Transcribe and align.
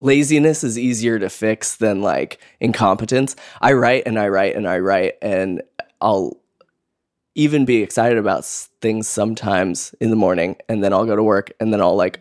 laziness 0.00 0.62
is 0.62 0.78
easier 0.78 1.18
to 1.18 1.28
fix 1.30 1.76
than 1.76 2.02
like 2.02 2.38
incompetence. 2.60 3.36
I 3.60 3.72
write 3.72 4.04
and 4.06 4.18
I 4.18 4.28
write 4.28 4.56
and 4.56 4.68
I 4.68 4.78
write 4.78 5.14
and 5.22 5.62
I'll 6.00 6.36
even 7.34 7.64
be 7.64 7.82
excited 7.82 8.18
about 8.18 8.44
things 8.44 9.08
sometimes 9.08 9.94
in 10.00 10.10
the 10.10 10.16
morning 10.16 10.56
and 10.68 10.82
then 10.82 10.92
I'll 10.92 11.06
go 11.06 11.16
to 11.16 11.22
work 11.22 11.52
and 11.60 11.72
then 11.72 11.80
I'll 11.80 11.96
like 11.96 12.20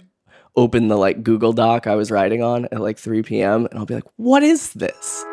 open 0.56 0.88
the 0.88 0.98
like 0.98 1.24
Google 1.24 1.54
Doc 1.54 1.88
I 1.88 1.96
was 1.96 2.12
writing 2.12 2.42
on 2.42 2.66
at 2.66 2.80
like 2.80 2.98
3 2.98 3.24
p.m. 3.24 3.66
and 3.66 3.78
I'll 3.78 3.86
be 3.86 3.96
like, 3.96 4.06
"What 4.16 4.42
is 4.42 4.72
this?" 4.74 5.26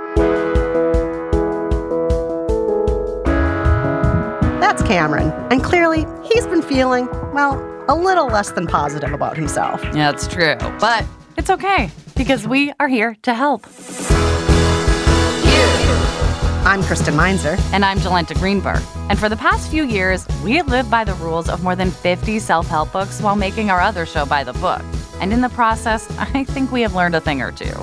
That's 4.61 4.83
Cameron. 4.83 5.31
And 5.53 5.63
clearly, 5.63 6.07
he's 6.25 6.47
been 6.47 6.63
feeling, 6.63 7.07
well, 7.33 7.55
a 7.89 7.95
little 7.95 8.27
less 8.27 8.53
than 8.53 8.67
positive 8.67 9.13
about 9.13 9.37
himself. 9.37 9.83
Yeah, 9.95 10.11
it's 10.11 10.27
true. 10.27 10.57
But 10.81 11.05
it's 11.37 11.51
okay 11.51 11.91
because 12.23 12.47
we 12.47 12.73
are 12.79 12.87
here 12.87 13.17
to 13.23 13.35
help. 13.35 13.67
I'm 16.65 16.81
Kristen 16.85 17.17
Meinzer. 17.17 17.57
And 17.73 17.85
I'm 17.85 17.99
Jolenta 17.99 18.39
Greenberg. 18.39 18.81
And 19.11 19.19
for 19.19 19.29
the 19.29 19.37
past 19.37 19.69
few 19.69 19.83
years, 19.83 20.25
we 20.45 20.53
have 20.53 20.69
lived 20.69 20.89
by 20.89 21.03
the 21.03 21.15
rules 21.15 21.49
of 21.49 21.65
more 21.65 21.75
than 21.75 21.91
50 21.91 22.39
self 22.39 22.69
help 22.69 22.93
books 22.93 23.21
while 23.21 23.35
making 23.35 23.71
our 23.71 23.81
other 23.81 24.07
show 24.07 24.25
by 24.25 24.45
the 24.45 24.53
book. 24.53 24.83
And 25.21 25.33
in 25.33 25.41
the 25.41 25.49
process, 25.49 26.09
I 26.19 26.45
think 26.45 26.71
we 26.71 26.83
have 26.83 26.95
learned 26.95 27.17
a 27.17 27.21
thing 27.21 27.43
or 27.43 27.51
two. 27.51 27.75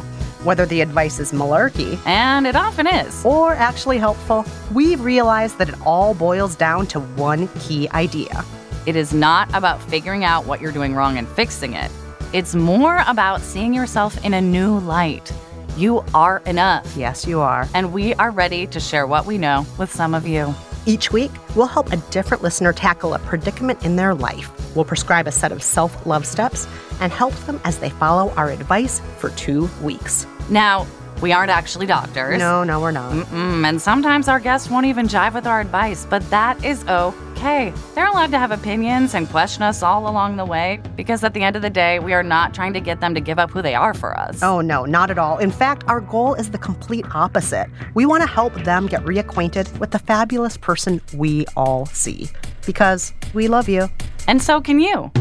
Whether 0.45 0.65
the 0.65 0.79
advice 0.79 1.19
is 1.19 1.33
malarkey, 1.33 1.99
and 2.07 2.47
it 2.47 2.55
often 2.55 2.87
is, 2.87 3.25
or 3.25 3.51
actually 3.51 3.97
helpful, 3.97 4.45
we've 4.73 5.01
realized 5.01 5.57
that 5.57 5.67
it 5.67 5.75
all 5.85 6.13
boils 6.13 6.55
down 6.55 6.87
to 6.87 7.01
one 7.01 7.49
key 7.59 7.89
idea. 7.89 8.45
It 8.85 8.95
is 8.95 9.13
not 9.13 9.53
about 9.53 9.83
figuring 9.83 10.23
out 10.23 10.45
what 10.45 10.61
you're 10.61 10.71
doing 10.71 10.95
wrong 10.95 11.17
and 11.17 11.27
fixing 11.27 11.73
it. 11.73 11.91
It's 12.31 12.53
more 12.53 13.03
about 13.07 13.41
seeing 13.41 13.73
yourself 13.73 14.23
in 14.23 14.35
a 14.35 14.41
new 14.41 14.77
light. 14.77 15.33
You 15.75 16.03
are 16.13 16.43
enough. 16.45 16.95
Yes, 16.95 17.25
you 17.25 17.39
are. 17.39 17.67
And 17.73 17.91
we 17.91 18.13
are 18.15 18.29
ready 18.29 18.67
to 18.67 18.79
share 18.79 19.07
what 19.07 19.25
we 19.25 19.39
know 19.39 19.65
with 19.79 19.91
some 19.91 20.13
of 20.13 20.27
you. 20.27 20.53
Each 20.85 21.11
week, 21.11 21.31
we'll 21.55 21.65
help 21.65 21.91
a 21.91 21.97
different 22.11 22.43
listener 22.43 22.71
tackle 22.71 23.15
a 23.15 23.19
predicament 23.19 23.83
in 23.83 23.95
their 23.95 24.13
life. 24.13 24.51
We'll 24.75 24.85
prescribe 24.85 25.25
a 25.25 25.31
set 25.31 25.51
of 25.51 25.63
self 25.63 26.05
love 26.05 26.23
steps 26.23 26.67
and 26.99 27.11
help 27.11 27.33
them 27.47 27.59
as 27.63 27.79
they 27.79 27.89
follow 27.89 28.31
our 28.35 28.51
advice 28.51 29.01
for 29.17 29.31
two 29.31 29.67
weeks. 29.81 30.27
Now, 30.51 30.85
we 31.21 31.31
aren't 31.33 31.51
actually 31.51 31.85
doctors. 31.85 32.39
No, 32.39 32.63
no, 32.63 32.79
we're 32.79 32.91
not. 32.91 33.11
Mm-mm, 33.11 33.67
and 33.67 33.81
sometimes 33.81 34.27
our 34.27 34.39
guests 34.39 34.69
won't 34.69 34.85
even 34.85 35.07
jive 35.07 35.33
with 35.33 35.45
our 35.45 35.59
advice, 35.59 36.05
but 36.09 36.27
that 36.29 36.63
is 36.63 36.85
okay. 36.87 37.73
They're 37.95 38.07
allowed 38.07 38.31
to 38.31 38.39
have 38.39 38.51
opinions 38.51 39.13
and 39.13 39.29
question 39.29 39.63
us 39.63 39.83
all 39.83 40.09
along 40.09 40.37
the 40.37 40.45
way 40.45 40.79
because 40.95 41.23
at 41.23 41.33
the 41.33 41.41
end 41.41 41.55
of 41.55 41.61
the 41.61 41.69
day, 41.69 41.99
we 41.99 42.13
are 42.13 42.23
not 42.23 42.53
trying 42.53 42.73
to 42.73 42.79
get 42.81 43.01
them 43.01 43.13
to 43.15 43.21
give 43.21 43.39
up 43.39 43.51
who 43.51 43.61
they 43.61 43.75
are 43.75 43.93
for 43.93 44.17
us. 44.17 44.41
Oh, 44.43 44.61
no, 44.61 44.85
not 44.85 45.09
at 45.11 45.17
all. 45.17 45.37
In 45.37 45.51
fact, 45.51 45.83
our 45.87 46.01
goal 46.01 46.35
is 46.35 46.51
the 46.51 46.57
complete 46.57 47.05
opposite. 47.13 47.69
We 47.93 48.05
want 48.05 48.23
to 48.23 48.27
help 48.27 48.53
them 48.63 48.87
get 48.87 49.01
reacquainted 49.03 49.79
with 49.79 49.91
the 49.91 49.99
fabulous 49.99 50.57
person 50.57 51.01
we 51.13 51.45
all 51.55 51.85
see 51.87 52.29
because 52.65 53.13
we 53.33 53.47
love 53.47 53.67
you. 53.67 53.89
And 54.27 54.41
so 54.41 54.61
can 54.61 54.79
you. 54.79 55.11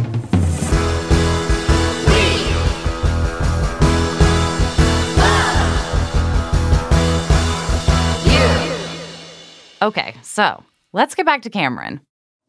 Okay, 9.80 10.14
so 10.22 10.62
let's 10.92 11.14
get 11.14 11.26
back 11.26 11.42
to 11.42 11.50
Cameron. 11.50 12.00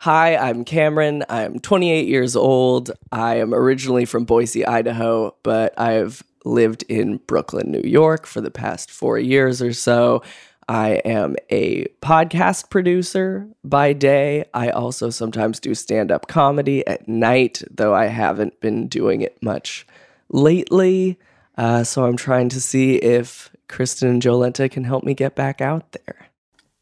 Hi, 0.02 0.36
I'm 0.38 0.64
Cameron. 0.64 1.24
I'm 1.30 1.60
28 1.60 2.08
years 2.08 2.36
old. 2.36 2.92
I 3.12 3.36
am 3.36 3.54
originally 3.54 4.06
from 4.06 4.24
Boise, 4.24 4.66
Idaho, 4.66 5.36
but 5.44 5.78
I've 5.80 6.24
lived 6.46 6.84
in 6.88 7.18
Brooklyn, 7.28 7.70
New 7.70 7.82
York 7.84 8.26
for 8.26 8.42
the 8.42 8.50
past 8.50 8.90
four 8.90 9.20
years 9.20 9.62
or 9.62 9.74
so. 9.74 10.24
I 10.70 11.02
am 11.04 11.36
a 11.50 11.86
podcast 12.02 12.70
producer 12.70 13.48
by 13.64 13.94
day. 13.94 14.46
I 14.54 14.70
also 14.70 15.10
sometimes 15.10 15.60
do 15.60 15.76
stand 15.76 16.12
up 16.12 16.28
comedy 16.28 16.86
at 16.88 17.08
night, 17.08 17.62
though 17.70 17.94
I 17.94 18.06
haven't 18.06 18.60
been 18.62 18.88
doing 18.88 19.22
it 19.22 19.42
much 19.44 19.86
lately. 20.30 21.20
Uh, 21.58 21.84
so 21.84 22.06
I'm 22.06 22.18
trying 22.18 22.50
to 22.50 22.62
see 22.62 22.96
if 22.96 23.50
Kristen 23.68 24.10
and 24.10 24.22
Jolenta 24.22 24.72
can 24.72 24.86
help 24.86 25.04
me 25.04 25.14
get 25.14 25.36
back 25.36 25.60
out 25.60 25.92
there. 25.92 26.29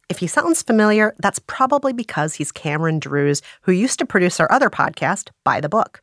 If 0.10 0.20
he 0.20 0.28
sounds 0.28 0.64
familiar, 0.64 1.14
that's 1.20 1.40
probably 1.48 1.92
because 1.92 2.34
he's 2.34 2.54
Cameron 2.54 3.00
Drews, 3.00 3.42
who 3.64 3.74
used 3.74 4.00
to 4.00 4.06
produce 4.06 4.40
our 4.40 4.50
other 4.50 4.70
podcast, 4.70 5.32
By 5.44 5.60
the 5.60 5.68
Book. 5.68 6.02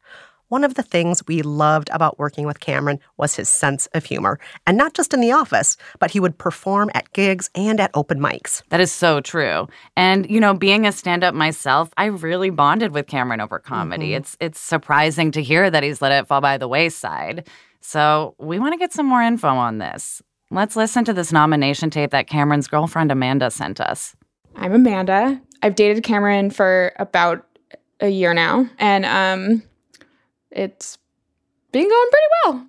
One 0.49 0.63
of 0.63 0.75
the 0.75 0.83
things 0.83 1.23
we 1.27 1.41
loved 1.41 1.89
about 1.91 2.19
working 2.19 2.47
with 2.47 2.61
Cameron 2.61 3.01
was 3.17 3.35
his 3.35 3.49
sense 3.49 3.87
of 3.95 4.05
humor, 4.05 4.39
and 4.67 4.77
not 4.77 4.93
just 4.93 5.15
in 5.15 5.21
the 5.21 5.33
office, 5.33 5.79
but 6.01 6.11
he 6.11 6.21
would 6.21 6.37
perform 6.37 6.91
at 6.93 7.15
gigs 7.15 7.49
and 7.55 7.81
at 7.81 7.93
open 7.95 8.21
mics. 8.21 8.63
That 8.69 8.81
is 8.81 8.93
so 8.93 9.23
true. 9.23 9.69
And 9.97 10.29
you 10.31 10.39
know, 10.39 10.53
being 10.53 10.87
a 10.87 10.93
stand-up 10.93 11.35
myself, 11.35 11.89
I 11.97 12.05
really 12.05 12.51
bonded 12.51 12.93
with 12.93 13.07
Cameron 13.07 13.41
over 13.41 13.59
comedy. 13.59 14.09
Mm-hmm. 14.09 14.19
It's 14.19 14.37
it's 14.39 14.61
surprising 14.61 15.31
to 15.31 15.43
hear 15.43 15.71
that 15.71 15.83
he's 15.83 16.03
let 16.03 16.13
it 16.13 16.29
fall 16.29 16.43
by 16.43 16.59
the 16.59 16.69
wayside. 16.69 17.49
So, 17.81 18.35
we 18.39 18.59
want 18.59 18.75
to 18.75 18.79
get 18.79 18.93
some 18.93 19.07
more 19.07 19.23
info 19.23 19.49
on 19.49 19.79
this. 19.79 20.21
Let's 20.55 20.77
listen 20.77 21.05
to 21.07 21.13
this 21.13 21.33
nomination 21.33 21.91
tape 21.91 22.13
that 22.13 22.29
Cameron's 22.29 22.69
girlfriend 22.69 23.11
Amanda 23.11 23.51
sent 23.51 23.81
us. 23.81 24.15
I'm 24.55 24.73
Amanda. 24.73 25.41
I've 25.63 25.75
dated 25.75 26.05
Cameron 26.05 26.51
for 26.51 26.93
about 27.01 27.45
a 27.99 28.09
year 28.09 28.33
now, 28.33 28.69
and 28.79 29.05
um, 29.05 29.65
it's 30.53 30.97
been 31.73 31.89
going 31.89 32.11
pretty 32.11 32.27
well. 32.45 32.69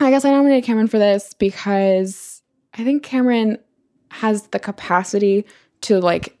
I 0.00 0.10
guess 0.10 0.26
I 0.26 0.30
nominated 0.30 0.64
Cameron 0.64 0.88
for 0.88 0.98
this 0.98 1.32
because 1.32 2.42
I 2.74 2.84
think 2.84 3.02
Cameron 3.02 3.56
has 4.10 4.48
the 4.48 4.58
capacity 4.58 5.46
to 5.82 6.00
like 6.00 6.36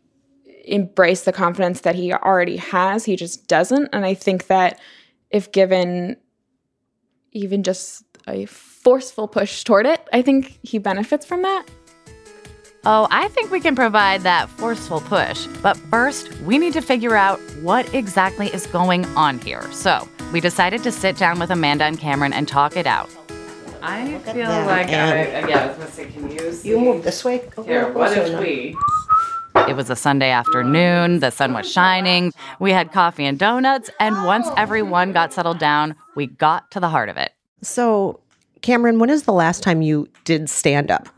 embrace 0.66 1.22
the 1.22 1.32
confidence 1.32 1.80
that 1.80 1.94
he 1.94 2.12
already 2.12 2.58
has. 2.58 3.06
He 3.06 3.16
just 3.16 3.46
doesn't. 3.48 3.88
And 3.94 4.04
I 4.04 4.12
think 4.12 4.48
that 4.48 4.78
if 5.30 5.52
given 5.52 6.18
even 7.32 7.62
just 7.62 8.04
a 8.26 8.46
forceful 8.46 9.28
push 9.28 9.64
toward 9.64 9.86
it. 9.86 10.06
I 10.12 10.22
think 10.22 10.58
he 10.62 10.78
benefits 10.78 11.26
from 11.26 11.42
that. 11.42 11.66
Oh, 12.84 13.06
I 13.12 13.28
think 13.28 13.52
we 13.52 13.60
can 13.60 13.76
provide 13.76 14.22
that 14.22 14.48
forceful 14.48 15.00
push. 15.00 15.46
But 15.62 15.76
first, 15.76 16.32
we 16.40 16.58
need 16.58 16.72
to 16.72 16.80
figure 16.80 17.14
out 17.14 17.38
what 17.60 17.92
exactly 17.94 18.48
is 18.48 18.66
going 18.66 19.04
on 19.16 19.38
here. 19.38 19.70
So, 19.70 20.08
we 20.32 20.40
decided 20.40 20.82
to 20.82 20.90
sit 20.90 21.16
down 21.16 21.38
with 21.38 21.50
Amanda 21.50 21.84
and 21.84 21.96
Cameron 21.98 22.32
and 22.32 22.48
talk 22.48 22.76
it 22.76 22.86
out. 22.86 23.08
I 23.82 24.18
feel 24.18 24.48
like 24.48 24.88
I, 24.88 25.48
yeah, 25.48 25.64
I 25.64 25.66
was 25.68 25.76
gonna 25.76 25.90
say, 25.90 26.06
can 26.06 26.30
you 26.30 26.52
see? 26.52 26.70
You 26.70 26.80
move 26.80 27.02
this 27.02 27.24
way. 27.24 27.48
Here, 27.64 27.92
what 27.92 28.16
if 28.16 28.38
we? 28.40 28.76
It 29.68 29.76
was 29.76 29.90
a 29.90 29.96
Sunday 29.96 30.30
afternoon, 30.30 31.20
the 31.20 31.30
sun 31.30 31.52
was 31.52 31.70
shining, 31.70 32.32
we 32.58 32.72
had 32.72 32.90
coffee 32.90 33.26
and 33.26 33.38
donuts, 33.38 33.90
and 34.00 34.24
once 34.24 34.48
everyone 34.56 35.12
got 35.12 35.32
settled 35.32 35.58
down, 35.58 35.94
we 36.16 36.26
got 36.26 36.70
to 36.70 36.80
the 36.80 36.88
heart 36.88 37.08
of 37.08 37.16
it. 37.16 37.32
So, 37.62 38.20
Cameron, 38.60 38.98
when 38.98 39.10
is 39.10 39.22
the 39.22 39.32
last 39.32 39.62
time 39.62 39.82
you 39.82 40.08
did 40.24 40.50
stand 40.50 40.90
up? 40.90 41.08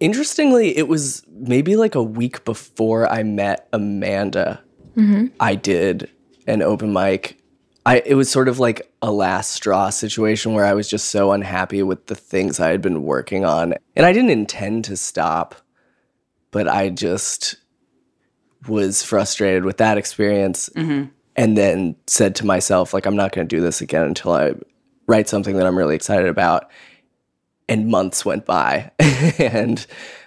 Interestingly, 0.00 0.76
it 0.76 0.88
was 0.88 1.22
maybe 1.30 1.76
like 1.76 1.94
a 1.94 2.02
week 2.02 2.44
before 2.44 3.10
I 3.10 3.22
met 3.22 3.68
Amanda. 3.72 4.62
Mm-hmm. 4.96 5.26
I 5.40 5.54
did 5.54 6.10
an 6.46 6.62
open 6.62 6.92
mic. 6.92 7.38
I 7.86 8.02
it 8.04 8.14
was 8.14 8.30
sort 8.30 8.48
of 8.48 8.58
like 8.58 8.92
a 9.00 9.10
last 9.10 9.52
straw 9.52 9.90
situation 9.90 10.52
where 10.52 10.64
I 10.64 10.74
was 10.74 10.88
just 10.88 11.08
so 11.10 11.32
unhappy 11.32 11.82
with 11.82 12.06
the 12.06 12.14
things 12.14 12.60
I 12.60 12.68
had 12.68 12.82
been 12.82 13.02
working 13.02 13.44
on, 13.44 13.74
and 13.96 14.06
I 14.06 14.12
didn't 14.12 14.30
intend 14.30 14.84
to 14.86 14.96
stop, 14.96 15.54
but 16.50 16.68
I 16.68 16.90
just 16.90 17.56
was 18.66 19.02
frustrated 19.02 19.64
with 19.64 19.78
that 19.78 19.98
experience, 19.98 20.68
mm-hmm. 20.74 21.10
And 21.38 21.56
then 21.56 21.94
said 22.08 22.34
to 22.34 22.44
myself, 22.44 22.92
like, 22.92 23.06
I'm 23.06 23.14
not 23.14 23.30
going 23.30 23.46
to 23.46 23.56
do 23.56 23.62
this 23.62 23.80
again 23.80 24.02
until 24.02 24.32
I 24.32 24.54
write 25.06 25.28
something 25.28 25.56
that 25.56 25.68
I'm 25.68 25.78
really 25.78 25.94
excited 25.94 26.26
about. 26.26 26.68
And 27.68 27.86
months 27.86 28.24
went 28.24 28.44
by, 28.44 28.90
and 29.38 29.86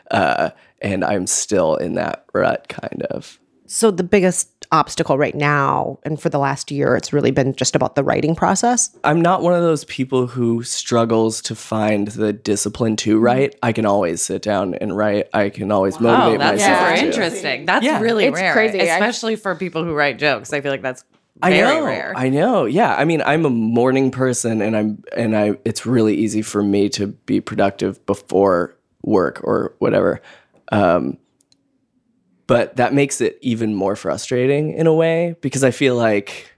uh, 0.09 0.51
and 0.81 1.03
I'm 1.03 1.27
still 1.27 1.75
in 1.75 1.95
that 1.95 2.25
rut, 2.33 2.69
kind 2.69 3.03
of. 3.09 3.39
So 3.73 3.89
the 3.89 4.03
biggest 4.03 4.49
obstacle 4.73 5.17
right 5.17 5.33
now 5.33 5.97
and 6.03 6.21
for 6.21 6.27
the 6.27 6.37
last 6.39 6.71
year 6.71 6.95
it's 6.97 7.13
really 7.13 7.31
been 7.31 7.55
just 7.55 7.73
about 7.73 7.95
the 7.95 8.03
writing 8.03 8.35
process. 8.35 8.89
I'm 9.05 9.21
not 9.21 9.41
one 9.43 9.53
of 9.53 9.61
those 9.61 9.85
people 9.85 10.27
who 10.27 10.61
struggles 10.63 11.41
to 11.43 11.55
find 11.55 12.09
the 12.09 12.33
discipline 12.33 12.97
to 12.97 13.17
write. 13.17 13.55
I 13.63 13.71
can 13.71 13.85
always 13.85 14.21
sit 14.21 14.41
down 14.41 14.75
and 14.75 14.95
write. 14.97 15.29
I 15.33 15.49
can 15.49 15.71
always 15.71 15.95
Oh, 15.97 16.01
motivate 16.01 16.39
that's 16.39 16.61
myself. 16.61 16.79
super 16.89 16.99
to. 16.99 17.05
interesting. 17.07 17.65
That's 17.65 17.85
Yeah. 17.85 18.01
really 18.01 18.25
It's 18.25 18.35
rare, 18.35 18.51
crazy. 18.51 18.81
I- 18.81 18.93
especially 18.95 19.37
for 19.37 19.55
people 19.55 19.85
who 19.85 19.93
write 19.93 20.17
jokes. 20.19 20.51
I 20.51 20.59
feel 20.59 20.71
like 20.71 20.81
that's 20.81 21.05
I 21.41 21.51
very 21.51 21.79
know. 21.79 21.85
rare. 21.85 22.13
I 22.15 22.27
know. 22.27 22.65
Yeah. 22.65 22.93
I 22.93 23.05
mean, 23.05 23.21
I'm 23.25 23.45
a 23.45 23.49
morning 23.49 24.11
person 24.11 24.61
and 24.61 24.75
I'm 24.75 25.01
and 25.15 25.35
I 25.35 25.57
it's 25.63 25.85
really 25.85 26.15
easy 26.15 26.41
for 26.41 26.61
me 26.61 26.89
to 26.89 27.07
be 27.07 27.39
productive 27.39 28.05
before 28.05 28.75
work 29.01 29.39
or 29.45 29.73
whatever. 29.79 30.21
Um 30.73 31.17
but 32.51 32.75
that 32.75 32.93
makes 32.93 33.21
it 33.21 33.39
even 33.39 33.73
more 33.73 33.95
frustrating 33.95 34.73
in 34.73 34.85
a 34.85 34.93
way 34.93 35.37
because 35.39 35.63
I 35.63 35.71
feel 35.71 35.95
like 35.95 36.53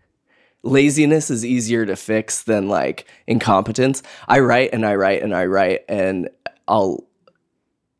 laziness 0.64 1.30
is 1.30 1.46
easier 1.46 1.86
to 1.86 1.96
fix 1.96 2.42
than 2.42 2.68
like 2.68 3.06
incompetence. 3.28 4.02
I 4.28 4.40
write 4.40 4.72
and 4.74 4.88
I 4.88 4.96
write 4.96 5.22
and 5.22 5.36
I 5.36 5.46
write 5.46 5.82
and 5.88 6.30
I'll 6.68 7.04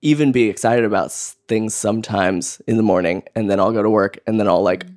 even 0.02 0.32
be 0.32 0.50
excited 0.50 0.86
about 0.86 1.12
things 1.48 1.76
sometimes 1.76 2.64
in 2.66 2.78
the 2.78 2.84
morning 2.84 3.26
and 3.36 3.48
then 3.48 3.60
I'll 3.60 3.72
go 3.72 3.84
to 3.84 3.92
work 3.92 4.18
and 4.26 4.40
then 4.40 4.48
I'll 4.48 4.64
like 4.64 4.88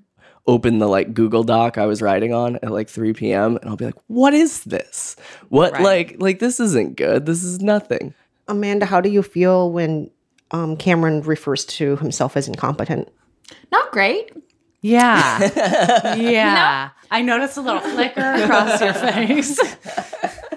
open 0.47 0.79
the 0.79 0.89
like 0.89 1.13
Google 1.13 1.45
Doc 1.45 1.77
I 1.77 1.85
was 1.85 2.01
writing 2.01 2.33
on 2.33 2.57
at 2.63 2.71
like 2.71 2.89
3 2.89 3.13
p.m. 3.13 3.59
and 3.59 3.69
I'll 3.69 3.77
be 3.77 3.85
like, 3.85 4.01
what 4.07 4.33
is 4.33 4.65
this? 4.65 5.17
What 5.51 5.75
Right. 5.75 5.83
like 5.83 6.17
like 6.19 6.39
this 6.39 6.61
isn't 6.61 6.97
good. 6.97 7.27
This 7.27 7.45
is 7.45 7.61
nothing. 7.61 8.15
Amanda, 8.49 8.87
how 8.87 9.03
do 9.03 9.11
you 9.11 9.23
feel 9.23 9.71
when 9.71 10.11
um, 10.51 10.77
Cameron 10.77 11.23
refers 11.23 11.65
to 11.67 11.97
himself 11.97 12.37
as 12.37 12.49
incompetent? 12.49 13.09
Not 13.73 13.91
great. 13.93 14.31
Yeah. 14.81 16.15
yeah. 16.17 16.91
I 17.11 17.23
noticed 17.23 17.57
a 17.57 17.61
little 17.61 17.81
flicker 17.81 18.21
across 18.21 18.81
your 18.81 18.93
face. 18.95 19.59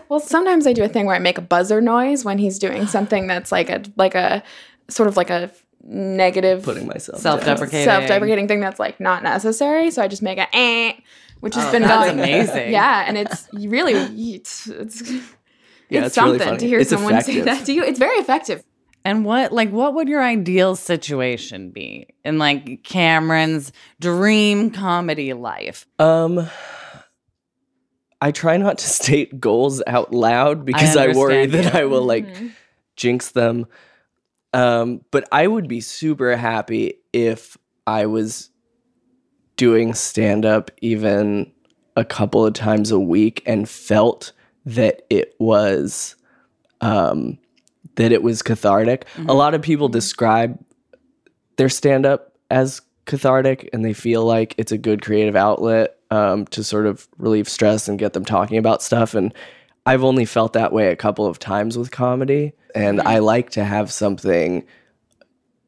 Well, 0.09 0.19
sometimes 0.19 0.65
I 0.67 0.73
do 0.73 0.83
a 0.83 0.87
thing 0.89 1.05
where 1.05 1.15
I 1.15 1.19
make 1.19 1.37
a 1.37 1.41
buzzer 1.41 1.81
noise 1.81 2.25
when 2.25 2.37
he's 2.39 2.59
doing 2.59 2.87
something 2.87 3.27
that's 3.27 3.51
like 3.51 3.69
a 3.69 3.83
like 3.95 4.15
a 4.15 4.43
sort 4.89 5.07
of 5.07 5.15
like 5.17 5.29
a 5.29 5.51
negative 5.83 6.63
Putting 6.63 6.87
myself 6.87 7.19
Self 7.21 7.39
down. 7.45 7.55
deprecating. 7.55 7.85
self-deprecating 7.85 8.47
thing 8.47 8.59
that's 8.59 8.79
like 8.79 8.99
not 8.99 9.23
necessary. 9.23 9.91
So 9.91 10.01
I 10.01 10.07
just 10.07 10.21
make 10.21 10.37
a 10.37 10.47
eh, 10.55 10.93
which 11.39 11.55
has 11.55 11.71
been 11.71 11.83
Oh, 11.83 11.87
that's 11.87 12.05
going 12.11 12.19
amazing. 12.19 12.71
Yeah, 12.71 13.05
and 13.07 13.17
it's 13.17 13.47
really 13.53 13.93
it's 14.35 14.67
it's, 14.67 15.01
Yeah, 15.89 16.05
it's 16.05 16.07
it's 16.07 16.17
really 16.17 16.39
something 16.39 16.39
funny. 16.39 16.57
to 16.57 16.67
hear 16.67 16.79
It's 16.79 16.89
someone 16.89 17.21
say 17.21 17.41
that 17.41 17.65
to 17.67 17.73
you. 17.73 17.83
It's 17.83 17.99
very 17.99 18.17
effective. 18.17 18.63
And 19.09 19.25
what 19.25 19.51
like 19.51 19.71
what 19.71 19.95
would 19.95 20.07
your 20.07 20.21
ideal 20.21 20.75
situation 20.75 21.71
be 21.71 22.09
in 22.23 22.37
like 22.37 22.83
Cameron's 22.83 23.71
dream 23.99 24.69
comedy 24.69 25.33
life? 25.33 25.87
Um 25.97 26.47
I 28.21 28.31
try 28.31 28.57
not 28.57 28.77
to 28.77 28.87
state 28.87 29.39
goals 29.39 29.81
out 29.87 30.13
loud 30.13 30.63
because 30.63 30.95
I, 30.95 31.07
worry 31.07 31.41
understand 31.41 31.73
that. 31.73 31.75
I 31.75 31.85
will 31.85 32.03
like 32.05 32.27
jinx 32.97 33.31
them. 33.31 33.65
Um, 34.53 35.01
but 35.09 35.27
I 35.31 35.47
would 35.47 35.67
be 35.67 35.81
super 35.81 36.35
happy 36.37 36.99
if 37.11 37.57
I 37.87 38.05
was 38.05 38.51
doing 39.55 39.95
stand 39.95 40.45
up 40.45 40.69
even 40.83 41.51
a 41.95 42.05
couple 42.05 42.45
of 42.45 42.53
times 42.53 42.91
a 42.91 42.99
week 42.99 43.41
and 43.47 43.67
felt 43.67 44.33
that 44.65 45.01
it 45.09 45.33
was 45.39 46.15
um, 46.81 47.39
that 47.99 48.13
it 48.13 48.23
was 48.23 48.41
cathartic. 48.41 49.05
A 49.27 49.33
lot 49.33 49.53
of 49.53 49.61
people 49.61 49.89
describe 49.89 50.57
their 51.57 51.67
stand 51.67 52.05
up 52.05 52.37
as 52.49 52.81
cathartic 53.05 53.69
and 53.73 53.83
they 53.83 53.91
feel 53.91 54.23
like 54.23 54.55
it's 54.57 54.71
a 54.71 54.77
good 54.77 55.01
creative 55.01 55.35
outlet 55.35 55.97
um, 56.09 56.45
to 56.45 56.63
sort 56.63 56.85
of 56.85 57.09
relieve 57.17 57.49
stress 57.49 57.89
and 57.89 57.99
get 57.99 58.13
them 58.13 58.23
talking 58.23 58.57
about 58.57 58.81
stuff. 58.81 59.13
And 59.13 59.33
I've 59.85 60.05
only 60.05 60.23
felt 60.23 60.53
that 60.53 60.71
way 60.71 60.87
a 60.87 60.95
couple 60.95 61.25
of 61.25 61.39
times 61.39 61.77
with 61.77 61.91
comedy. 61.91 62.53
And 62.73 63.01
I 63.01 63.19
like 63.19 63.49
to 63.51 63.65
have 63.65 63.91
something 63.91 64.65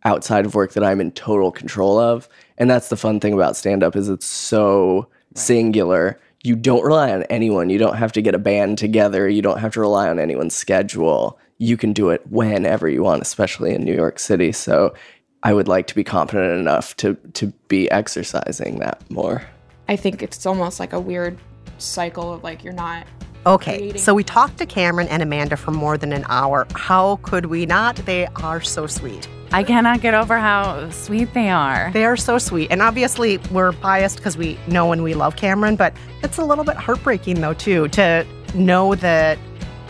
outside 0.06 0.46
of 0.46 0.56
work 0.56 0.72
that 0.72 0.86
I'm 0.86 1.02
in 1.02 1.12
total 1.12 1.52
control 1.52 2.00
of. 2.00 2.30
And 2.58 2.70
that's 2.70 2.88
the 2.88 2.96
fun 2.96 3.20
thing 3.20 3.34
about 3.34 3.58
stand 3.58 3.84
up 3.84 3.98
is 3.98 4.08
it's 4.08 4.26
so 4.26 5.10
singular. 5.36 6.18
You 6.44 6.56
don't 6.56 6.86
rely 6.86 7.12
on 7.12 7.24
anyone. 7.24 7.70
You 7.70 7.78
don't 7.78 7.98
have 7.98 8.14
to 8.14 8.22
get 8.22 8.36
a 8.36 8.40
band 8.40 8.78
together. 8.78 9.28
You 9.28 9.42
don't 9.42 9.60
have 9.60 9.74
to 9.74 9.82
rely 9.82 10.08
on 10.08 10.18
anyone's 10.18 10.56
schedule. 10.56 11.38
You 11.62 11.78
can 11.78 11.94
do 11.94 12.10
it 12.10 12.26
whenever 12.28 12.90
you 12.90 13.04
want, 13.04 13.22
especially 13.22 13.76
in 13.76 13.84
New 13.84 13.94
York 13.94 14.18
City. 14.18 14.52
So 14.52 14.96
I 15.44 15.54
would 15.54 15.68
like 15.68 15.86
to 15.88 15.96
be 15.96 16.04
competent 16.04 16.60
enough 16.60 16.98
to 16.98 17.16
to 17.34 17.48
be 17.68 17.90
exercising 17.92 18.80
that 18.80 19.10
more. 19.12 19.44
I 19.88 19.96
think 19.96 20.24
it's 20.24 20.46
almost 20.46 20.80
like 20.80 20.94
a 20.94 21.00
weird 21.00 21.38
cycle 21.78 22.34
of 22.34 22.44
like 22.44 22.64
you're 22.64 22.74
not 22.74 23.06
Okay, 23.44 23.98
so 23.98 24.14
we 24.14 24.24
talked 24.24 24.60
to 24.60 24.68
Cameron 24.68 25.08
and 25.08 25.24
Amanda 25.24 25.58
for 25.58 25.72
more 25.72 25.98
than 25.98 26.14
an 26.14 26.26
hour. 26.30 26.68
How 26.76 27.16
could 27.24 27.48
we 27.48 27.66
not? 27.66 27.96
They 27.96 28.28
are 28.36 28.62
so 28.62 28.86
sweet. 28.86 29.28
I 29.52 29.64
cannot 29.64 30.02
get 30.02 30.14
over 30.14 30.38
how 30.38 30.92
sweet 30.92 31.34
they 31.34 31.50
are. 31.50 31.90
They 31.92 32.06
are 32.06 32.16
so 32.16 32.38
sweet. 32.38 32.72
And 32.72 32.84
obviously, 32.84 33.40
we're 33.50 33.72
biased 33.72 34.18
because 34.18 34.38
we 34.38 34.60
know 34.68 34.92
and 34.92 35.04
we 35.04 35.16
love 35.16 35.38
Cameron, 35.38 35.76
but 35.76 35.94
it's 36.22 36.38
a 36.38 36.46
little 36.46 36.64
bit 36.64 36.78
heartbreaking, 36.78 37.42
though, 37.42 37.56
too, 37.56 37.88
to 37.90 38.28
know 38.54 38.94
that 38.96 39.40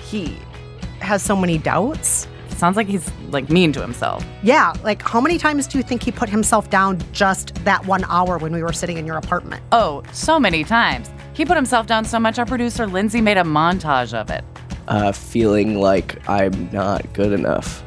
he 0.02 0.38
has 1.12 1.22
so 1.22 1.36
many 1.36 1.58
doubts. 1.58 2.26
Sounds 2.56 2.78
like 2.78 2.88
he's 2.88 3.12
like 3.32 3.50
mean 3.50 3.74
to 3.74 3.82
himself. 3.82 4.24
Yeah, 4.44 4.74
like 4.82 5.02
how 5.02 5.20
many 5.20 5.38
times 5.38 5.68
do 5.68 5.78
you 5.78 5.84
think 5.84 6.02
he 6.04 6.12
put 6.12 6.30
himself 6.30 6.70
down 6.70 7.00
just 7.12 7.54
that 7.66 7.86
one 7.86 8.06
hour 8.06 8.38
when 8.38 8.54
we 8.54 8.64
were 8.64 8.72
sitting 8.72 8.98
in 8.98 9.06
your 9.06 9.18
apartment? 9.18 9.62
Oh, 9.74 10.04
so 10.14 10.40
many 10.40 10.64
times. 10.64 11.12
He 11.34 11.44
put 11.44 11.58
himself 11.58 11.86
down 11.86 12.06
so 12.06 12.18
much 12.18 12.40
our 12.40 12.46
producer 12.46 12.88
Lindsay 12.88 13.20
made 13.20 13.38
a 13.38 13.44
montage 13.44 14.14
of 14.14 14.30
it. 14.30 14.46
uh, 14.88 15.12
feeling 15.12 15.80
like 15.80 16.28
I'm 16.30 16.70
not 16.72 17.12
good 17.14 17.34
enough 17.34 17.84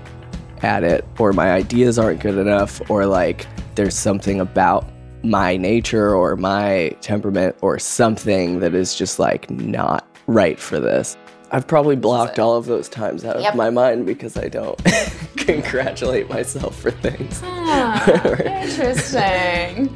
at 0.62 0.84
it, 0.84 1.04
or 1.18 1.32
my 1.32 1.50
ideas 1.52 1.98
aren't 1.98 2.20
good 2.20 2.36
enough, 2.38 2.90
or 2.90 3.06
like 3.06 3.46
there's 3.76 3.96
something 3.96 4.40
about 4.40 4.86
my 5.22 5.56
nature 5.56 6.14
or 6.14 6.36
my 6.36 6.94
temperament 7.00 7.56
or 7.62 7.78
something 7.78 8.60
that 8.60 8.74
is 8.74 8.94
just 8.94 9.18
like 9.18 9.48
not 9.50 10.06
right 10.26 10.58
for 10.58 10.78
this. 10.80 11.16
I've 11.54 11.68
probably 11.68 11.94
blocked 11.94 12.40
all 12.40 12.56
of 12.56 12.66
those 12.66 12.88
times 12.88 13.24
out 13.24 13.36
of 13.36 13.54
my 13.54 13.70
mind 13.70 14.06
because 14.06 14.36
I 14.36 14.48
don't 14.48 14.76
congratulate 15.36 16.28
myself 16.28 16.74
for 16.74 16.90
things. 16.90 17.40
Ah, 17.44 18.10
interesting. 18.40 19.94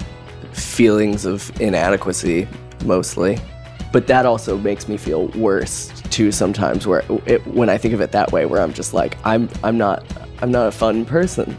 Feelings 0.52 1.24
of 1.24 1.50
inadequacy 1.60 2.46
mostly. 2.84 3.40
But 3.92 4.06
that 4.06 4.24
also 4.24 4.56
makes 4.56 4.86
me 4.86 4.96
feel 4.96 5.26
worse 5.30 5.88
too 6.10 6.30
sometimes 6.30 6.86
where 6.86 7.02
it, 7.26 7.44
when 7.48 7.68
I 7.68 7.76
think 7.76 7.92
of 7.92 8.00
it 8.00 8.12
that 8.12 8.30
way 8.30 8.46
where 8.46 8.62
I'm 8.62 8.72
just 8.72 8.94
like 8.94 9.18
I'm 9.24 9.48
I'm 9.64 9.76
not 9.76 10.04
I'm 10.40 10.52
not 10.52 10.68
a 10.68 10.72
fun 10.72 11.04
person. 11.04 11.58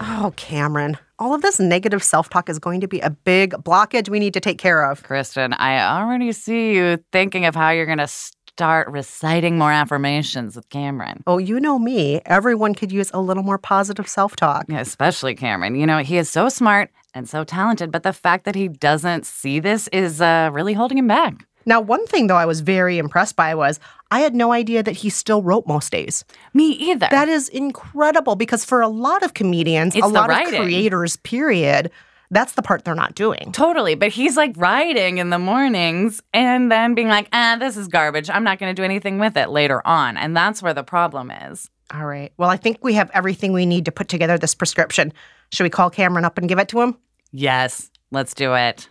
Oh, 0.00 0.34
Cameron, 0.36 0.98
all 1.18 1.34
of 1.34 1.42
this 1.42 1.58
negative 1.58 2.02
self 2.02 2.28
talk 2.28 2.48
is 2.48 2.58
going 2.58 2.80
to 2.80 2.88
be 2.88 3.00
a 3.00 3.10
big 3.10 3.52
blockage 3.52 4.08
we 4.08 4.18
need 4.18 4.34
to 4.34 4.40
take 4.40 4.58
care 4.58 4.90
of. 4.90 5.02
Kristen, 5.02 5.52
I 5.54 5.80
already 5.80 6.32
see 6.32 6.74
you 6.74 6.98
thinking 7.12 7.44
of 7.44 7.54
how 7.54 7.70
you're 7.70 7.86
going 7.86 7.98
to 7.98 8.08
start 8.08 8.88
reciting 8.88 9.58
more 9.58 9.70
affirmations 9.72 10.56
with 10.56 10.68
Cameron. 10.70 11.22
Oh, 11.26 11.38
you 11.38 11.60
know 11.60 11.78
me. 11.78 12.20
Everyone 12.24 12.74
could 12.74 12.90
use 12.90 13.10
a 13.12 13.20
little 13.20 13.42
more 13.42 13.58
positive 13.58 14.08
self 14.08 14.36
talk. 14.36 14.66
Yeah, 14.68 14.80
especially 14.80 15.34
Cameron. 15.34 15.74
You 15.74 15.86
know, 15.86 15.98
he 15.98 16.16
is 16.16 16.30
so 16.30 16.48
smart 16.48 16.90
and 17.14 17.28
so 17.28 17.44
talented, 17.44 17.90
but 17.90 18.02
the 18.02 18.12
fact 18.12 18.44
that 18.44 18.54
he 18.54 18.68
doesn't 18.68 19.26
see 19.26 19.60
this 19.60 19.88
is 19.88 20.20
uh, 20.20 20.50
really 20.52 20.74
holding 20.74 20.98
him 20.98 21.06
back. 21.06 21.46
Now, 21.66 21.80
one 21.80 22.06
thing, 22.06 22.28
though, 22.28 22.36
I 22.36 22.46
was 22.46 22.60
very 22.60 22.96
impressed 22.98 23.36
by 23.36 23.54
was 23.54 23.80
I 24.10 24.20
had 24.20 24.34
no 24.34 24.52
idea 24.52 24.82
that 24.84 24.96
he 24.96 25.10
still 25.10 25.42
wrote 25.42 25.66
most 25.66 25.90
days. 25.90 26.24
Me 26.54 26.70
either. 26.70 27.08
That 27.10 27.28
is 27.28 27.48
incredible 27.48 28.36
because 28.36 28.64
for 28.64 28.80
a 28.80 28.88
lot 28.88 29.24
of 29.24 29.34
comedians, 29.34 29.96
It's 29.96 30.04
a 30.04 30.08
lot 30.08 30.30
of 30.30 30.48
creators, 30.48 31.16
period, 31.18 31.90
that's 32.30 32.52
the 32.52 32.62
part 32.62 32.84
they're 32.84 32.94
not 32.94 33.14
doing. 33.14 33.52
Totally, 33.52 33.94
but 33.94 34.10
he's 34.10 34.36
like 34.36 34.52
writing 34.56 35.18
in 35.18 35.30
the 35.30 35.38
mornings 35.38 36.22
and 36.32 36.70
then 36.70 36.94
being 36.94 37.08
like, 37.08 37.28
ah, 37.32 37.56
this 37.58 37.76
is 37.76 37.88
garbage. 37.88 38.30
I'm 38.30 38.44
not 38.44 38.58
going 38.58 38.74
to 38.74 38.80
do 38.80 38.84
anything 38.84 39.18
with 39.18 39.36
it 39.36 39.50
later 39.50 39.86
on. 39.86 40.16
And 40.16 40.36
that's 40.36 40.62
where 40.62 40.74
the 40.74 40.82
problem 40.82 41.30
is. 41.30 41.70
All 41.94 42.04
right. 42.04 42.32
Well, 42.36 42.50
I 42.50 42.56
think 42.56 42.78
we 42.82 42.94
have 42.94 43.10
everything 43.14 43.52
we 43.52 43.66
need 43.66 43.84
to 43.84 43.92
put 43.92 44.08
together 44.08 44.38
this 44.38 44.54
prescription. 44.54 45.12
Should 45.52 45.64
we 45.64 45.70
call 45.70 45.90
Cameron 45.90 46.24
up 46.24 46.36
and 46.38 46.48
give 46.48 46.58
it 46.58 46.68
to 46.68 46.80
him? 46.80 46.96
Yes, 47.30 47.90
let's 48.10 48.34
do 48.34 48.54
it. 48.54 48.88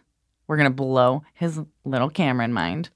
We're 0.48 0.58
going 0.58 0.70
to 0.70 0.76
blow 0.76 1.24
his 1.34 1.60
little 1.84 2.10
Cameron 2.10 2.54
mind. 2.54 2.90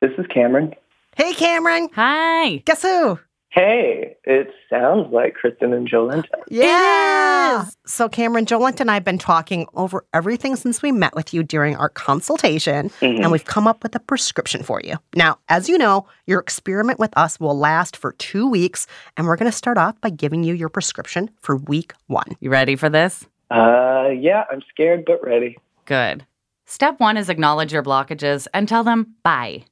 This 0.00 0.12
is 0.18 0.26
Cameron. 0.32 0.74
Hey, 1.16 1.34
Cameron. 1.34 1.88
Hi. 1.94 2.56
Guess 2.64 2.82
who? 2.82 3.18
Hey, 3.52 4.16
it 4.24 4.52
sounds 4.70 5.12
like 5.12 5.34
Kristen 5.34 5.72
and 5.72 5.88
Jolenta. 5.88 6.24
Yeah. 6.50 7.64
So, 7.84 8.08
Cameron, 8.08 8.46
Jolenta 8.46 8.80
and 8.80 8.90
I 8.90 8.94
have 8.94 9.04
been 9.04 9.18
talking 9.18 9.66
over 9.74 10.04
everything 10.14 10.54
since 10.54 10.82
we 10.82 10.92
met 10.92 11.16
with 11.16 11.34
you 11.34 11.42
during 11.42 11.74
our 11.74 11.88
consultation, 11.88 12.90
Mhm. 13.00 13.20
and 13.22 13.32
we've 13.32 13.44
come 13.44 13.66
up 13.66 13.82
with 13.82 13.94
a 13.96 13.98
prescription 14.00 14.62
for 14.62 14.80
you. 14.84 14.94
Now, 15.16 15.38
as 15.48 15.68
you 15.68 15.76
know, 15.78 16.06
your 16.26 16.38
experiment 16.38 17.00
with 17.00 17.12
us 17.16 17.40
will 17.40 17.58
last 17.58 17.96
for 17.96 18.12
two 18.12 18.48
weeks, 18.48 18.86
and 19.16 19.26
we're 19.26 19.36
going 19.36 19.50
to 19.50 19.56
start 19.56 19.78
off 19.78 20.00
by 20.00 20.10
giving 20.10 20.44
you 20.44 20.54
your 20.54 20.68
prescription 20.68 21.28
for 21.40 21.56
week 21.56 21.92
one. 22.06 22.36
You 22.40 22.50
ready 22.50 22.76
for 22.76 22.88
this? 22.88 23.26
Uh, 23.50 24.10
yeah, 24.16 24.44
I'm 24.52 24.62
scared 24.70 25.04
but 25.04 25.20
ready. 25.24 25.58
Good. 25.86 26.24
Step 26.66 27.00
one 27.00 27.16
is 27.16 27.28
acknowledge 27.28 27.72
your 27.72 27.82
blockages 27.82 28.46
and 28.54 28.68
tell 28.68 28.84
them 28.84 29.14
bye. 29.24 29.64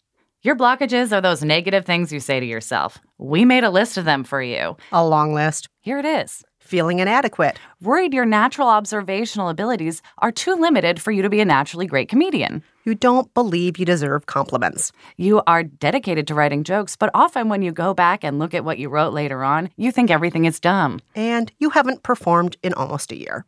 Your 0.49 0.57
blockages 0.57 1.13
are 1.13 1.21
those 1.21 1.45
negative 1.45 1.85
things 1.85 2.11
you 2.11 2.21
say 2.21 2.41
to 2.41 2.47
yourself. 2.47 2.97
We 3.19 3.45
made 3.45 3.65
a 3.65 3.71
list 3.71 3.99
of 3.99 4.07
them 4.07 4.25
for 4.25 4.41
you. 4.41 4.79
A 4.93 5.07
long 5.07 5.35
list. 5.35 5.69
Here 5.83 5.99
it 5.99 6.07
is. 6.07 6.43
Feeling 6.59 7.01
inadequate. 7.01 7.59
Worried 7.83 8.15
your 8.15 8.25
natural 8.25 8.67
observational 8.67 9.51
abilities 9.51 10.01
are 10.21 10.33
too 10.33 10.55
limited 10.55 11.03
for 11.03 11.11
you 11.11 11.21
to 11.21 11.29
be 11.29 11.41
a 11.41 11.45
naturally 11.45 11.85
great 11.85 12.09
comedian. 12.09 12.63
You 12.87 12.95
don't 12.95 13.35
believe 13.35 13.77
you 13.79 13.85
deserve 13.85 14.25
compliments. 14.25 14.91
You 15.19 15.43
are 15.47 15.65
dedicated 15.65 16.27
to 16.29 16.35
writing 16.35 16.65
jokes, 16.65 16.97
but 16.97 17.11
often 17.13 17.51
when 17.51 17.61
you 17.61 17.71
go 17.71 17.93
back 17.93 18.25
and 18.25 18.39
look 18.39 18.55
at 18.55 18.65
what 18.65 18.79
you 18.79 18.89
wrote 18.89 19.13
later 19.13 19.45
on, 19.45 19.69
you 19.77 19.93
think 19.93 20.11
everything 20.11 20.47
is 20.47 20.61
dumb. 20.61 21.01
And 21.15 21.53
you 21.59 21.69
haven't 21.69 22.03
performed 22.03 22.57
in 22.63 22.73
almost 22.73 23.13
a 23.13 23.19
year. 23.19 23.45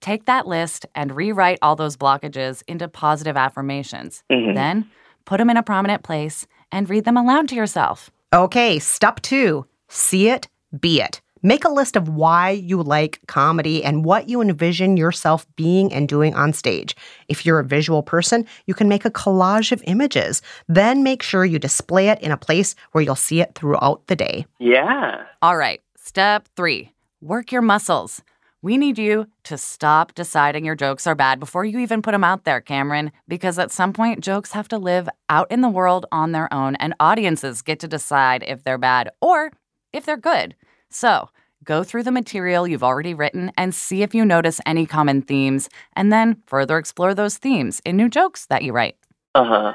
Take 0.00 0.26
that 0.26 0.46
list 0.46 0.86
and 0.94 1.16
rewrite 1.16 1.58
all 1.62 1.74
those 1.74 1.96
blockages 1.96 2.62
into 2.68 2.86
positive 2.86 3.36
affirmations. 3.36 4.22
Mhm. 4.30 4.54
Then 4.54 4.90
put 5.26 5.38
them 5.38 5.50
in 5.50 5.58
a 5.58 5.62
prominent 5.62 6.02
place 6.02 6.46
and 6.72 6.88
read 6.88 7.04
them 7.04 7.18
aloud 7.18 7.48
to 7.48 7.54
yourself. 7.54 8.10
Okay, 8.34 8.78
step 8.78 9.20
two 9.20 9.66
see 9.88 10.28
it, 10.28 10.48
be 10.80 11.00
it. 11.00 11.20
Make 11.42 11.64
a 11.64 11.70
list 11.70 11.94
of 11.94 12.08
why 12.08 12.50
you 12.50 12.82
like 12.82 13.20
comedy 13.28 13.84
and 13.84 14.04
what 14.04 14.28
you 14.28 14.40
envision 14.40 14.96
yourself 14.96 15.46
being 15.54 15.92
and 15.92 16.08
doing 16.08 16.34
on 16.34 16.52
stage. 16.52 16.96
If 17.28 17.46
you're 17.46 17.60
a 17.60 17.64
visual 17.64 18.02
person, 18.02 18.46
you 18.66 18.74
can 18.74 18.88
make 18.88 19.04
a 19.04 19.10
collage 19.10 19.70
of 19.70 19.82
images. 19.86 20.42
Then 20.66 21.02
make 21.04 21.22
sure 21.22 21.44
you 21.44 21.58
display 21.58 22.08
it 22.08 22.20
in 22.20 22.32
a 22.32 22.36
place 22.36 22.74
where 22.92 23.04
you'll 23.04 23.14
see 23.14 23.40
it 23.40 23.54
throughout 23.54 24.06
the 24.08 24.16
day. 24.16 24.46
Yeah. 24.58 25.24
All 25.42 25.56
right, 25.56 25.80
step 25.96 26.48
three 26.56 26.92
work 27.20 27.52
your 27.52 27.62
muscles. 27.62 28.22
We 28.66 28.78
need 28.78 28.98
you 28.98 29.28
to 29.44 29.56
stop 29.56 30.12
deciding 30.16 30.64
your 30.64 30.74
jokes 30.74 31.06
are 31.06 31.14
bad 31.14 31.38
before 31.38 31.64
you 31.64 31.78
even 31.78 32.02
put 32.02 32.10
them 32.10 32.24
out 32.24 32.42
there, 32.42 32.60
Cameron, 32.60 33.12
because 33.28 33.60
at 33.60 33.70
some 33.70 33.92
point, 33.92 34.24
jokes 34.24 34.50
have 34.50 34.66
to 34.70 34.76
live 34.76 35.08
out 35.28 35.48
in 35.52 35.60
the 35.60 35.68
world 35.68 36.04
on 36.10 36.32
their 36.32 36.52
own, 36.52 36.74
and 36.80 36.92
audiences 36.98 37.62
get 37.62 37.78
to 37.78 37.86
decide 37.86 38.42
if 38.44 38.64
they're 38.64 38.76
bad 38.76 39.10
or 39.20 39.52
if 39.92 40.04
they're 40.04 40.16
good. 40.16 40.56
So, 40.90 41.30
go 41.62 41.84
through 41.84 42.02
the 42.02 42.10
material 42.10 42.66
you've 42.66 42.82
already 42.82 43.14
written 43.14 43.52
and 43.56 43.72
see 43.72 44.02
if 44.02 44.16
you 44.16 44.24
notice 44.24 44.60
any 44.66 44.84
common 44.84 45.22
themes, 45.22 45.68
and 45.92 46.12
then 46.12 46.42
further 46.48 46.76
explore 46.76 47.14
those 47.14 47.38
themes 47.38 47.80
in 47.84 47.96
new 47.96 48.08
jokes 48.08 48.46
that 48.46 48.64
you 48.64 48.72
write. 48.72 48.96
Uh 49.36 49.44
huh. 49.44 49.72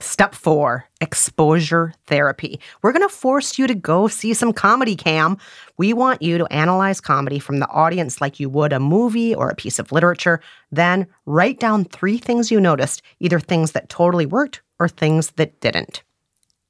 Step 0.00 0.34
four 0.34 0.84
exposure 1.00 1.92
therapy. 2.06 2.60
We're 2.82 2.92
going 2.92 3.08
to 3.08 3.14
force 3.14 3.58
you 3.58 3.66
to 3.66 3.74
go 3.74 4.08
see 4.08 4.34
some 4.34 4.52
comedy, 4.52 4.94
Cam. 4.94 5.38
We 5.76 5.92
want 5.92 6.22
you 6.22 6.38
to 6.38 6.46
analyze 6.52 7.00
comedy 7.00 7.38
from 7.38 7.58
the 7.58 7.68
audience 7.68 8.20
like 8.20 8.38
you 8.38 8.48
would 8.50 8.72
a 8.72 8.80
movie 8.80 9.34
or 9.34 9.48
a 9.48 9.56
piece 9.56 9.78
of 9.78 9.90
literature. 9.90 10.40
Then 10.70 11.06
write 11.26 11.58
down 11.58 11.84
three 11.84 12.18
things 12.18 12.50
you 12.50 12.60
noticed, 12.60 13.02
either 13.20 13.40
things 13.40 13.72
that 13.72 13.88
totally 13.88 14.26
worked 14.26 14.62
or 14.78 14.88
things 14.88 15.30
that 15.32 15.60
didn't. 15.60 16.02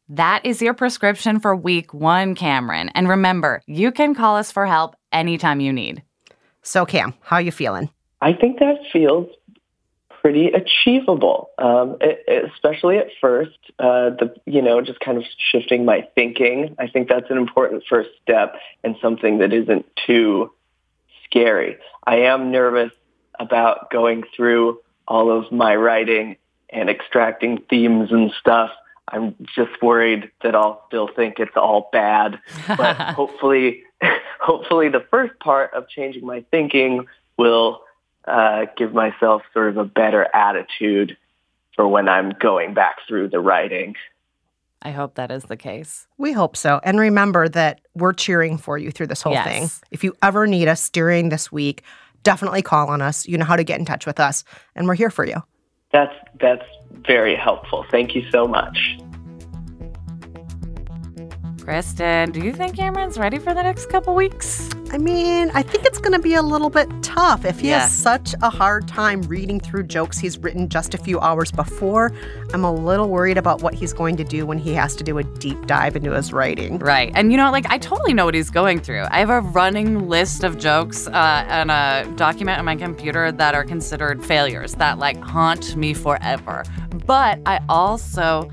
That 0.09 0.47
is 0.47 0.63
your 0.63 0.73
prescription 0.73 1.39
for 1.39 1.55
week 1.55 1.93
one, 1.93 2.35
Cameron. 2.35 2.89
And 2.95 3.09
remember, 3.09 3.61
you 3.67 3.93
can 3.93 4.15
call 4.15 4.37
us 4.37 4.51
for 4.51 4.67
help 4.67 4.97
anytime 5.13 5.61
you 5.61 5.73
need. 5.73 6.03
So, 6.63 6.87
Cam, 6.87 7.13
how 7.21 7.37
are 7.37 7.43
you 7.43 7.53
feeling? 7.53 7.91
I 8.23 8.33
think 8.33 8.59
that 8.59 8.79
feels 8.91 9.29
pretty 10.21 10.49
achievable, 10.49 11.51
um, 11.59 11.97
especially 12.29 12.99
at 12.99 13.09
first. 13.21 13.59
Uh, 13.79 14.11
the 14.11 14.35
you 14.47 14.63
know 14.63 14.81
just 14.81 15.01
kind 15.01 15.19
of 15.19 15.25
shifting 15.51 15.85
my 15.85 16.07
thinking. 16.15 16.75
I 16.79 16.89
think 16.89 17.09
that's 17.09 17.31
an 17.31 17.39
important 17.39 17.85
first 17.89 18.11
step 18.23 18.57
and 18.85 18.97
something 19.01 19.39
that 19.39 19.53
isn't 19.53 19.87
too 20.07 20.53
scary. 21.25 21.77
I 22.05 22.21
am 22.23 22.51
nervous 22.51 22.93
about 23.39 23.91
going 23.91 24.25
through 24.37 24.81
all 25.07 25.31
of 25.31 25.51
my 25.53 25.75
writing 25.77 26.37
and 26.71 26.91
extracting 26.91 27.63
themes 27.71 28.11
and 28.13 28.33
stuff. 28.39 28.71
I'm 29.11 29.35
just 29.55 29.83
worried 29.83 30.31
that 30.43 30.55
I'll 30.55 30.85
still 30.89 31.09
think 31.09 31.39
it's 31.39 31.57
all 31.57 31.89
bad. 31.93 32.39
But 32.67 32.97
hopefully, 33.15 33.85
hopefully 34.41 34.89
the 34.89 35.05
first 35.11 35.39
part 35.41 35.73
of 35.75 35.89
changing 35.89 36.27
my 36.27 36.45
thinking 36.51 37.07
will 37.39 37.83
uh, 38.27 38.67
give 38.77 38.93
myself 38.93 39.43
sort 39.53 39.69
of 39.69 39.77
a 39.77 39.85
better 39.85 40.27
attitude 40.35 41.17
for 41.75 41.87
when 41.87 42.09
I'm 42.09 42.31
going 42.31 42.75
back 42.75 42.97
through 43.07 43.29
the 43.29 43.41
writing. 43.41 43.95
I 44.83 44.91
hope 44.93 45.15
that 45.15 45.31
is 45.31 45.45
the 45.45 45.57
case. 45.57 46.07
We 46.19 46.33
hope 46.33 46.57
so. 46.57 46.81
And 46.85 46.99
remember 47.01 47.49
that 47.49 47.81
we're 47.95 48.13
cheering 48.13 48.59
for 48.59 48.79
you 48.79 48.91
through 48.91 49.09
this 49.09 49.23
whole 49.23 49.33
Yes. 49.33 49.47
thing. 49.47 49.87
If 49.91 50.05
you 50.05 50.15
ever 50.23 50.47
need 50.47 50.69
us 50.69 50.89
during 50.89 51.31
this 51.31 51.51
week, 51.51 51.83
definitely 52.23 52.63
call 52.63 52.89
on 52.89 53.03
us. 53.03 53.27
You 53.27 53.39
know 53.39 53.45
how 53.45 53.57
to 53.57 53.65
get 53.65 53.79
in 53.81 53.85
touch 53.85 54.07
with 54.07 54.21
us, 54.21 54.45
and 54.77 54.87
we're 54.87 54.95
here 54.95 55.11
for 55.11 55.25
you. 55.25 55.43
That's 55.91 56.15
that's 56.41 56.65
very 57.07 57.35
helpful. 57.35 57.85
Thank 57.91 58.15
you 58.15 58.23
so 58.31 58.47
much. 58.47 58.99
Kristen, 61.69 62.31
do 62.31 62.41
you 62.41 62.55
think 62.55 62.77
Cameron's 62.77 63.19
ready 63.19 63.39
for 63.39 63.53
the 63.53 63.63
next 63.63 63.91
couple 63.91 64.15
weeks? 64.15 64.71
I 64.91 64.97
mean, 64.97 65.51
I 65.53 65.63
think 65.63 65.85
it's 65.85 65.99
going 65.99 66.15
to 66.15 66.19
be 66.19 66.33
a 66.33 66.41
little 66.41 66.71
bit 66.71 66.89
tough. 67.03 67.45
If 67.45 67.61
he 67.61 67.69
Yeah. 67.69 67.81
has 67.81 67.93
such 67.93 68.35
a 68.41 68.49
hard 68.49 68.89
time 68.89 69.21
reading 69.25 69.61
through 69.61 69.83
jokes 69.83 70.17
he's 70.17 70.39
written 70.39 70.71
just 70.71 70.95
a 70.95 70.97
few 70.97 71.21
hours 71.21 71.53
before, 71.53 72.11
I'm 72.55 72.65
a 72.65 72.73
little 72.73 73.11
worried 73.11 73.37
about 73.37 73.61
what 73.61 73.75
he's 73.75 73.93
going 73.93 74.17
to 74.17 74.25
do 74.25 74.47
when 74.47 74.57
he 74.57 74.73
has 74.73 74.97
to 74.97 75.05
do 75.05 75.19
a 75.19 75.25
deep 75.25 75.67
dive 75.67 75.95
into 75.95 76.13
his 76.13 76.33
writing. 76.33 76.79
Right. 76.79 77.13
And 77.15 77.31
you 77.33 77.37
know, 77.37 77.51
like, 77.51 77.67
I 77.69 77.77
totally 77.77 78.15
know 78.15 78.25
what 78.25 78.35
he's 78.35 78.49
going 78.49 78.81
through. 78.81 79.05
I 79.11 79.19
have 79.19 79.29
a 79.29 79.41
running 79.43 80.09
list 80.09 80.45
of 80.45 80.57
jokes 80.57 81.07
uh, 81.07 81.45
and 81.51 81.71
a 81.71 82.11
document 82.17 82.59
on 82.59 82.65
my 82.65 82.77
computer 82.77 83.31
that 83.31 83.55
are 83.55 83.65
considered 83.65 84.25
failures 84.25 84.73
that, 84.77 84.99
like, 84.99 85.21
haunt 85.21 85.77
me 85.77 85.93
forever. 85.93 86.65
But 87.05 87.41
I 87.45 87.61
also 87.69 88.51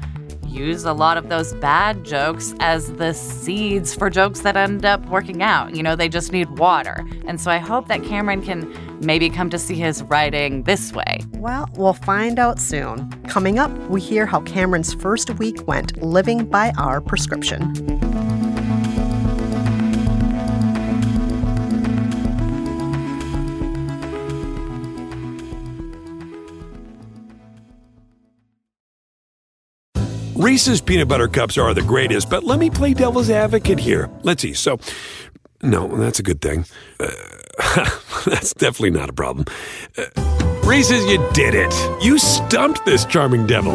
use 0.55 0.85
a 0.85 0.93
lot 0.93 1.17
of 1.17 1.29
those 1.29 1.53
bad 1.55 2.03
jokes 2.03 2.53
as 2.59 2.93
the 2.93 3.13
seeds 3.13 3.93
for 3.93 4.09
jokes 4.09 4.39
that 4.41 4.55
end 4.55 4.85
up 4.85 5.05
working 5.07 5.43
out. 5.43 5.75
You 5.75 5.83
know, 5.83 5.95
they 5.95 6.07
just 6.07 6.31
need 6.31 6.57
water. 6.57 7.05
And 7.27 7.39
so 7.39 7.51
I 7.51 7.57
hope 7.57 7.87
that 7.89 8.03
Cameron 8.03 8.41
can 8.41 8.73
maybe 9.01 9.29
come 9.29 9.49
to 9.49 9.59
see 9.59 9.75
his 9.75 10.01
writing 10.03 10.63
this 10.63 10.93
way. 10.93 11.19
Well, 11.33 11.69
we'll 11.75 11.93
find 11.93 12.39
out 12.39 12.59
soon. 12.59 13.11
Coming 13.23 13.59
up, 13.59 13.71
we 13.89 13.99
hear 13.99 14.25
how 14.25 14.41
Cameron's 14.41 14.93
first 14.93 15.29
week 15.31 15.67
went 15.67 16.01
living 16.01 16.45
by 16.45 16.71
our 16.77 17.01
prescription. 17.01 18.04
Reese's 30.45 30.79
peanut 30.79 31.07
butter 31.07 31.27
cups 31.27 31.57
are 31.57 31.73
the 31.73 31.81
greatest, 31.81 32.29
but 32.29 32.43
let 32.43 32.59
me 32.59 32.69
play 32.69 32.93
devil's 32.93 33.31
advocate 33.31 33.79
here. 33.79 34.11
Let's 34.21 34.43
see. 34.43 34.53
So, 34.53 34.77
no, 35.63 35.87
that's 35.87 36.19
a 36.19 36.21
good 36.21 36.39
thing. 36.39 36.65
Uh, 36.99 37.09
that's 38.27 38.53
definitely 38.53 38.91
not 38.91 39.09
a 39.09 39.13
problem. 39.13 39.47
Uh, 39.97 40.03
Reese's, 40.63 41.03
you 41.05 41.17
did 41.33 41.55
it. 41.55 41.73
You 42.03 42.19
stumped 42.19 42.85
this 42.85 43.05
charming 43.05 43.47
devil. 43.47 43.73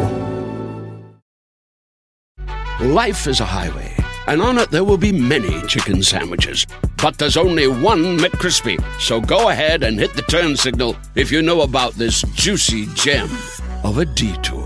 Life 2.79 3.27
is 3.27 3.41
a 3.41 3.45
highway, 3.45 3.93
and 4.27 4.41
on 4.41 4.57
it 4.57 4.71
there 4.71 4.85
will 4.85 4.97
be 4.97 5.11
many 5.11 5.61
chicken 5.67 6.01
sandwiches. 6.01 6.65
But 7.03 7.17
there's 7.17 7.35
only 7.35 7.67
one 7.67 8.17
McCrispy. 8.17 8.81
So 8.97 9.19
go 9.19 9.49
ahead 9.49 9.83
and 9.83 9.99
hit 9.99 10.13
the 10.13 10.21
turn 10.21 10.55
signal 10.55 10.95
if 11.15 11.33
you 11.33 11.41
know 11.41 11.63
about 11.63 11.95
this 11.95 12.21
juicy 12.33 12.85
gem 12.93 13.29
of 13.83 13.97
a 13.97 14.05
detour. 14.05 14.60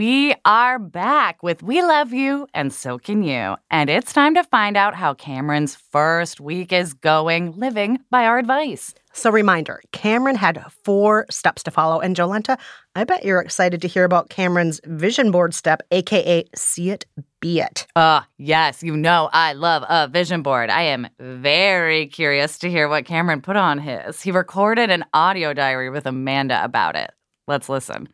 We 0.00 0.34
are 0.46 0.78
back 0.78 1.42
with 1.42 1.62
We 1.62 1.82
Love 1.82 2.14
You 2.14 2.46
and 2.54 2.72
So 2.72 2.96
Can 2.96 3.22
You. 3.22 3.56
And 3.70 3.90
it's 3.90 4.14
time 4.14 4.34
to 4.34 4.42
find 4.42 4.74
out 4.74 4.94
how 4.94 5.12
Cameron's 5.12 5.76
first 5.76 6.40
week 6.40 6.72
is 6.72 6.94
going 6.94 7.52
living 7.58 7.98
by 8.08 8.24
our 8.24 8.38
advice. 8.38 8.94
So, 9.12 9.30
reminder 9.30 9.82
Cameron 9.92 10.36
had 10.36 10.64
four 10.84 11.26
steps 11.28 11.62
to 11.64 11.70
follow. 11.70 12.00
And 12.00 12.16
Jolenta, 12.16 12.58
I 12.94 13.04
bet 13.04 13.26
you're 13.26 13.42
excited 13.42 13.82
to 13.82 13.88
hear 13.88 14.04
about 14.04 14.30
Cameron's 14.30 14.80
vision 14.86 15.30
board 15.30 15.52
step, 15.52 15.82
AKA 15.90 16.48
see 16.54 16.88
it, 16.88 17.04
be 17.40 17.60
it. 17.60 17.86
Uh, 17.94 18.22
yes, 18.38 18.82
you 18.82 18.96
know 18.96 19.28
I 19.34 19.52
love 19.52 19.84
a 19.86 20.08
vision 20.08 20.40
board. 20.40 20.70
I 20.70 20.80
am 20.80 21.08
very 21.18 22.06
curious 22.06 22.58
to 22.60 22.70
hear 22.70 22.88
what 22.88 23.04
Cameron 23.04 23.42
put 23.42 23.56
on 23.56 23.78
his. 23.78 24.22
He 24.22 24.32
recorded 24.32 24.88
an 24.88 25.04
audio 25.12 25.52
diary 25.52 25.90
with 25.90 26.06
Amanda 26.06 26.64
about 26.64 26.96
it. 26.96 27.10
Let's 27.46 27.68
listen. 27.68 28.08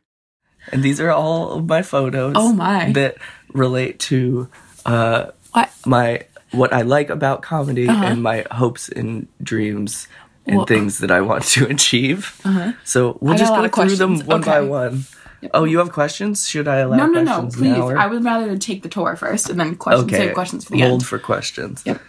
And 0.73 0.83
these 0.83 1.01
are 1.01 1.11
all 1.11 1.53
of 1.53 1.67
my 1.69 1.83
photos. 1.83 2.35
Oh, 2.37 2.53
my. 2.53 2.93
That 2.93 3.17
relate 3.53 3.99
to 4.11 4.49
uh, 4.85 5.31
What? 5.53 5.71
my 5.87 6.23
what 6.53 6.73
I 6.73 6.83
like 6.83 7.11
about 7.11 7.43
comedy 7.43 7.89
Uh-huh. 7.89 8.05
and 8.05 8.23
my 8.23 8.45
hopes 8.51 8.89
and 8.89 9.27
dreams 9.43 10.07
and 10.47 10.57
Well- 10.59 10.67
things 10.67 10.99
that 10.99 11.11
I 11.11 11.21
want 11.21 11.45
to 11.55 11.67
achieve. 11.71 12.39
Uh-huh. 12.45 12.73
So 12.85 13.19
we'll 13.21 13.37
just 13.37 13.53
go 13.53 13.69
through 13.69 13.97
them 13.97 14.21
one 14.21 14.41
by 14.43 14.59
Okay. 14.59 14.69
one. 14.69 15.05
Oh, 15.53 15.65
you 15.65 15.79
have 15.79 15.93
questions? 15.93 16.49
Should 16.49 16.67
I 16.67 16.77
allow 16.77 16.97
No, 16.97 17.07
no, 17.07 17.23
no. 17.23 17.49
Please. 17.53 17.77
or- 17.77 17.99
I 17.99 18.07
would 18.07 18.25
rather 18.25 18.57
take 18.57 18.83
the 18.83 18.89
tour 18.89 19.17
first 19.17 19.51
and 19.51 19.61
then 19.61 19.75
questions, 19.77 20.07
okay. 20.13 20.27
save 20.27 20.35
questions 20.35 20.65
for 20.65 20.73
the 20.73 20.81
Hold 20.81 20.93
end. 21.03 21.07
for 21.07 21.19
questions. 21.19 21.83
Yep. 21.85 22.01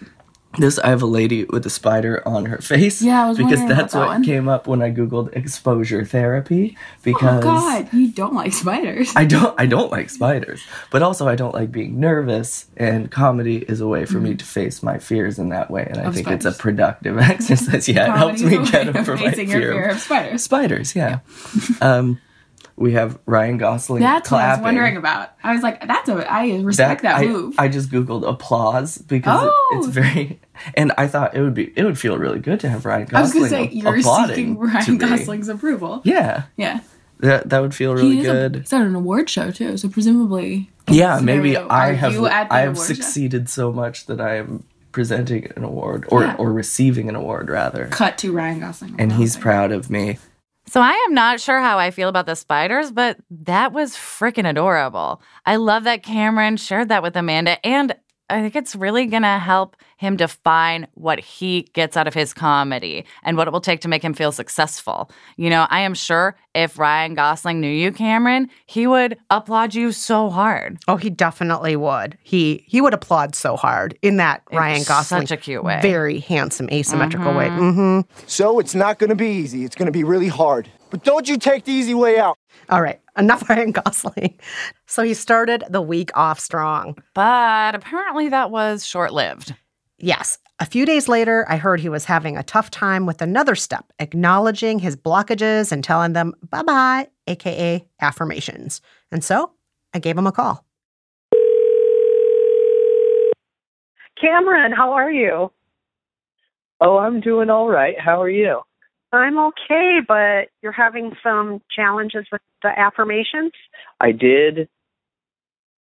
This 0.57 0.79
I 0.79 0.89
have 0.89 1.01
a 1.01 1.05
lady 1.07 1.45
with 1.45 1.65
a 1.65 1.69
spider 1.69 2.21
on 2.27 2.45
her 2.45 2.57
face. 2.57 3.01
Yeah, 3.01 3.25
I 3.25 3.29
was 3.29 3.37
because 3.37 3.59
that's 3.67 3.93
that 3.93 3.99
what 3.99 4.07
one. 4.07 4.23
came 4.23 4.47
up 4.49 4.67
when 4.67 4.81
I 4.81 4.91
googled 4.91 5.35
exposure 5.35 6.03
therapy. 6.03 6.77
Because 7.03 7.39
Oh, 7.39 7.41
God. 7.41 7.93
You 7.93 8.09
don't 8.11 8.33
like 8.33 8.53
spiders. 8.53 9.11
I 9.15 9.25
don't 9.25 9.53
I 9.59 9.65
don't 9.65 9.91
like 9.91 10.09
spiders, 10.09 10.61
but 10.91 11.01
also 11.03 11.27
I 11.27 11.35
don't 11.35 11.53
like 11.53 11.71
being 11.71 11.99
nervous 11.99 12.67
and 12.75 13.09
comedy 13.11 13.57
is 13.57 13.81
a 13.81 13.87
way 13.87 14.05
for 14.05 14.19
me 14.19 14.35
to 14.35 14.43
face 14.45 14.81
my 14.83 14.97
fears 14.97 15.37
in 15.39 15.49
that 15.49 15.69
way 15.71 15.85
and 15.87 15.97
I 15.97 16.01
Mm-hmm. 16.01 16.09
Of 16.09 16.15
think 16.15 16.27
it's 16.29 16.45
a 16.45 16.51
productive 16.53 17.17
exercise. 17.33 17.87
Yeah, 17.87 18.13
it 18.13 18.17
helps 18.17 18.41
me 18.41 18.63
get 18.71 18.95
over 18.95 19.15
my 19.17 19.31
fear. 19.31 19.45
fear 19.47 19.89
of 19.89 19.99
spiders. 19.99 20.43
Spiders, 20.43 20.95
yeah. 20.95 21.19
um 21.81 22.19
we 22.77 22.93
have 22.93 23.17
Ryan 23.25 23.57
Gosling 23.57 24.01
clapping. 24.03 24.15
That's 24.19 24.31
what 24.31 24.41
I 24.41 24.51
was 24.53 24.59
wondering 24.61 24.97
about. 24.97 25.31
I 25.43 25.53
was 25.53 25.63
like, 25.63 25.85
that's 25.85 26.07
a, 26.07 26.31
I 26.31 26.59
respect 26.61 27.01
that, 27.01 27.17
I, 27.17 27.25
move. 27.25 27.55
I 27.57 27.67
just 27.67 27.89
googled 27.89 28.25
applause 28.27 28.97
because 28.99 29.43
it- 29.43 29.49
Oh. 29.51 29.77
it's 29.79 29.87
very 29.87 30.39
and 30.75 30.91
I 30.97 31.07
thought 31.07 31.35
it 31.35 31.41
would 31.41 31.53
be 31.55 31.73
it 31.75 31.83
would 31.83 31.97
feel 31.99 32.17
really 32.17 32.39
good 32.39 32.59
to 32.61 32.69
have 32.69 32.85
Ryan 32.85 33.07
Gosling. 33.07 33.17
I 33.17 33.21
was 33.21 33.33
going 33.33 33.43
to 33.45 33.49
say, 33.49 33.69
you're 33.75 34.01
seeking 34.01 34.57
Ryan. 34.59 34.97
Gosling's 34.97 35.49
approval. 35.49 36.01
Yeah, 36.05 36.43
Yeah. 36.55 36.79
that 37.19 37.49
that 37.49 37.59
would 37.61 37.73
feel 37.75 37.93
really 37.95 38.11
he 38.15 38.19
is 38.21 38.27
good. 38.27 38.55
A, 38.55 38.59
he's 38.59 38.73
at 38.73 38.81
an 38.81 38.95
award 38.95 39.29
show, 39.29 39.49
too. 39.51 39.75
So 39.77 39.89
presumably. 39.89 40.69
yeah, 40.87 41.19
maybe 41.21 41.57
I 41.57 41.93
have 41.93 42.15
I 42.23 42.29
have 42.59 42.73
award 42.75 42.77
show? 42.77 42.83
succeeded 42.93 43.49
so 43.49 43.71
much 43.71 44.05
that 44.05 44.21
I 44.21 44.35
am 44.37 44.63
presenting 44.91 45.51
an 45.55 45.63
award 45.63 46.05
or 46.09 46.21
Yeah. 46.23 46.35
or 46.37 46.51
receiving 46.51 47.09
an 47.09 47.15
award 47.15 47.49
rather, 47.49 47.87
Cut 47.87 48.17
to 48.19 48.31
Ryan 48.31 48.59
Gosling. 48.59 48.95
and 48.99 49.11
he's 49.13 49.35
proud 49.35 49.71
of 49.71 49.89
me. 49.89 50.17
So 50.69 50.81
I 50.81 50.91
am 51.07 51.13
not 51.13 51.39
sure 51.39 51.61
how 51.61 51.79
I 51.79 51.91
feel 51.91 52.09
about 52.09 52.25
the 52.25 52.35
spiders, 52.35 52.91
but 52.91 53.17
that 53.31 53.71
was 53.71 53.93
freaking 53.93 54.49
adorable. 54.49 55.21
I 55.45 55.55
love 55.55 55.85
that 55.85 56.03
Cameron 56.03 56.57
shared 56.57 56.89
that 56.89 57.01
with 57.03 57.15
Amanda, 57.15 57.65
and 57.65 57.95
I 58.29 58.41
think 58.41 58.55
it's 58.55 58.75
really 58.75 59.05
gonna 59.05 59.39
help 59.39 59.75
him 59.97 60.15
define 60.17 60.87
what 60.93 61.19
he 61.19 61.63
gets 61.73 61.97
out 61.97 62.07
of 62.07 62.13
his 62.13 62.33
comedy 62.33 63.05
and 63.23 63.35
what 63.37 63.47
it 63.47 63.51
will 63.51 63.61
take 63.61 63.81
to 63.81 63.87
make 63.87 64.03
him 64.03 64.13
feel 64.13 64.31
successful. 64.31 65.09
You 65.37 65.49
know, 65.49 65.65
I 65.69 65.79
am 65.81 65.93
sure 65.93 66.37
if 66.53 66.77
Ryan 66.77 67.15
Gosling 67.15 67.59
knew 67.61 67.69
you, 67.69 67.91
Cameron, 67.91 68.49
he 68.65 68.85
would 68.85 69.17
applaud 69.29 69.73
you 69.73 69.91
so 69.91 70.29
hard. 70.29 70.77
Oh, 70.87 70.97
he 70.97 71.09
definitely 71.09 71.75
would. 71.75 72.17
He 72.21 72.63
he 72.67 72.81
would 72.81 72.93
applaud 72.93 73.33
so 73.35 73.55
hard 73.55 73.97
in 74.01 74.17
that 74.17 74.43
Ryan 74.51 74.83
Gosling 74.83 75.21
such 75.21 75.29
Gosling, 75.29 75.37
a 75.39 75.41
cute 75.41 75.63
way. 75.63 75.79
very 75.81 76.19
handsome, 76.19 76.69
asymmetrical 76.69 77.33
way. 77.33 77.47
Mm-hmm. 77.47 78.11
So 78.27 78.59
it's 78.59 78.75
not 78.75 78.99
going 78.99 79.09
to 79.09 79.15
be 79.15 79.27
easy. 79.27 79.63
It's 79.65 79.75
going 79.75 79.87
to 79.87 79.91
be 79.91 80.03
really 80.03 80.27
hard. 80.27 80.69
But 80.89 81.03
don't 81.03 81.27
you 81.27 81.37
take 81.37 81.65
the 81.65 81.71
easy 81.71 81.93
way 81.93 82.17
out. 82.17 82.37
All 82.69 82.81
right, 82.81 82.99
enough 83.17 83.47
Ryan 83.49 83.71
Gosling. 83.71 84.37
So 84.85 85.03
he 85.03 85.13
started 85.13 85.63
the 85.69 85.81
week 85.81 86.11
off 86.15 86.39
strong. 86.39 86.97
But 87.13 87.75
apparently 87.75 88.29
that 88.29 88.51
was 88.51 88.85
short 88.85 89.13
lived. 89.13 89.53
Yes. 89.99 90.37
A 90.59 90.65
few 90.65 90.85
days 90.85 91.07
later, 91.07 91.45
I 91.47 91.57
heard 91.57 91.79
he 91.79 91.89
was 91.89 92.05
having 92.05 92.35
a 92.35 92.43
tough 92.43 92.71
time 92.71 93.05
with 93.05 93.21
another 93.21 93.55
step, 93.55 93.91
acknowledging 93.99 94.79
his 94.79 94.95
blockages 94.95 95.71
and 95.71 95.83
telling 95.83 96.13
them 96.13 96.33
bye 96.49 96.63
bye, 96.63 97.07
AKA 97.27 97.85
affirmations. 98.01 98.81
And 99.11 99.23
so 99.23 99.51
I 99.93 99.99
gave 99.99 100.17
him 100.17 100.27
a 100.27 100.31
call. 100.31 100.65
Cameron, 104.19 104.71
how 104.71 104.93
are 104.93 105.11
you? 105.11 105.51
Oh, 106.81 106.97
I'm 106.97 107.21
doing 107.21 107.49
all 107.49 107.67
right. 107.69 107.99
How 107.99 108.21
are 108.21 108.29
you? 108.29 108.61
I'm 109.11 109.37
okay, 109.39 109.99
but 110.05 110.49
you're 110.61 110.71
having 110.71 111.13
some 111.23 111.61
challenges 111.73 112.25
with 112.31 112.41
the 112.61 112.77
affirmations? 112.77 113.51
I 113.99 114.11
did 114.11 114.67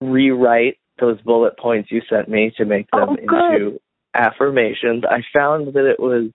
rewrite 0.01 0.77
those 0.99 1.19
bullet 1.21 1.57
points 1.57 1.91
you 1.91 2.01
sent 2.09 2.29
me 2.29 2.51
to 2.57 2.65
make 2.65 2.89
them 2.91 3.09
Oh, 3.09 3.15
into 3.15 3.79
affirmations. 4.13 5.03
I 5.09 5.21
found 5.33 5.73
that 5.73 5.85
it 5.85 5.99
was 5.99 6.29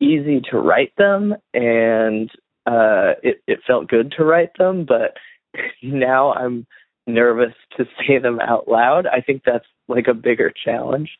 easy 0.00 0.42
to 0.50 0.58
write 0.58 0.92
them 0.96 1.34
and 1.52 2.30
uh, 2.66 3.14
it, 3.22 3.42
it 3.46 3.60
felt 3.66 3.88
good 3.88 4.12
to 4.16 4.24
write 4.24 4.56
them, 4.58 4.86
but 4.86 5.16
now 5.82 6.32
I'm 6.32 6.66
nervous 7.06 7.54
to 7.76 7.84
say 8.06 8.18
them 8.18 8.40
out 8.40 8.68
loud. 8.68 9.06
I 9.06 9.20
think 9.20 9.42
that's 9.44 9.66
like 9.88 10.06
a 10.08 10.14
bigger 10.14 10.52
challenge. 10.64 11.10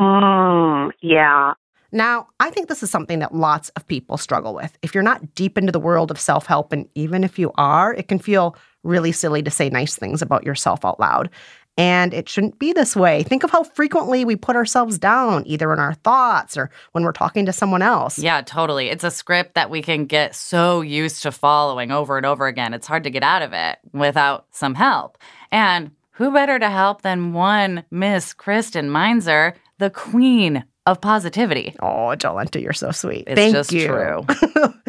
Mm, 0.00 0.92
yeah. 1.00 1.54
Now, 1.90 2.28
I 2.38 2.50
think 2.50 2.68
this 2.68 2.82
is 2.82 2.90
something 2.90 3.18
that 3.20 3.34
lots 3.34 3.70
of 3.70 3.86
people 3.86 4.16
struggle 4.18 4.54
with. 4.54 4.76
If 4.82 4.94
you're 4.94 5.02
not 5.02 5.34
deep 5.34 5.56
into 5.56 5.72
the 5.72 5.80
world 5.80 6.10
of 6.10 6.20
self 6.20 6.46
help, 6.46 6.72
and 6.72 6.88
even 6.94 7.24
if 7.24 7.38
you 7.38 7.52
are, 7.56 7.94
it 7.94 8.08
can 8.08 8.18
feel 8.18 8.56
really 8.82 9.12
silly 9.12 9.42
to 9.42 9.50
say 9.50 9.70
nice 9.70 9.96
things 9.96 10.22
about 10.22 10.44
yourself 10.44 10.84
out 10.84 11.00
loud. 11.00 11.30
And 11.78 12.12
it 12.12 12.28
shouldn't 12.28 12.58
be 12.58 12.72
this 12.72 12.96
way. 12.96 13.22
Think 13.22 13.44
of 13.44 13.52
how 13.52 13.62
frequently 13.62 14.24
we 14.24 14.34
put 14.34 14.56
ourselves 14.56 14.98
down, 14.98 15.44
either 15.46 15.72
in 15.72 15.78
our 15.78 15.94
thoughts 15.94 16.56
or 16.56 16.70
when 16.90 17.04
we're 17.04 17.12
talking 17.12 17.46
to 17.46 17.52
someone 17.52 17.82
else. 17.82 18.18
Yeah, 18.18 18.42
totally. 18.42 18.88
It's 18.88 19.04
a 19.04 19.12
script 19.12 19.54
that 19.54 19.70
we 19.70 19.80
can 19.80 20.06
get 20.06 20.34
so 20.34 20.80
used 20.80 21.22
to 21.22 21.30
following 21.30 21.92
over 21.92 22.16
and 22.16 22.26
over 22.26 22.48
again. 22.48 22.74
It's 22.74 22.88
hard 22.88 23.04
to 23.04 23.10
get 23.10 23.22
out 23.22 23.42
of 23.42 23.52
it 23.52 23.78
without 23.92 24.46
some 24.50 24.74
help. 24.74 25.18
And 25.52 25.92
who 26.10 26.32
better 26.32 26.58
to 26.58 26.68
help 26.68 27.02
than 27.02 27.32
one 27.32 27.84
Miss 27.92 28.32
Kristen 28.32 28.90
Meinzer, 28.90 29.54
the 29.78 29.88
queen 29.88 30.64
of 30.88 31.00
positivity? 31.00 31.74
Oh, 31.80 32.14
Jolenta, 32.16 32.60
you're 32.60 32.72
so 32.72 32.90
sweet. 32.90 33.24
It's 33.26 33.38
Thank 33.38 33.54
just 33.54 33.72
you. 33.72 33.86
true. 33.86 34.26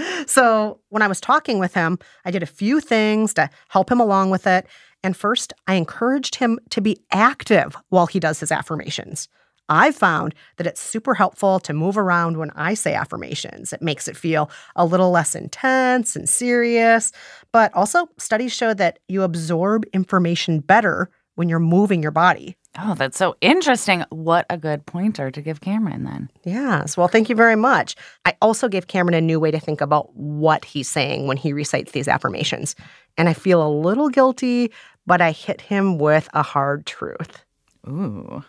so, 0.27 0.79
when 0.89 1.01
I 1.01 1.07
was 1.07 1.19
talking 1.19 1.59
with 1.59 1.73
him, 1.73 1.99
I 2.25 2.31
did 2.31 2.41
a 2.41 2.47
few 2.47 2.79
things 2.79 3.33
to 3.33 3.49
help 3.67 3.91
him 3.91 3.99
along 3.99 4.29
with 4.29 4.47
it. 4.47 4.65
And 5.03 5.15
first, 5.15 5.53
I 5.67 5.75
encouraged 5.75 6.35
him 6.35 6.59
to 6.71 6.81
be 6.81 6.99
active 7.11 7.75
while 7.89 8.07
he 8.07 8.19
does 8.19 8.39
his 8.39 8.51
affirmations. 8.51 9.27
I've 9.67 9.95
found 9.95 10.33
that 10.57 10.65
it's 10.65 10.81
super 10.81 11.13
helpful 11.13 11.59
to 11.59 11.73
move 11.73 11.97
around 11.97 12.37
when 12.37 12.49
I 12.51 12.73
say 12.73 12.95
affirmations. 12.95 13.71
It 13.71 13.81
makes 13.81 14.07
it 14.07 14.17
feel 14.17 14.49
a 14.75 14.85
little 14.85 15.11
less 15.11 15.35
intense 15.35 16.15
and 16.15 16.27
serious. 16.27 17.11
But 17.51 17.73
also, 17.75 18.07
studies 18.17 18.53
show 18.53 18.73
that 18.73 18.99
you 19.07 19.23
absorb 19.23 19.85
information 19.93 20.59
better 20.59 21.09
when 21.35 21.49
you're 21.49 21.59
moving 21.59 22.01
your 22.01 22.11
body. 22.11 22.57
Oh, 22.77 22.93
that's 22.93 23.17
so 23.17 23.35
interesting. 23.41 24.05
What 24.09 24.45
a 24.49 24.57
good 24.57 24.85
pointer 24.85 25.31
to 25.31 25.41
give 25.41 25.59
Cameron 25.59 26.03
then. 26.03 26.29
Yes. 26.43 26.95
Well, 26.95 27.07
thank 27.07 27.27
you 27.27 27.35
very 27.35 27.55
much. 27.55 27.95
I 28.25 28.35
also 28.41 28.67
gave 28.67 28.87
Cameron 28.87 29.15
a 29.15 29.21
new 29.21 29.39
way 29.39 29.49
to 29.49 29.59
think 29.59 29.81
about 29.81 30.15
what 30.15 30.63
he's 30.65 30.87
saying 30.87 31.25
when 31.25 31.37
he 31.37 31.51
recites 31.51 31.93
these 31.93 32.07
affirmations. 32.07 32.75
And 33.17 33.27
I 33.27 33.33
feel 33.33 33.65
a 33.65 33.69
little 33.69 34.09
guilty, 34.09 34.71
but 35.07 35.19
I 35.19 35.31
hit 35.31 35.61
him 35.61 35.97
with 35.97 36.29
a 36.33 36.43
hard 36.43 36.85
truth. 36.85 37.43
Ooh. 37.87 38.43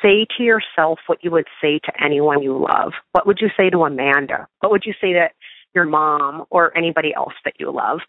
Say 0.00 0.26
to 0.36 0.44
yourself 0.44 1.00
what 1.08 1.24
you 1.24 1.30
would 1.32 1.48
say 1.60 1.80
to 1.80 1.92
anyone 2.02 2.42
you 2.42 2.56
love. 2.56 2.92
What 3.12 3.26
would 3.26 3.38
you 3.40 3.48
say 3.56 3.68
to 3.70 3.82
Amanda? 3.82 4.46
What 4.60 4.70
would 4.70 4.84
you 4.86 4.94
say 5.00 5.12
to 5.12 5.28
your 5.74 5.86
mom 5.86 6.44
or 6.50 6.76
anybody 6.76 7.12
else 7.14 7.34
that 7.44 7.54
you 7.58 7.72
love? 7.72 8.00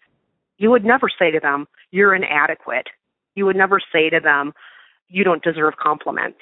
You 0.60 0.70
would 0.70 0.86
never 0.86 1.10
say 1.10 1.32
to 1.32 1.39
them, 1.39 1.67
you're 1.91 2.13
inadequate. 2.13 2.88
You 3.36 3.46
would 3.46 3.56
never 3.56 3.80
say 3.91 4.10
to 4.10 4.20
them, 4.20 4.54
you 5.10 5.24
don't 5.24 5.43
deserve 5.43 5.76
compliments. 5.78 6.39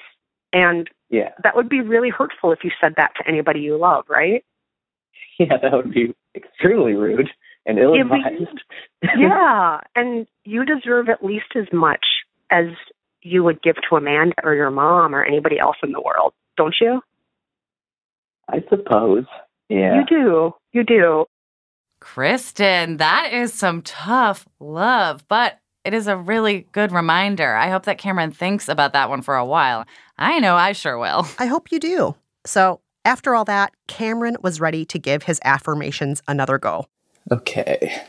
And 0.52 0.88
Yeah. 1.10 1.30
that 1.42 1.54
would 1.56 1.68
be 1.68 1.80
really 1.80 2.10
hurtful 2.10 2.52
if 2.52 2.64
you 2.64 2.70
said 2.80 2.94
that 2.96 3.12
to 3.16 3.28
anybody 3.28 3.60
you 3.60 3.76
love, 3.76 4.04
right? 4.08 4.44
Yeah, 5.38 5.58
that 5.60 5.72
would 5.72 5.92
be 5.92 6.14
extremely 6.34 6.94
rude 6.94 7.28
and 7.66 7.78
ill 7.78 7.92
advised. 8.00 8.62
yeah, 9.18 9.80
and 9.94 10.26
you 10.44 10.64
deserve 10.64 11.10
at 11.10 11.22
least 11.22 11.54
as 11.54 11.66
much 11.74 12.06
as 12.50 12.66
you 13.20 13.44
would 13.44 13.60
give 13.60 13.76
to 13.90 13.96
Amanda 13.96 14.34
or 14.44 14.54
your 14.54 14.70
mom 14.70 15.14
or 15.14 15.22
anybody 15.22 15.58
else 15.58 15.76
in 15.82 15.92
the 15.92 16.00
world, 16.00 16.32
don't 16.56 16.76
you? 16.80 17.02
I 18.48 18.62
suppose. 18.70 19.24
Yeah. 19.68 19.96
You 19.96 20.06
do. 20.06 20.54
You 20.72 20.84
do. 20.84 21.26
Kristen, 22.00 22.98
that 22.98 23.32
is 23.32 23.52
some 23.52 23.82
tough 23.82 24.46
love, 24.60 25.26
but 25.28 25.58
it 25.86 25.94
is 25.94 26.08
a 26.08 26.16
really 26.16 26.66
good 26.72 26.90
reminder. 26.90 27.54
I 27.54 27.70
hope 27.70 27.84
that 27.84 27.96
Cameron 27.96 28.32
thinks 28.32 28.68
about 28.68 28.92
that 28.94 29.08
one 29.08 29.22
for 29.22 29.36
a 29.36 29.46
while. 29.46 29.86
I 30.18 30.40
know 30.40 30.56
I 30.56 30.72
sure 30.72 30.98
will. 30.98 31.26
I 31.38 31.46
hope 31.46 31.70
you 31.70 31.78
do. 31.78 32.16
So, 32.44 32.80
after 33.04 33.36
all 33.36 33.44
that, 33.44 33.72
Cameron 33.86 34.36
was 34.42 34.60
ready 34.60 34.84
to 34.86 34.98
give 34.98 35.22
his 35.22 35.38
affirmations 35.44 36.22
another 36.26 36.58
go. 36.58 36.86
Okay. 37.30 38.02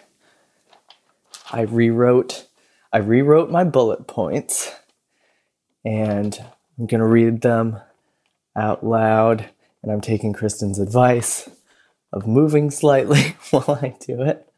I 1.52 1.62
rewrote 1.62 2.48
I 2.92 2.98
rewrote 2.98 3.52
my 3.52 3.64
bullet 3.64 4.08
points 4.08 4.74
and 5.86 6.38
I'm 6.80 6.88
going 6.88 7.02
to 7.02 7.06
read 7.06 7.42
them 7.42 7.80
out 8.56 8.84
loud. 8.84 9.50
And 9.84 9.92
I'm 9.92 10.02
taking 10.02 10.34
Kristen's 10.34 10.80
advice 10.80 11.48
of 12.12 12.26
moving 12.26 12.72
slightly 12.72 13.36
while 13.52 13.80
I 13.82 13.96
do 14.00 14.22
it. 14.24 14.52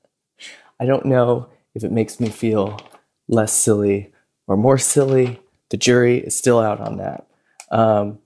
I 0.80 0.86
don't 0.86 1.06
know 1.06 1.50
if 1.76 1.84
it 1.84 1.92
makes 1.92 2.20
me 2.20 2.30
feel 2.30 2.80
less 3.30 3.54
silly 3.54 4.12
or 4.48 4.58
more 4.58 4.78
silly. 4.78 5.40
The 5.70 5.78
jury 5.78 6.18
is 6.18 6.36
still 6.36 6.60
out 6.60 6.82
on 6.82 6.98
that. 6.98 7.28
Um, 7.72 8.20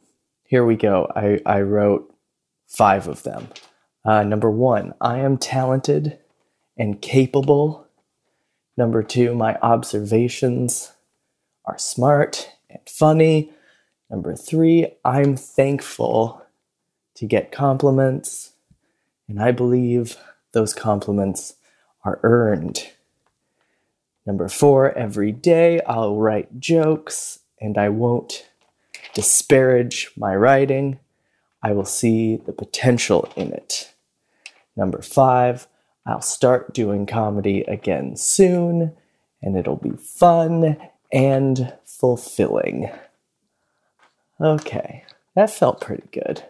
here 0.44 0.66
we 0.66 0.76
go. 0.76 1.12
I, 1.16 1.42
I 1.46 1.62
wrote 1.62 2.12
five 2.66 3.08
of 3.08 3.24
them. 3.24 3.50
Uh, 4.06 4.24
number 4.24 4.50
one, 4.50 4.94
I 5.00 5.20
am 5.20 5.38
talented 5.38 6.18
and 6.78 7.02
capable. 7.02 7.86
Number 8.76 9.04
two, 9.04 9.36
my 9.36 9.56
observations 9.62 10.94
are 11.66 11.78
smart 11.78 12.50
and 12.70 12.82
funny. 12.88 13.52
Number 14.10 14.36
three, 14.36 14.88
I'm 15.06 15.36
thankful 15.36 16.42
to 17.16 17.26
get 17.26 17.52
compliments, 17.52 18.54
and 19.28 19.42
I 19.42 19.52
believe 19.52 20.18
those 20.52 20.74
compliments 20.74 21.56
are 22.04 22.20
earned. 22.24 22.90
Number 24.26 24.48
four, 24.48 24.98
every 24.98 25.32
day 25.32 25.82
I'll 25.82 26.16
write 26.16 26.60
jokes 26.60 27.40
and 27.60 27.78
I 27.78 27.90
won't 27.90 28.48
disparage 29.14 30.12
my 30.18 30.36
writing. 30.36 31.00
I 31.62 31.74
will 31.74 31.86
see 31.86 32.38
the 32.38 32.54
potential 32.54 33.32
in 33.36 33.52
it. 33.52 33.94
Number 34.76 35.02
five, 35.02 35.68
I'll 36.06 36.22
start 36.22 36.74
doing 36.74 37.06
comedy 37.06 37.62
again 37.62 38.16
soon 38.16 38.96
and 39.42 39.58
it'll 39.58 39.78
be 39.78 39.98
fun 39.98 40.78
and 41.12 41.74
fulfilling. 41.86 42.90
Okay, 44.42 45.04
that 45.36 45.52
felt 45.52 45.82
pretty 45.82 46.08
good. 46.12 46.44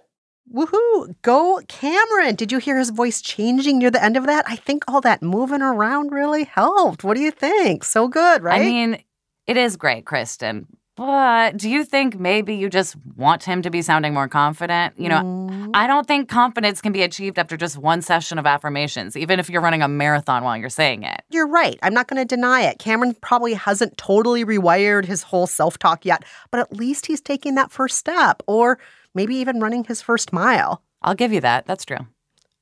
Woohoo! 0.54 1.16
Go 1.24 1.62
Cameron! 1.68 2.36
Did 2.36 2.52
you 2.52 2.60
hear 2.60 2.78
his 2.78 2.92
voice 2.92 3.22
changing 3.22 3.80
near 3.80 3.90
the 3.90 4.04
end 4.04 4.18
of 4.18 4.28
that? 4.28 4.46
I 4.48 4.56
think 4.56 4.84
all 4.88 5.02
that 5.02 5.24
moving 5.24 5.62
around 5.62 6.12
really 6.12 6.44
helped. 6.44 7.04
What 7.04 7.16
do 7.16 7.22
you 7.22 7.32
think? 7.32 7.84
So 7.84 8.08
good, 8.08 8.44
right? 8.44 8.62
I 8.62 8.66
mean, 8.66 9.04
it 9.48 9.58
is 9.58 9.76
great, 9.76 10.06
Kristen. 10.06 10.68
But 10.96 11.58
do 11.58 11.72
you 11.72 11.84
think 11.84 12.20
maybe 12.20 12.54
you 12.54 12.70
just 12.70 12.96
want 13.16 13.44
him 13.44 13.64
to 13.64 13.72
be 13.72 13.82
sounding 13.82 14.14
more 14.14 14.28
confident? 14.28 14.94
You 14.96 15.10
know, 15.10 15.22
mm. 15.24 15.72
I 15.74 15.88
don't 15.88 16.06
think 16.06 16.30
confidence 16.30 16.82
can 16.82 16.92
be 16.92 17.02
achieved 17.02 17.40
after 17.40 17.58
just 17.58 17.80
one 17.80 18.04
session 18.04 18.38
of 18.38 18.46
affirmations, 18.46 19.18
even 19.18 19.40
if 19.40 19.50
you're 19.50 19.62
running 19.62 19.82
a 19.82 19.88
marathon 19.88 20.44
while 20.44 20.56
you're 20.56 20.70
saying 20.70 21.02
it. 21.02 21.24
You're 21.32 21.48
right. 21.48 21.80
I'm 21.82 21.96
not 21.96 22.08
going 22.08 22.22
to 22.22 22.26
deny 22.26 22.62
it. 22.62 22.78
Cameron 22.78 23.16
probably 23.22 23.56
hasn't 23.56 23.98
totally 23.98 24.46
rewired 24.46 25.06
his 25.06 25.24
whole 25.24 25.48
self 25.48 25.80
talk 25.80 26.06
yet, 26.06 26.24
but 26.52 26.60
at 26.60 26.72
least 26.72 27.08
he's 27.08 27.22
taking 27.22 27.56
that 27.56 27.72
first 27.72 27.98
step 27.98 28.44
or 28.46 28.78
maybe 29.14 29.36
even 29.36 29.60
running 29.60 29.84
his 29.84 30.02
first 30.02 30.34
mile. 30.34 30.82
I'll 31.02 31.16
give 31.16 31.34
you 31.34 31.42
that. 31.42 31.66
That's 31.66 31.86
true. 31.86 32.08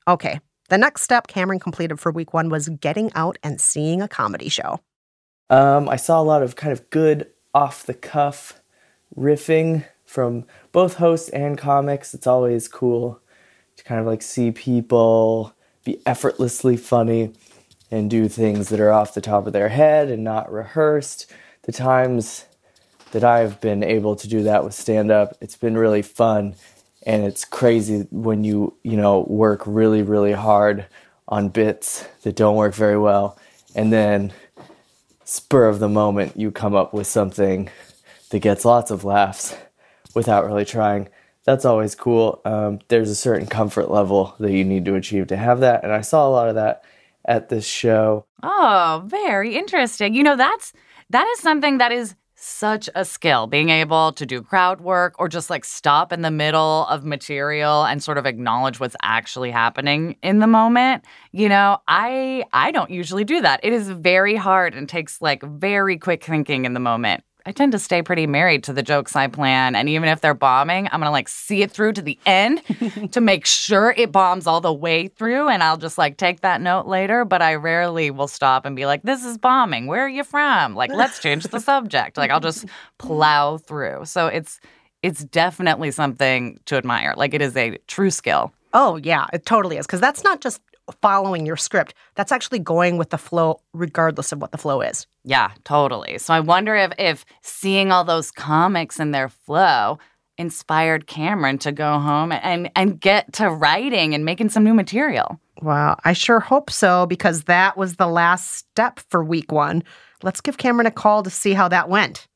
Okay. 0.08 0.40
The 0.70 0.78
next 0.78 1.02
step 1.02 1.28
Cameron 1.28 1.60
completed 1.60 2.00
for 2.00 2.12
week 2.12 2.34
one 2.34 2.50
was 2.50 2.70
getting 2.70 3.12
out 3.14 3.38
and 3.44 3.60
seeing 3.60 4.02
a 4.02 4.08
comedy 4.08 4.50
show. 4.50 4.80
Um, 5.50 5.90
I 5.90 5.98
saw 5.98 6.22
a 6.22 6.24
lot 6.24 6.44
of 6.44 6.56
kind 6.56 6.72
of 6.72 6.90
good 6.90 7.28
off 7.54 7.86
the 7.86 7.94
cuff 7.94 8.62
riffing 9.18 9.86
from 10.06 10.46
both 10.72 10.96
hosts 10.96 11.30
and 11.30 11.58
comics. 11.58 12.14
It's 12.14 12.28
always 12.28 12.68
cool 12.68 13.22
to 13.76 13.84
kind 13.84 14.00
of 14.00 14.08
like 14.08 14.22
see 14.22 14.52
people 14.52 15.54
be 15.84 16.02
effortlessly 16.06 16.78
funny 16.78 17.34
and 17.90 18.10
do 18.10 18.30
things 18.30 18.70
that 18.70 18.80
are 18.80 18.92
off 18.92 19.14
the 19.14 19.22
top 19.22 19.48
of 19.48 19.54
their 19.54 19.70
head 19.70 20.10
and 20.10 20.24
not 20.24 20.52
rehearsed. 20.52 21.32
The 21.64 21.72
times 21.72 22.46
that 23.12 23.24
I've 23.24 23.60
been 23.62 23.84
able 23.84 24.15
to 24.15 24.28
do 24.28 24.43
that 24.43 24.63
with 24.63 24.74
stand 24.74 25.12
up, 25.12 25.36
it's 25.41 25.58
been 25.58 25.78
really 25.78 26.02
fun 26.02 26.56
and 27.04 27.24
it's 27.24 27.45
crazy 27.45 28.08
when 28.12 28.43
you, 28.43 28.76
you 28.84 28.95
know, 28.97 29.26
work 29.28 29.63
really 29.65 30.02
really 30.02 30.34
hard 30.34 30.86
on 31.28 31.50
bits 31.50 32.06
that 32.24 32.36
don't 32.36 32.56
work 32.56 32.74
very 32.74 32.97
well 32.97 33.38
and 33.76 33.91
then 33.91 34.34
spur 35.24 35.67
of 35.67 35.80
the 35.80 35.89
moment 35.89 36.38
you 36.38 36.52
come 36.52 36.76
up 36.76 36.93
with 36.93 37.08
something 37.08 37.69
that 38.32 38.39
gets 38.39 38.65
lots 38.65 38.91
of 38.91 39.04
laughs 39.04 39.56
without 40.13 40.45
really 40.45 40.65
trying. 40.65 41.08
That's 41.43 41.65
always 41.65 41.95
cool. 41.95 42.41
Um, 42.45 42.80
there's 42.89 43.10
a 43.10 43.15
certain 43.15 43.47
comfort 43.47 43.89
level 43.89 44.36
that 44.39 44.52
you 44.52 44.63
need 44.63 44.86
to 44.86 44.95
achieve 44.95 45.28
to 45.28 45.38
have 45.38 45.62
that, 45.62 45.84
and 45.84 45.91
I 45.91 46.02
saw 46.02 46.28
a 46.28 46.30
lot 46.30 46.50
of 46.50 46.56
that 46.56 46.84
at 47.26 47.50
this 47.50 47.65
show. 47.65 48.26
Oh, 48.43 49.04
very 49.06 49.56
interesting. 49.56 50.13
You 50.13 50.24
know, 50.24 50.36
that's 50.36 50.74
that 51.10 51.28
is 51.28 51.39
something 51.39 51.78
that 51.80 51.91
is 51.91 52.15
such 52.41 52.89
a 52.95 53.06
skill 53.06 53.47
being 53.47 53.69
able 53.69 54.12
to 54.13 54.25
do 54.25 54.41
crowd 54.41 54.82
work 54.82 55.13
or 55.19 55.27
just 55.27 55.49
like 55.49 55.63
stop 55.63 56.12
in 56.12 56.21
the 56.21 56.32
middle 56.32 56.86
of 56.88 57.06
material 57.06 57.86
and 57.86 58.01
sort 58.01 58.17
of 58.17 58.25
acknowledge 58.25 58.80
what's 58.80 58.95
actually 59.04 59.51
happening 59.51 60.15
in 60.23 60.39
the 60.39 60.47
moment 60.47 61.06
you 61.32 61.47
know 61.47 61.77
i 61.88 62.43
i 62.54 62.71
don't 62.71 62.89
usually 62.89 63.23
do 63.23 63.41
that. 63.41 63.60
It 63.63 63.73
is 63.73 63.89
very 63.89 64.36
hard 64.36 64.73
and 64.73 64.89
takes 64.89 65.21
like 65.21 65.43
very 65.43 65.97
quick 65.97 66.23
thinking 66.23 66.65
in 66.65 66.73
the 66.73 66.80
moment 66.80 67.23
I 67.45 67.51
tend 67.51 67.71
to 67.71 67.80
stay 67.80 68.01
pretty 68.01 68.27
married 68.27 68.63
to 68.65 68.73
the 68.73 68.84
jokes 68.84 69.15
I 69.15 69.27
plan. 69.27 69.75
And 69.75 69.89
even 69.89 70.10
if 70.10 70.21
they're 70.21 70.34
bombing, 70.34 70.88
I'm 70.91 70.99
going 70.99 71.08
to 71.08 71.12
like 71.12 71.27
see 71.27 71.63
it 71.63 71.71
through 71.71 71.93
to 71.93 72.01
the 72.01 72.19
end 72.25 72.62
to 73.12 73.21
make 73.21 73.45
sure 73.45 73.93
it 73.97 74.12
bombs 74.12 74.45
all 74.45 74.62
the 74.62 74.73
way 74.73 75.08
through. 75.08 75.49
And 75.49 75.63
I'll 75.63 75.77
just 75.77 75.97
like 75.97 76.17
take 76.17 76.41
that 76.41 76.62
note 76.62 76.86
later. 76.86 77.25
But 77.25 77.41
I 77.41 77.56
rarely 77.56 78.12
will 78.12 78.27
stop 78.27 78.65
and 78.65 78.75
be 78.75 78.86
like, 78.86 79.01
this 79.04 79.25
is 79.25 79.38
bombing. 79.38 79.88
Where 79.88 80.06
are 80.06 80.10
you 80.10 80.23
from? 80.23 80.75
Like, 80.75 80.91
let's 80.91 81.19
change 81.19 81.43
the 81.45 81.60
subject. 81.60 82.17
Like, 82.17 82.30
I'll 82.32 82.39
just 82.39 82.65
plow 82.99 83.58
through. 83.58 84.06
So 84.06 84.27
it's, 84.27 84.60
it's 85.01 85.23
definitely 85.23 85.91
something 85.91 86.60
to 86.65 86.75
admire. 86.75 87.15
Like, 87.17 87.34
it 87.34 87.41
is 87.41 87.58
a 87.58 87.77
true 87.88 88.12
skill. 88.12 88.54
Oh, 88.73 88.97
yeah, 88.97 89.25
it 89.34 89.45
totally 89.45 89.77
is. 89.77 89.88
Because 89.88 89.99
that's 89.99 90.23
not 90.23 90.41
just 90.41 90.62
following 90.91 91.45
your 91.45 91.58
script. 91.58 91.93
That's 92.15 92.32
actually 92.32 92.60
going 92.60 92.97
with 92.97 93.10
the 93.10 93.17
flow, 93.17 93.62
regardless 93.73 94.32
of 94.32 94.41
what 94.41 94.51
the 94.51 94.58
flow 94.58 94.82
is. 94.82 95.08
Yeah, 95.23 95.51
totally. 95.63 96.17
So 96.17 96.34
I 96.34 96.39
wonder 96.39 96.75
if 96.75 96.91
if 96.97 97.25
seeing 97.41 97.91
all 97.91 98.04
those 98.04 98.32
comics 98.32 98.99
in 98.99 99.12
their 99.12 99.30
flow 99.30 99.99
inspired 100.38 101.08
Cameron 101.08 101.58
to 101.60 101.71
go 101.71 101.99
home 101.99 102.32
and 102.32 102.71
and 102.75 102.99
get 102.99 103.34
to 103.34 103.49
writing 103.49 104.13
and 104.13 104.25
making 104.25 104.49
some 104.49 104.63
new 104.63 104.73
material. 104.73 105.39
Wow, 105.62 105.97
I 106.04 106.13
sure 106.13 106.39
hope 106.39 106.71
so 106.71 107.06
because 107.06 107.43
that 107.43 107.77
was 107.77 107.97
the 107.97 108.08
last 108.08 108.51
step 108.54 108.99
for 109.10 109.23
week 109.23 109.51
1. 109.51 109.84
Let's 110.23 110.41
give 110.41 110.58
Cameron 110.58 110.88
a 110.88 110.91
call 110.91 111.23
to 111.23 111.30
see 111.30 111.54
how 111.54 111.67
that 111.67 111.89
went. 111.89 112.27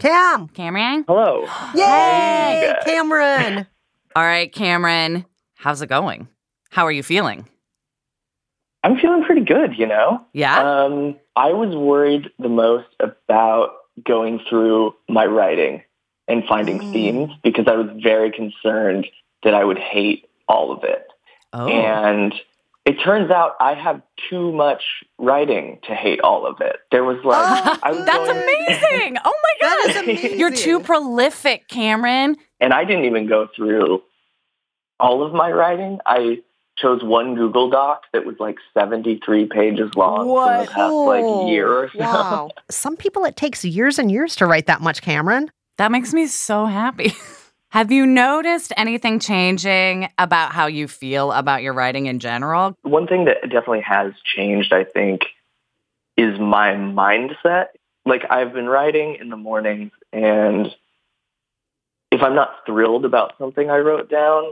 Cam. 0.00 0.48
Cameron? 0.48 1.04
Hello. 1.06 1.46
Yay, 1.74 2.74
Cameron. 2.86 3.66
All 4.16 4.24
right, 4.24 4.52
Cameron, 4.52 5.24
how's 5.54 5.82
it 5.82 5.88
going? 5.88 6.26
How 6.70 6.84
are 6.84 6.92
you 6.92 7.02
feeling? 7.02 7.48
I'm 8.82 8.98
feeling 8.98 9.22
pretty 9.24 9.44
good, 9.44 9.78
you 9.78 9.86
know? 9.86 10.24
Yeah. 10.32 10.58
Um, 10.58 11.16
I 11.36 11.52
was 11.52 11.76
worried 11.76 12.30
the 12.38 12.48
most 12.48 12.88
about 12.98 13.70
going 14.04 14.40
through 14.48 14.96
my 15.08 15.26
writing 15.26 15.82
and 16.26 16.42
finding 16.48 16.80
mm. 16.80 16.92
themes 16.92 17.30
because 17.44 17.66
I 17.68 17.76
was 17.76 17.88
very 18.02 18.32
concerned 18.32 19.06
that 19.44 19.54
I 19.54 19.64
would 19.64 19.78
hate 19.78 20.28
all 20.48 20.72
of 20.72 20.82
it. 20.82 21.06
Oh. 21.52 21.68
And 21.68 22.34
it 22.90 22.96
turns 23.04 23.30
out 23.30 23.52
I 23.60 23.74
have 23.74 24.02
too 24.28 24.50
much 24.50 24.82
writing 25.16 25.78
to 25.86 25.94
hate 25.94 26.20
all 26.22 26.44
of 26.44 26.60
it. 26.60 26.74
There 26.90 27.04
was 27.04 27.24
like, 27.24 27.38
oh, 27.38 27.78
I 27.84 27.92
was 27.92 28.04
that's 28.04 28.16
going, 28.16 28.30
amazing! 28.30 29.16
Oh 29.24 29.34
my 29.44 29.94
god, 30.02 30.18
you're 30.36 30.50
too 30.50 30.80
prolific, 30.80 31.68
Cameron. 31.68 32.36
And 32.58 32.72
I 32.72 32.84
didn't 32.84 33.04
even 33.04 33.28
go 33.28 33.46
through 33.54 34.02
all 34.98 35.22
of 35.22 35.32
my 35.32 35.52
writing. 35.52 36.00
I 36.04 36.38
chose 36.78 37.04
one 37.04 37.36
Google 37.36 37.70
Doc 37.70 38.02
that 38.12 38.26
was 38.26 38.34
like 38.40 38.56
73 38.76 39.46
pages 39.46 39.94
long 39.94 40.26
what? 40.26 40.58
for 40.58 40.66
the 40.66 40.72
past 40.72 40.92
like 40.92 41.48
year 41.48 41.72
or 41.72 41.90
so. 41.92 42.00
Wow. 42.00 42.50
Some 42.72 42.96
people 42.96 43.24
it 43.24 43.36
takes 43.36 43.64
years 43.64 44.00
and 44.00 44.10
years 44.10 44.34
to 44.36 44.46
write 44.46 44.66
that 44.66 44.80
much, 44.80 45.00
Cameron. 45.00 45.52
That 45.78 45.92
makes 45.92 46.12
me 46.12 46.26
so 46.26 46.66
happy. 46.66 47.12
Have 47.70 47.92
you 47.92 48.04
noticed 48.04 48.72
anything 48.76 49.20
changing 49.20 50.08
about 50.18 50.50
how 50.50 50.66
you 50.66 50.88
feel 50.88 51.30
about 51.30 51.62
your 51.62 51.72
writing 51.72 52.06
in 52.06 52.18
general? 52.18 52.76
One 52.82 53.06
thing 53.06 53.26
that 53.26 53.42
definitely 53.42 53.82
has 53.82 54.12
changed, 54.24 54.72
I 54.72 54.82
think, 54.82 55.22
is 56.16 56.38
my 56.40 56.70
mindset. 56.72 57.66
Like 58.04 58.22
I've 58.28 58.52
been 58.52 58.66
writing 58.66 59.16
in 59.20 59.28
the 59.28 59.36
mornings 59.36 59.92
and 60.12 60.74
if 62.10 62.22
I'm 62.22 62.34
not 62.34 62.50
thrilled 62.66 63.04
about 63.04 63.34
something 63.38 63.70
I 63.70 63.78
wrote 63.78 64.10
down, 64.10 64.50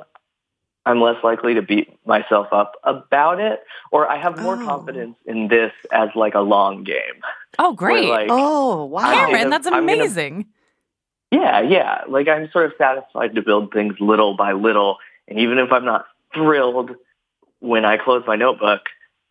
I'm 0.86 1.00
less 1.00 1.22
likely 1.24 1.54
to 1.54 1.62
beat 1.62 1.98
myself 2.06 2.46
up 2.52 2.76
about 2.84 3.40
it, 3.40 3.60
or 3.90 4.08
I 4.08 4.16
have 4.16 4.38
more 4.40 4.62
oh. 4.62 4.64
confidence 4.64 5.16
in 5.26 5.48
this 5.48 5.72
as 5.92 6.08
like 6.14 6.34
a 6.34 6.40
long 6.40 6.84
game. 6.84 7.20
Oh, 7.58 7.74
great! 7.74 8.08
Like, 8.08 8.28
oh, 8.30 8.84
wow, 8.84 9.12
Cameron, 9.12 9.50
that's 9.50 9.66
amazing. 9.66 10.46
Yeah, 11.30 11.60
yeah. 11.60 12.02
Like 12.08 12.28
I'm 12.28 12.50
sort 12.50 12.66
of 12.66 12.72
satisfied 12.78 13.34
to 13.34 13.42
build 13.42 13.72
things 13.72 13.96
little 14.00 14.36
by 14.36 14.52
little, 14.52 14.98
and 15.26 15.38
even 15.38 15.58
if 15.58 15.72
I'm 15.72 15.84
not 15.84 16.06
thrilled 16.34 16.92
when 17.60 17.84
I 17.84 17.96
close 17.96 18.24
my 18.26 18.36
notebook, 18.36 18.82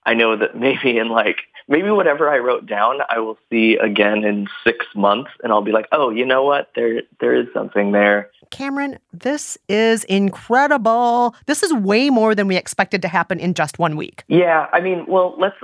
I 0.06 0.14
know 0.14 0.36
that 0.38 0.56
maybe 0.56 0.98
in 0.98 1.10
like 1.10 1.38
maybe 1.68 1.90
whatever 1.90 2.30
I 2.30 2.38
wrote 2.40 2.66
down, 2.66 3.00
I 3.10 3.20
will 3.20 3.38
see 3.50 3.78
again 3.78 4.24
in 4.24 4.48
six 4.64 4.86
months, 4.96 5.32
and 5.44 5.52
I'll 5.52 5.62
be 5.62 5.72
like, 5.72 5.88
oh, 5.92 6.10
you 6.10 6.26
know 6.26 6.44
what? 6.44 6.72
There, 6.76 7.02
there 7.20 7.36
is 7.36 7.48
something 7.54 7.92
there. 7.92 8.30
Cameron, 8.50 8.98
this 9.12 9.58
is 9.68 10.04
incredible. 10.06 11.36
This 11.46 11.64
is 11.64 11.74
way 11.74 12.10
more 12.10 12.34
than 12.34 12.48
we 12.48 12.56
expected 12.56 13.02
to 13.02 13.08
happen 13.08 13.40
in 13.40 13.54
just 13.54 13.80
one 13.80 13.98
week. 13.98 14.24
Yeah, 14.28 14.68
I 14.72 14.80
mean, 14.80 15.06
well, 15.08 15.36
let's 15.38 15.58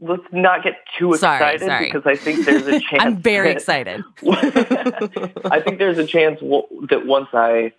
let's 0.00 0.22
not 0.32 0.62
get 0.62 0.74
too 0.98 1.12
excited 1.14 1.60
sorry. 1.66 1.86
because 1.86 2.02
I 2.06 2.16
think 2.16 2.44
there's 2.46 2.66
a 2.66 2.80
chance. 2.80 3.00
I'm 3.02 3.16
very 3.16 3.48
that- 3.48 3.56
excited. 3.56 4.04
I 5.50 5.60
think 5.60 5.78
there's 5.78 5.98
a 5.98 6.06
chance 6.06 6.40
w- 6.40 6.86
that 6.90 7.04
once 7.06 7.28
I, 7.32 7.72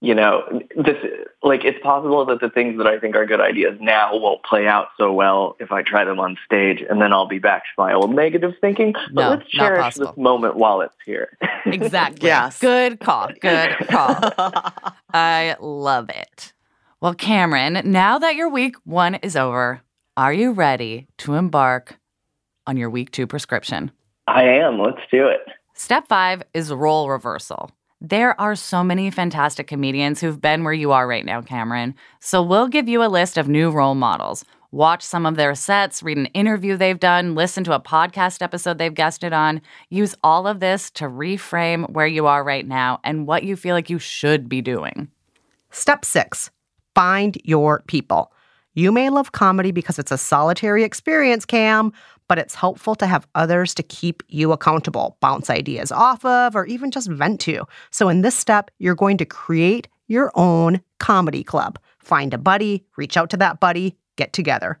you 0.00 0.14
know, 0.14 0.60
this 0.76 0.96
like 1.44 1.64
it's 1.64 1.78
possible 1.82 2.24
that 2.26 2.40
the 2.40 2.50
things 2.50 2.76
that 2.78 2.86
I 2.86 2.98
think 2.98 3.14
are 3.16 3.24
good 3.24 3.40
ideas 3.40 3.78
now 3.80 4.16
won't 4.18 4.42
play 4.42 4.66
out 4.66 4.88
so 4.98 5.12
well 5.12 5.56
if 5.60 5.70
I 5.72 5.82
try 5.82 6.04
them 6.04 6.18
on 6.20 6.36
stage, 6.44 6.82
and 6.88 7.00
then 7.00 7.12
I'll 7.12 7.28
be 7.28 7.38
back 7.38 7.62
to 7.62 7.68
my 7.78 7.92
old 7.92 8.14
negative 8.14 8.52
thinking. 8.60 8.92
But 9.12 9.22
No, 9.22 9.30
let's 9.30 9.48
cherish 9.48 9.80
possible. 9.80 10.06
this 10.08 10.16
moment 10.16 10.56
while 10.56 10.80
it's 10.80 10.96
here. 11.06 11.36
Exactly. 11.64 12.26
Yes. 12.26 12.58
Good 12.58 12.98
call. 12.98 13.30
Good 13.40 13.76
call. 13.88 14.16
I 15.14 15.54
love 15.60 16.10
it. 16.10 16.52
Well, 17.00 17.14
Cameron, 17.14 17.80
now 17.84 18.18
that 18.18 18.34
your 18.34 18.48
week 18.48 18.74
one 18.84 19.14
is 19.16 19.36
over, 19.36 19.80
are 20.16 20.32
you 20.32 20.52
ready 20.52 21.06
to 21.18 21.34
embark 21.34 21.98
on 22.66 22.76
your 22.76 22.90
week 22.90 23.10
two 23.10 23.26
prescription? 23.26 23.90
I 24.26 24.44
am. 24.44 24.78
Let's 24.78 25.00
do 25.10 25.26
it. 25.26 25.40
Step 25.74 26.06
five 26.06 26.42
is 26.52 26.72
role 26.72 27.08
reversal. 27.08 27.70
There 28.00 28.38
are 28.40 28.54
so 28.54 28.84
many 28.84 29.10
fantastic 29.10 29.66
comedians 29.66 30.20
who've 30.20 30.40
been 30.40 30.64
where 30.64 30.72
you 30.72 30.92
are 30.92 31.06
right 31.06 31.24
now, 31.24 31.40
Cameron. 31.40 31.94
So 32.20 32.42
we'll 32.42 32.68
give 32.68 32.88
you 32.88 33.02
a 33.02 33.06
list 33.06 33.38
of 33.38 33.48
new 33.48 33.70
role 33.70 33.94
models. 33.94 34.44
Watch 34.70 35.02
some 35.02 35.24
of 35.24 35.36
their 35.36 35.54
sets, 35.54 36.02
read 36.02 36.18
an 36.18 36.26
interview 36.26 36.76
they've 36.76 36.98
done, 36.98 37.34
listen 37.34 37.62
to 37.64 37.74
a 37.74 37.80
podcast 37.80 38.42
episode 38.42 38.78
they've 38.78 38.92
guested 38.92 39.32
on. 39.32 39.60
Use 39.90 40.14
all 40.24 40.46
of 40.46 40.60
this 40.60 40.90
to 40.92 41.04
reframe 41.04 41.88
where 41.90 42.06
you 42.06 42.26
are 42.26 42.42
right 42.42 42.66
now 42.66 42.98
and 43.04 43.26
what 43.26 43.44
you 43.44 43.54
feel 43.54 43.74
like 43.74 43.90
you 43.90 43.98
should 43.98 44.48
be 44.48 44.60
doing. 44.60 45.08
Step 45.70 46.04
six 46.04 46.50
find 46.94 47.38
your 47.44 47.82
people. 47.86 48.32
You 48.74 48.90
may 48.90 49.10
love 49.10 49.32
comedy 49.32 49.70
because 49.70 49.98
it's 49.98 50.12
a 50.12 50.16
solitary 50.16 50.82
experience, 50.82 51.44
Cam, 51.44 51.92
but 52.26 52.38
it's 52.38 52.54
helpful 52.54 52.94
to 52.94 53.06
have 53.06 53.26
others 53.34 53.74
to 53.74 53.82
keep 53.82 54.22
you 54.28 54.52
accountable, 54.52 55.18
bounce 55.20 55.50
ideas 55.50 55.92
off 55.92 56.24
of, 56.24 56.56
or 56.56 56.64
even 56.64 56.90
just 56.90 57.10
vent 57.10 57.40
to. 57.40 57.66
So, 57.90 58.08
in 58.08 58.22
this 58.22 58.34
step, 58.34 58.70
you're 58.78 58.94
going 58.94 59.18
to 59.18 59.26
create 59.26 59.88
your 60.08 60.32
own 60.34 60.80
comedy 60.98 61.44
club. 61.44 61.78
Find 61.98 62.32
a 62.32 62.38
buddy, 62.38 62.86
reach 62.96 63.18
out 63.18 63.28
to 63.30 63.36
that 63.38 63.60
buddy, 63.60 63.98
get 64.16 64.32
together. 64.32 64.78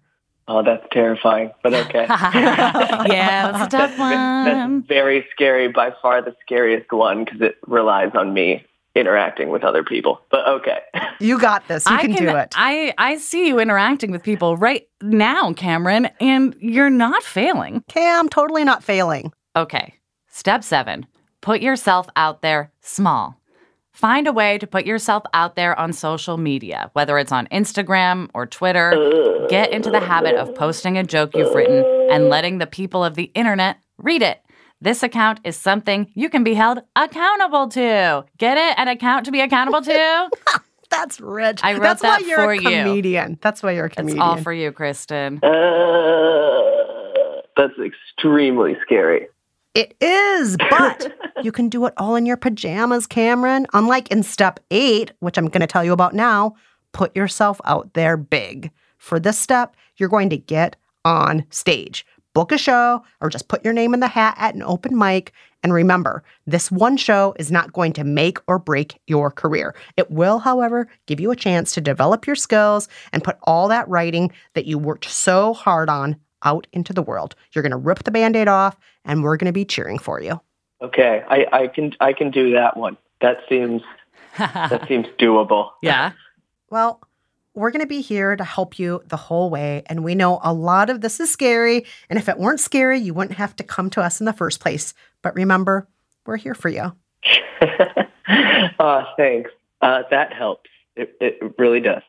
Oh, 0.48 0.62
that's 0.62 0.86
terrifying, 0.90 1.50
but 1.62 1.74
okay. 1.74 2.06
yeah, 2.08 3.52
that's 3.52 3.74
a 3.74 3.76
tough 3.76 3.98
one. 3.98 4.10
That's 4.10 4.88
very 4.88 5.26
scary. 5.30 5.68
By 5.68 5.92
far 6.00 6.22
the 6.22 6.34
scariest 6.40 6.90
one 6.90 7.24
because 7.24 7.42
it 7.42 7.58
relies 7.66 8.12
on 8.14 8.32
me 8.32 8.64
interacting 8.94 9.48
with 9.48 9.64
other 9.64 9.82
people. 9.82 10.20
But 10.30 10.46
okay. 10.48 10.78
You 11.20 11.38
got 11.38 11.68
this. 11.68 11.88
You 11.88 11.94
I 11.94 12.06
can, 12.06 12.16
do 12.16 12.36
it. 12.36 12.52
I, 12.56 12.92
I 12.98 13.16
see 13.16 13.46
you 13.46 13.60
interacting 13.60 14.10
with 14.10 14.24
people 14.24 14.56
right 14.56 14.88
now, 15.00 15.52
Cameron, 15.52 16.08
and 16.18 16.56
you're 16.58 16.90
not 16.90 17.22
failing. 17.22 17.84
Cam, 17.88 18.28
totally 18.28 18.64
not 18.64 18.82
failing. 18.82 19.32
Okay. 19.54 19.94
Step 20.26 20.64
seven 20.64 21.06
put 21.42 21.60
yourself 21.60 22.08
out 22.16 22.40
there 22.40 22.72
small. 22.80 23.38
Find 23.92 24.26
a 24.26 24.32
way 24.32 24.56
to 24.56 24.66
put 24.66 24.86
yourself 24.86 25.24
out 25.34 25.54
there 25.54 25.78
on 25.78 25.92
social 25.92 26.38
media, 26.38 26.90
whether 26.94 27.18
it's 27.18 27.30
on 27.30 27.46
Instagram 27.48 28.30
or 28.32 28.46
Twitter. 28.46 29.46
Get 29.50 29.70
into 29.70 29.90
the 29.90 30.00
habit 30.00 30.34
of 30.36 30.54
posting 30.54 30.96
a 30.96 31.04
joke 31.04 31.36
you've 31.36 31.54
written 31.54 31.84
and 32.10 32.30
letting 32.30 32.56
the 32.56 32.66
people 32.66 33.04
of 33.04 33.16
the 33.16 33.30
internet 33.34 33.76
read 33.98 34.22
it. 34.22 34.40
This 34.82 35.04
account 35.04 35.38
is 35.44 35.56
something 35.56 36.10
you 36.12 36.28
can 36.28 36.42
be 36.42 36.54
held 36.54 36.80
accountable 36.96 37.68
to. 37.68 38.24
Get 38.36 38.58
it? 38.58 38.74
An 38.76 38.88
account 38.88 39.26
to 39.26 39.30
be 39.30 39.40
accountable 39.40 39.80
to? 39.80 40.28
That's 40.90 41.20
rich. 41.20 41.60
I 41.62 41.74
wrote 41.74 41.82
That's 41.82 42.02
that 42.02 42.22
why 42.22 42.26
you're 42.26 42.38
for 42.38 42.50
a 42.50 42.56
you. 42.56 42.82
comedian. 42.82 43.38
That's 43.40 43.62
why 43.62 43.70
you're 43.70 43.84
a 43.84 43.90
comedian. 43.90 44.08
It's 44.08 44.20
comedian. 44.20 44.38
all 44.38 44.42
for 44.42 44.52
you, 44.52 44.72
Kristen. 44.72 45.38
Uh, 45.38 47.42
that's 47.56 47.78
extremely 47.78 48.76
scary. 48.82 49.28
It 49.74 49.94
is, 50.00 50.56
but 50.68 51.12
you 51.44 51.52
can 51.52 51.68
do 51.68 51.86
it 51.86 51.94
all 51.96 52.16
in 52.16 52.26
your 52.26 52.36
pajamas, 52.36 53.06
Cameron. 53.06 53.68
Unlike 53.74 54.10
in 54.10 54.24
step 54.24 54.58
eight, 54.72 55.12
which 55.20 55.38
I'm 55.38 55.46
going 55.46 55.60
to 55.60 55.68
tell 55.68 55.84
you 55.84 55.92
about 55.92 56.12
now, 56.12 56.56
put 56.90 57.14
yourself 57.14 57.60
out 57.64 57.94
there 57.94 58.16
big. 58.16 58.72
For 58.98 59.20
this 59.20 59.38
step, 59.38 59.76
you're 59.96 60.08
going 60.08 60.30
to 60.30 60.36
get 60.36 60.74
on 61.04 61.44
stage, 61.50 62.04
book 62.34 62.52
a 62.52 62.58
show, 62.58 63.04
or 63.20 63.28
just 63.28 63.48
put 63.48 63.64
your 63.64 63.74
name 63.74 63.94
in 63.94 64.00
the 64.00 64.08
hat 64.08 64.34
at 64.38 64.54
an 64.54 64.62
open 64.62 64.96
mic. 64.96 65.32
And 65.62 65.72
remember, 65.72 66.24
this 66.46 66.70
one 66.70 66.96
show 66.96 67.34
is 67.38 67.52
not 67.52 67.72
going 67.72 67.92
to 67.94 68.04
make 68.04 68.38
or 68.46 68.58
break 68.58 69.00
your 69.06 69.30
career. 69.30 69.74
It 69.96 70.10
will, 70.10 70.38
however, 70.38 70.88
give 71.06 71.20
you 71.20 71.30
a 71.30 71.36
chance 71.36 71.72
to 71.74 71.80
develop 71.80 72.26
your 72.26 72.36
skills 72.36 72.88
and 73.12 73.22
put 73.22 73.38
all 73.44 73.68
that 73.68 73.88
writing 73.88 74.32
that 74.54 74.66
you 74.66 74.78
worked 74.78 75.04
so 75.04 75.54
hard 75.54 75.88
on 75.88 76.16
out 76.44 76.66
into 76.72 76.92
the 76.92 77.02
world. 77.02 77.34
You're 77.52 77.62
going 77.62 77.70
to 77.70 77.76
rip 77.76 78.02
the 78.02 78.10
band-aid 78.10 78.48
off 78.48 78.76
and 79.04 79.22
we're 79.22 79.36
going 79.36 79.46
to 79.46 79.52
be 79.52 79.64
cheering 79.64 79.98
for 79.98 80.20
you. 80.20 80.40
Okay, 80.80 81.22
I, 81.28 81.46
I 81.52 81.66
can 81.68 81.94
I 82.00 82.12
can 82.12 82.32
do 82.32 82.50
that 82.52 82.76
one. 82.76 82.96
That 83.20 83.38
seems 83.48 83.82
that 84.38 84.88
seems 84.88 85.06
doable. 85.18 85.70
Yeah. 85.80 86.12
Well, 86.70 87.00
we're 87.54 87.70
going 87.70 87.80
to 87.80 87.86
be 87.86 88.00
here 88.00 88.34
to 88.34 88.44
help 88.44 88.78
you 88.78 89.02
the 89.06 89.16
whole 89.16 89.50
way. 89.50 89.82
And 89.86 90.04
we 90.04 90.14
know 90.14 90.40
a 90.42 90.52
lot 90.52 90.90
of 90.90 91.00
this 91.00 91.20
is 91.20 91.30
scary. 91.30 91.84
And 92.08 92.18
if 92.18 92.28
it 92.28 92.38
weren't 92.38 92.60
scary, 92.60 92.98
you 92.98 93.14
wouldn't 93.14 93.38
have 93.38 93.54
to 93.56 93.64
come 93.64 93.90
to 93.90 94.00
us 94.00 94.20
in 94.20 94.26
the 94.26 94.32
first 94.32 94.60
place. 94.60 94.94
But 95.20 95.34
remember, 95.34 95.88
we're 96.24 96.36
here 96.36 96.54
for 96.54 96.68
you. 96.68 96.92
uh, 98.78 99.04
thanks. 99.16 99.50
Uh, 99.80 100.02
that 100.10 100.32
helps. 100.32 100.70
It, 100.96 101.16
it 101.20 101.54
really 101.58 101.80
does. 101.80 102.02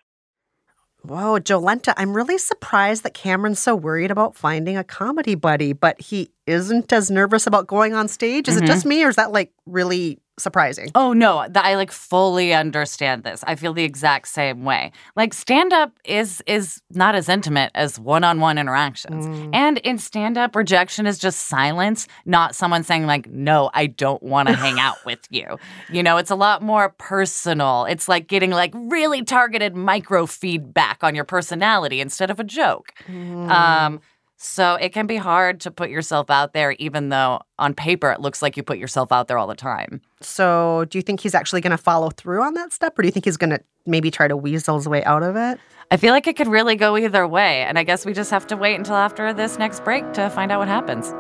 Whoa, 1.06 1.38
Jolenta, 1.38 1.94
I'm 1.98 2.16
really 2.16 2.38
surprised 2.38 3.04
that 3.04 3.14
Cameron's 3.14 3.60
so 3.60 3.76
worried 3.76 4.10
about 4.10 4.38
finding 4.38 4.78
a 4.78 4.86
comedy 4.86 5.36
buddy, 5.36 5.74
but 5.74 6.00
he 6.00 6.32
isn't 6.48 6.92
as 6.94 7.10
nervous 7.12 7.48
about 7.48 7.68
going 7.68 7.94
on 7.94 8.08
stage. 8.08 8.48
Is 8.48 8.58
Mhm. 8.58 8.64
it 8.64 8.66
just 8.68 8.86
me 8.86 9.04
or 9.04 9.10
is 9.10 9.16
that 9.16 9.32
like 9.32 9.52
really 9.66 10.20
surprising? 10.40 10.90
Oh 10.96 11.14
no, 11.14 11.44
th- 11.44 11.64
I 11.64 11.76
like 11.76 11.92
fully 11.92 12.54
understand 12.56 13.24
this. 13.24 13.44
I 13.46 13.54
feel 13.56 13.72
the 13.74 13.84
exact 13.84 14.28
same 14.28 14.64
way. 14.66 14.92
Like 15.16 15.32
stand 15.34 15.72
up 15.74 15.92
is 16.06 16.42
is 16.48 16.82
not 16.92 17.14
as 17.14 17.30
intimate 17.30 17.70
as 17.76 18.00
one-on-one 18.00 18.58
interactions. 18.58 19.28
And 19.54 19.78
in 19.80 20.00
stand 20.00 20.38
up 20.38 20.56
rejection 20.56 21.06
is 21.06 21.20
just 21.20 21.48
silence, 21.48 22.08
not 22.26 22.56
someone 22.56 22.84
saying 22.84 23.06
like 23.06 23.28
no, 23.30 23.70
I 23.76 23.86
don't 23.86 24.24
want 24.24 24.50
to 24.50 24.56
hang 24.66 24.80
out 24.80 24.98
with 25.06 25.20
you. 25.30 25.60
You 25.92 26.02
know, 26.02 26.18
it's 26.18 26.32
a 26.32 26.36
lot 26.36 26.62
more 26.64 26.90
personal. 26.98 27.86
It's 27.86 28.08
like 28.10 28.28
getting 28.28 28.50
like 28.50 28.72
really 28.74 29.24
targeted 29.24 29.76
micro 29.76 30.26
feedback 30.26 31.04
on 31.04 31.14
your 31.14 31.26
personality 31.26 32.02
instead 32.02 32.32
of 32.32 32.40
a 32.40 32.44
joke. 32.44 32.92
Um 33.08 34.02
so 34.44 34.76
it 34.76 34.90
can 34.90 35.08
be 35.08 35.16
hard 35.16 35.62
to 35.62 35.72
put 35.72 35.90
yourself 35.90 36.30
out 36.30 36.52
there 36.52 36.74
even 36.74 37.08
though 37.08 37.40
on 37.58 37.74
paper 37.74 38.12
it 38.12 38.20
looks 38.20 38.42
like 38.42 38.58
you 38.58 38.64
put 38.64 38.78
yourself 38.78 39.10
out 39.12 39.30
there 39.30 39.38
all 39.38 39.48
the 39.48 39.56
time. 39.56 40.02
So, 40.20 40.86
do 40.90 40.98
you 40.98 41.02
think 41.02 41.22
he's 41.22 41.34
actually 41.34 41.62
going 41.62 41.72
to 41.72 41.78
follow 41.78 42.10
through 42.10 42.42
on 42.42 42.54
that 42.56 42.74
step, 42.74 43.00
or 43.00 43.04
do 43.04 43.08
you 43.08 43.12
think 43.12 43.26
he's 43.26 43.38
going 43.38 43.52
to 43.52 43.60
maybe 43.86 44.12
try 44.12 44.28
to 44.28 44.36
weasel 44.36 44.76
his 44.76 44.88
way 44.88 45.04
out 45.06 45.24
of 45.24 45.38
it? 45.38 45.60
I 45.92 45.98
feel 45.98 46.12
like 46.12 46.28
it 46.28 46.36
could 46.36 46.48
really 46.48 46.76
go 46.76 46.98
either 46.98 47.26
way. 47.26 47.64
And 47.64 47.80
I 47.80 47.84
guess 47.84 48.06
we 48.06 48.14
just 48.14 48.32
have 48.32 48.46
to 48.48 48.58
wait 48.58 48.76
until 48.76 48.96
after 48.96 49.34
this 49.34 49.58
next 49.58 49.84
break 49.84 50.12
to 50.14 50.30
find 50.30 50.52
out 50.52 50.60
what 50.60 50.68
happens. 50.68 51.14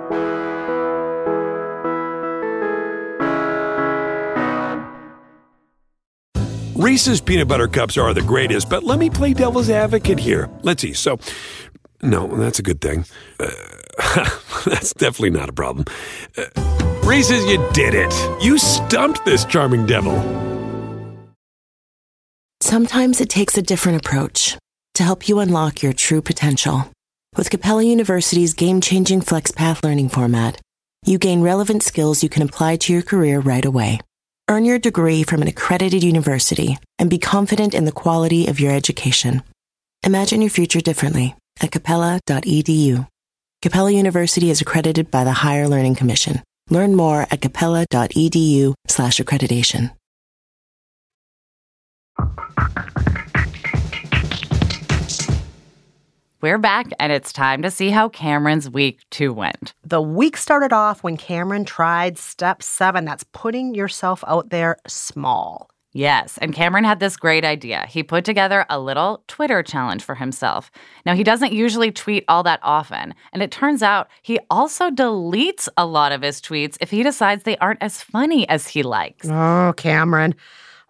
Reese's 6.83 7.21
peanut 7.21 7.47
butter 7.47 7.69
cups 7.69 7.95
are 7.97 8.13
the 8.13 8.21
greatest, 8.21 8.69
but 8.69 8.83
let 8.83 8.99
me 8.99 9.09
play 9.09 9.33
devil's 9.33 9.69
advocate 9.69 10.19
here. 10.19 10.49
Let's 10.63 10.81
see. 10.81 10.91
So, 10.91 11.17
no, 12.03 12.27
that's 12.27 12.59
a 12.59 12.63
good 12.63 12.81
thing. 12.81 13.05
Uh, 13.39 13.49
that's 14.65 14.93
definitely 14.93 15.31
not 15.31 15.49
a 15.49 15.53
problem. 15.53 15.85
Uh, 16.37 16.45
Reese's, 17.03 17.45
you 17.45 17.65
did 17.73 17.93
it. 17.93 18.13
You 18.43 18.57
stumped 18.57 19.25
this 19.25 19.45
charming 19.45 19.85
devil. 19.85 20.15
Sometimes 22.61 23.21
it 23.21 23.29
takes 23.29 23.57
a 23.57 23.61
different 23.61 24.05
approach 24.05 24.57
to 24.95 25.03
help 25.03 25.27
you 25.27 25.39
unlock 25.39 25.81
your 25.81 25.93
true 25.93 26.21
potential. 26.21 26.89
With 27.35 27.49
Capella 27.49 27.83
University's 27.83 28.53
game 28.53 28.79
changing 28.79 29.21
FlexPath 29.21 29.83
learning 29.83 30.09
format, 30.09 30.59
you 31.05 31.17
gain 31.17 31.41
relevant 31.41 31.83
skills 31.83 32.23
you 32.23 32.29
can 32.29 32.43
apply 32.43 32.77
to 32.77 32.93
your 32.93 33.01
career 33.01 33.39
right 33.39 33.65
away. 33.65 33.99
Earn 34.49 34.65
your 34.65 34.79
degree 34.79 35.23
from 35.23 35.41
an 35.41 35.47
accredited 35.47 36.03
university 36.03 36.77
and 36.99 37.09
be 37.09 37.17
confident 37.17 37.73
in 37.73 37.85
the 37.85 37.91
quality 37.91 38.47
of 38.47 38.59
your 38.59 38.73
education. 38.73 39.41
Imagine 40.03 40.41
your 40.41 40.49
future 40.49 40.81
differently 40.81 41.35
at 41.61 41.71
capella.edu. 41.71 43.07
Capella 43.61 43.91
University 43.91 44.49
is 44.49 44.61
accredited 44.61 45.09
by 45.09 45.23
the 45.23 45.31
Higher 45.31 45.67
Learning 45.67 45.95
Commission. 45.95 46.41
Learn 46.69 46.95
more 46.95 47.27
at 47.31 47.41
capella.edu 47.41 48.73
slash 48.87 49.19
accreditation. 49.19 49.91
We're 56.43 56.57
back, 56.57 56.87
and 56.99 57.13
it's 57.13 57.31
time 57.31 57.61
to 57.61 57.71
see 57.71 57.89
how 57.89 58.09
Cameron's 58.09 58.69
week 58.69 58.99
two 59.09 59.31
went. 59.31 59.73
The 59.85 60.01
week 60.01 60.35
started 60.35 60.73
off 60.73 61.01
when 61.01 61.15
Cameron 61.15 61.63
tried 61.63 62.17
step 62.17 62.61
seven 62.61 63.05
that's 63.05 63.23
putting 63.31 63.73
yourself 63.73 64.25
out 64.27 64.49
there 64.49 64.75
small. 64.85 65.69
Yes, 65.95 66.39
and 66.39 66.53
Cameron 66.53 66.86
had 66.86 66.99
this 66.99 67.15
great 67.15 67.45
idea. 67.45 67.86
He 67.88 68.01
put 68.01 68.25
together 68.25 68.65
a 68.67 68.79
little 68.79 69.23
Twitter 69.27 69.62
challenge 69.62 70.03
for 70.03 70.15
himself. 70.15 70.71
Now, 71.06 71.13
he 71.13 71.23
doesn't 71.23 71.53
usually 71.53 71.91
tweet 71.91 72.25
all 72.27 72.41
that 72.43 72.60
often, 72.63 73.13
and 73.32 73.43
it 73.43 73.51
turns 73.51 73.84
out 73.84 74.10
he 74.23 74.39
also 74.49 74.89
deletes 74.89 75.69
a 75.77 75.86
lot 75.86 76.12
of 76.12 76.23
his 76.23 76.41
tweets 76.41 76.77
if 76.82 76.89
he 76.89 77.03
decides 77.03 77.43
they 77.43 77.58
aren't 77.58 77.84
as 77.84 78.01
funny 78.01 78.49
as 78.49 78.67
he 78.67 78.82
likes. 78.82 79.27
Oh, 79.29 79.73
Cameron. 79.77 80.34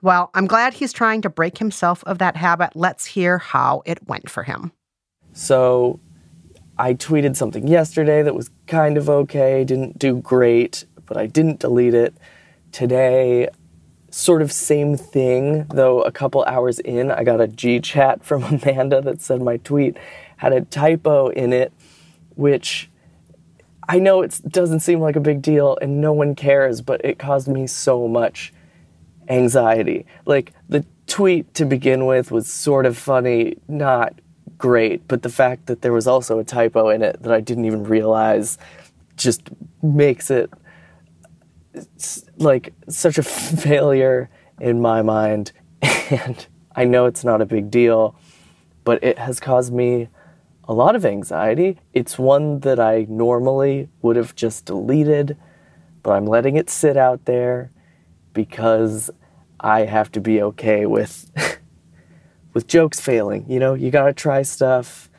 Well, 0.02 0.32
I'm 0.34 0.48
glad 0.48 0.74
he's 0.74 0.94
trying 0.94 1.22
to 1.24 1.30
break 1.30 1.58
himself 1.58 2.02
of 2.06 2.20
that 2.20 2.38
habit. 2.38 2.72
Let's 2.74 3.06
hear 3.06 3.38
how 3.40 3.84
it 3.86 4.08
went 4.08 4.30
for 4.30 4.44
him. 4.44 4.72
So 5.34 6.00
I 6.78 6.94
tweeted 6.94 7.36
something 7.36 7.68
yesterday 7.68 8.24
that 8.24 8.36
was 8.36 8.50
kind 8.68 8.98
of 8.98 9.10
okay, 9.10 9.66
didn't 9.66 10.00
do 10.00 10.22
great, 10.22 10.86
but 11.06 11.18
I 11.18 11.28
didn't 11.28 11.60
delete 11.60 11.94
it. 11.94 12.16
Today, 12.72 13.50
sort 14.14 14.44
of 14.44 14.52
same 14.52 14.96
thing, 14.96 15.66
though 15.74 16.02
a 16.02 16.12
couple 16.12 16.44
hours 16.46 16.80
in, 16.80 17.10
I 17.10 17.24
got 17.24 17.42
a 17.42 17.48
G 17.48 17.80
chat 17.80 18.24
from 18.24 18.44
Amanda 18.64 19.02
that 19.02 19.22
said 19.22 19.42
my 19.42 19.58
tweet 19.58 19.98
had 20.38 20.54
a 20.54 20.62
typo 20.62 21.30
in 21.30 21.52
it, 21.52 21.74
which 22.36 22.90
I 23.90 24.00
know 24.00 24.22
it 24.22 24.40
doesn't 24.48 24.82
seem 24.82 25.00
like 25.00 25.16
a 25.16 25.20
big 25.20 25.42
deal 25.42 25.78
and 25.82 26.00
no 26.00 26.14
one 26.14 26.36
cares, 26.36 26.80
but 26.82 27.04
it 27.04 27.18
caused 27.18 27.48
me 27.48 27.66
so 27.66 28.08
much 28.08 28.54
anxiety. 29.30 30.06
Like 30.26 30.54
the 30.70 30.86
tweet 31.08 31.52
to 31.56 31.66
begin 31.66 32.06
with 32.06 32.32
was 32.32 32.48
sort 32.48 32.86
of 32.86 32.98
funny, 32.98 33.58
not 33.68 34.14
great, 34.60 35.08
but 35.08 35.24
the 35.24 35.30
fact 35.30 35.66
that 35.66 35.82
there 35.82 35.92
was 35.92 36.08
also 36.08 36.38
a 36.38 36.44
typo 36.44 36.90
in 36.90 37.02
it 37.02 37.24
that 37.24 37.34
I 37.34 37.42
didn't 37.42 37.66
even 37.66 37.84
realize 37.84 38.60
just 39.18 39.50
makes 39.82 40.30
it 40.30 40.52
like 42.38 42.74
such 42.90 43.18
a 43.18 43.24
failure 43.68 44.30
in 44.60 44.82
my 44.82 45.02
mind. 45.02 45.52
And 46.10 46.46
I 46.76 46.84
know 46.84 47.06
it's 47.06 47.24
not 47.24 47.42
a 47.42 47.46
big 47.46 47.72
deal, 47.72 48.16
but 48.84 49.04
it 49.04 49.18
has 49.18 49.40
caused 49.40 49.74
me 49.74 50.10
a 50.66 50.74
lot 50.74 50.96
of 50.96 51.06
anxiety. 51.06 51.80
It's 51.94 52.18
one 52.18 52.60
that 52.60 52.80
I 52.80 53.06
normally 53.10 53.90
would 54.02 54.16
have 54.16 54.36
just 54.36 54.66
deleted, 54.66 55.38
but 56.04 56.12
I'm 56.12 56.26
letting 56.26 56.56
it 56.56 56.70
sit 56.70 56.98
out 56.98 57.26
there 57.26 57.72
because 58.34 59.10
I 59.60 59.82
have 59.82 60.12
to 60.14 60.22
be 60.22 60.42
okay 60.42 60.86
with 60.86 61.30
with 62.54 62.68
jokes 62.68 63.00
failing. 63.00 63.46
You 63.48 63.60
know, 63.60 63.74
you 63.74 63.92
got 63.92 64.06
to 64.06 64.14
try 64.14 64.42
stuff. 64.42 65.10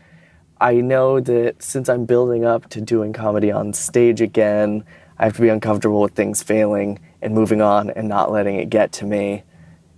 I 0.61 0.75
know 0.75 1.21
that 1.21 1.63
since 1.63 1.89
I'm 1.89 2.05
building 2.05 2.45
up 2.45 2.69
to 2.71 2.81
doing 2.81 3.13
comedy 3.13 3.51
on 3.51 3.73
stage 3.73 4.21
again, 4.21 4.85
I 5.19 5.25
have 5.25 5.37
to 5.37 5.43
be 5.43 5.49
uncomfortable 5.49 6.01
with 6.01 6.15
things 6.15 6.43
failing 6.43 7.01
and 7.23 7.35
moving 7.35 7.61
on 7.61 7.91
and 7.91 8.09
not 8.09 8.33
letting 8.33 8.57
it 8.57 8.71
get 8.71 8.93
to 8.93 9.05
me. 9.05 9.45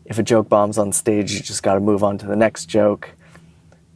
If 0.05 0.19
a 0.19 0.23
joke 0.23 0.49
bombs 0.49 0.79
on 0.79 0.93
stage, 0.93 1.33
you 1.33 1.41
just 1.41 1.63
got 1.63 1.75
to 1.75 1.81
move 1.81 2.05
on 2.05 2.19
to 2.19 2.27
the 2.27 2.37
next 2.37 2.67
joke. 2.67 3.11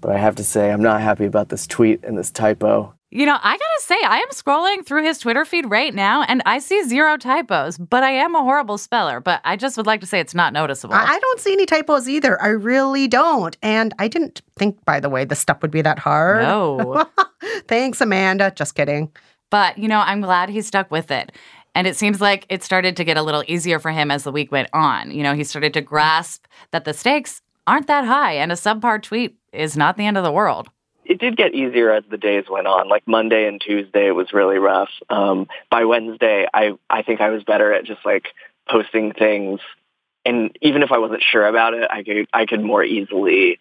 But 0.00 0.12
I 0.12 0.18
have 0.18 0.36
to 0.36 0.44
say, 0.44 0.70
I'm 0.70 0.82
not 0.82 1.00
happy 1.00 1.26
about 1.26 1.50
this 1.50 1.66
tweet 1.66 2.02
and 2.04 2.16
this 2.16 2.30
typo. 2.30 2.94
You 3.12 3.26
know, 3.26 3.36
I 3.42 3.58
gotta 3.58 3.80
say, 3.80 3.96
I 4.06 4.18
am 4.18 4.28
scrolling 4.28 4.86
through 4.86 5.02
his 5.02 5.18
Twitter 5.18 5.44
feed 5.44 5.68
right 5.68 5.92
now 5.92 6.22
and 6.22 6.42
I 6.46 6.60
see 6.60 6.84
zero 6.84 7.16
typos, 7.16 7.76
but 7.76 8.04
I 8.04 8.12
am 8.12 8.36
a 8.36 8.42
horrible 8.44 8.78
speller. 8.78 9.18
But 9.18 9.40
I 9.44 9.56
just 9.56 9.76
would 9.76 9.86
like 9.86 10.00
to 10.02 10.06
say 10.06 10.20
it's 10.20 10.34
not 10.34 10.52
noticeable. 10.52 10.94
I 10.94 11.18
don't 11.18 11.40
see 11.40 11.52
any 11.52 11.66
typos 11.66 12.08
either. 12.08 12.40
I 12.40 12.48
really 12.48 13.08
don't. 13.08 13.56
And 13.62 13.92
I 13.98 14.06
didn't 14.06 14.42
think, 14.56 14.84
by 14.84 15.00
the 15.00 15.10
way, 15.10 15.24
the 15.24 15.34
stuff 15.34 15.60
would 15.62 15.72
be 15.72 15.82
that 15.82 15.98
hard. 15.98 16.42
No. 16.42 17.04
Thanks, 17.66 18.00
Amanda. 18.00 18.52
Just 18.54 18.76
kidding. 18.76 19.10
But, 19.50 19.78
you 19.78 19.88
know, 19.88 20.00
I'm 20.00 20.20
glad 20.20 20.48
he 20.48 20.62
stuck 20.62 20.90
with 20.90 21.10
it. 21.10 21.32
And 21.74 21.86
it 21.86 21.96
seems 21.96 22.20
like 22.20 22.46
it 22.48 22.62
started 22.62 22.96
to 22.96 23.04
get 23.04 23.16
a 23.16 23.22
little 23.22 23.44
easier 23.46 23.78
for 23.78 23.90
him 23.90 24.10
as 24.10 24.24
the 24.24 24.32
week 24.32 24.50
went 24.50 24.68
on. 24.72 25.10
You 25.10 25.22
know, 25.22 25.34
he 25.34 25.44
started 25.44 25.74
to 25.74 25.80
grasp 25.80 26.46
that 26.72 26.84
the 26.84 26.92
stakes 26.92 27.42
aren't 27.66 27.86
that 27.86 28.04
high 28.04 28.32
and 28.32 28.50
a 28.50 28.56
subpar 28.56 29.02
tweet 29.02 29.36
is 29.52 29.76
not 29.76 29.96
the 29.96 30.06
end 30.06 30.16
of 30.16 30.24
the 30.24 30.32
world 30.32 30.68
it 31.10 31.18
did 31.18 31.36
get 31.36 31.54
easier 31.54 31.90
as 31.90 32.04
the 32.08 32.16
days 32.16 32.44
went 32.48 32.68
on. 32.68 32.88
Like 32.88 33.02
Monday 33.04 33.48
and 33.48 33.60
Tuesday, 33.60 34.06
it 34.06 34.14
was 34.14 34.32
really 34.32 34.58
rough. 34.58 34.90
Um, 35.08 35.48
by 35.68 35.84
Wednesday, 35.84 36.46
I 36.54 36.78
I 36.88 37.02
think 37.02 37.20
I 37.20 37.30
was 37.30 37.42
better 37.42 37.72
at 37.72 37.84
just 37.84 38.06
like 38.06 38.28
posting 38.68 39.12
things, 39.12 39.58
and 40.24 40.56
even 40.62 40.84
if 40.84 40.92
I 40.92 40.98
wasn't 40.98 41.24
sure 41.28 41.44
about 41.44 41.74
it, 41.74 41.90
I 41.90 42.04
could 42.04 42.28
I 42.32 42.46
could 42.46 42.60
more 42.60 42.84
easily 42.84 43.58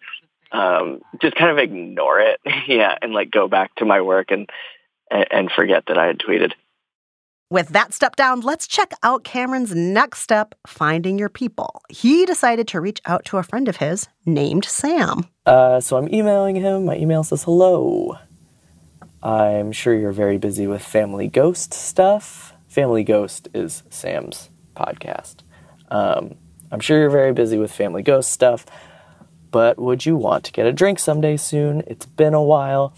um, 0.52 1.00
just 1.20 1.34
kind 1.34 1.50
of 1.50 1.58
ignore 1.58 2.20
it, 2.20 2.38
yeah, 2.68 2.96
and 3.02 3.12
like 3.12 3.32
go 3.32 3.48
back 3.48 3.74
to 3.76 3.84
my 3.84 4.00
work 4.00 4.30
and 4.30 4.48
and 5.10 5.50
forget 5.50 5.84
that 5.86 5.98
I 5.98 6.06
had 6.06 6.18
tweeted. 6.18 6.52
With 7.52 7.70
that 7.70 7.92
step 7.92 8.14
down, 8.14 8.42
let's 8.42 8.68
check 8.68 8.92
out 9.02 9.24
Cameron's 9.24 9.74
next 9.74 10.20
step 10.20 10.54
finding 10.68 11.18
your 11.18 11.28
people. 11.28 11.82
He 11.88 12.24
decided 12.24 12.68
to 12.68 12.80
reach 12.80 13.00
out 13.06 13.24
to 13.24 13.38
a 13.38 13.42
friend 13.42 13.68
of 13.68 13.78
his 13.78 14.06
named 14.24 14.64
Sam. 14.64 15.26
Uh, 15.44 15.80
so 15.80 15.96
I'm 15.96 16.12
emailing 16.14 16.54
him. 16.54 16.84
My 16.84 16.96
email 16.96 17.24
says, 17.24 17.42
Hello. 17.42 18.16
I'm 19.20 19.72
sure 19.72 19.94
you're 19.94 20.12
very 20.12 20.38
busy 20.38 20.68
with 20.68 20.82
Family 20.82 21.26
Ghost 21.26 21.74
stuff. 21.74 22.54
Family 22.68 23.02
Ghost 23.02 23.48
is 23.52 23.82
Sam's 23.90 24.48
podcast. 24.76 25.38
Um, 25.90 26.36
I'm 26.70 26.80
sure 26.80 27.00
you're 27.00 27.10
very 27.10 27.32
busy 27.32 27.58
with 27.58 27.72
Family 27.72 28.02
Ghost 28.02 28.30
stuff, 28.30 28.64
but 29.50 29.76
would 29.76 30.06
you 30.06 30.16
want 30.16 30.44
to 30.44 30.52
get 30.52 30.66
a 30.66 30.72
drink 30.72 31.00
someday 31.00 31.36
soon? 31.36 31.82
It's 31.88 32.06
been 32.06 32.32
a 32.32 32.42
while. 32.42 32.94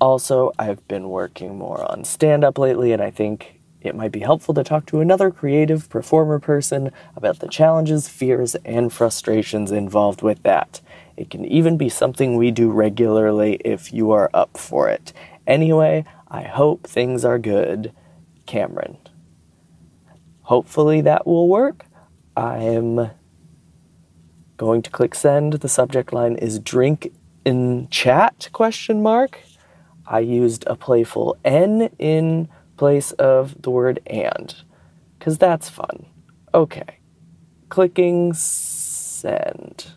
Also, 0.00 0.52
I've 0.58 0.86
been 0.86 1.08
working 1.08 1.58
more 1.58 1.84
on 1.90 2.04
stand 2.04 2.44
up 2.44 2.58
lately, 2.58 2.92
and 2.92 3.02
I 3.02 3.10
think 3.10 3.60
it 3.80 3.94
might 3.94 4.12
be 4.12 4.20
helpful 4.20 4.54
to 4.54 4.64
talk 4.64 4.86
to 4.86 5.00
another 5.00 5.30
creative 5.30 5.88
performer 5.88 6.38
person 6.38 6.92
about 7.16 7.40
the 7.40 7.48
challenges, 7.48 8.08
fears, 8.08 8.54
and 8.64 8.92
frustrations 8.92 9.72
involved 9.72 10.22
with 10.22 10.42
that. 10.42 10.80
It 11.16 11.30
can 11.30 11.44
even 11.44 11.76
be 11.76 11.88
something 11.88 12.36
we 12.36 12.50
do 12.50 12.70
regularly 12.70 13.54
if 13.64 13.92
you 13.92 14.12
are 14.12 14.30
up 14.32 14.56
for 14.56 14.88
it. 14.88 15.12
Anyway, 15.46 16.04
I 16.28 16.42
hope 16.42 16.86
things 16.86 17.24
are 17.24 17.38
good. 17.38 17.92
Cameron. 18.46 18.98
Hopefully 20.42 21.00
that 21.02 21.26
will 21.26 21.48
work. 21.48 21.86
I 22.36 22.58
am 22.58 23.10
going 24.56 24.82
to 24.82 24.90
click 24.90 25.14
send. 25.14 25.54
The 25.54 25.68
subject 25.68 26.12
line 26.12 26.36
is 26.36 26.58
drink 26.58 27.12
in 27.44 27.88
chat 27.90 28.48
question 28.52 29.02
mark. 29.02 29.40
I 30.08 30.20
used 30.20 30.64
a 30.66 30.74
playful 30.74 31.36
N 31.44 31.90
in 31.98 32.48
place 32.76 33.12
of 33.12 33.60
the 33.60 33.70
word 33.70 34.00
and, 34.06 34.54
because 35.18 35.36
that's 35.36 35.68
fun. 35.68 36.06
Okay. 36.54 36.98
Clicking 37.68 38.32
send. 38.32 39.92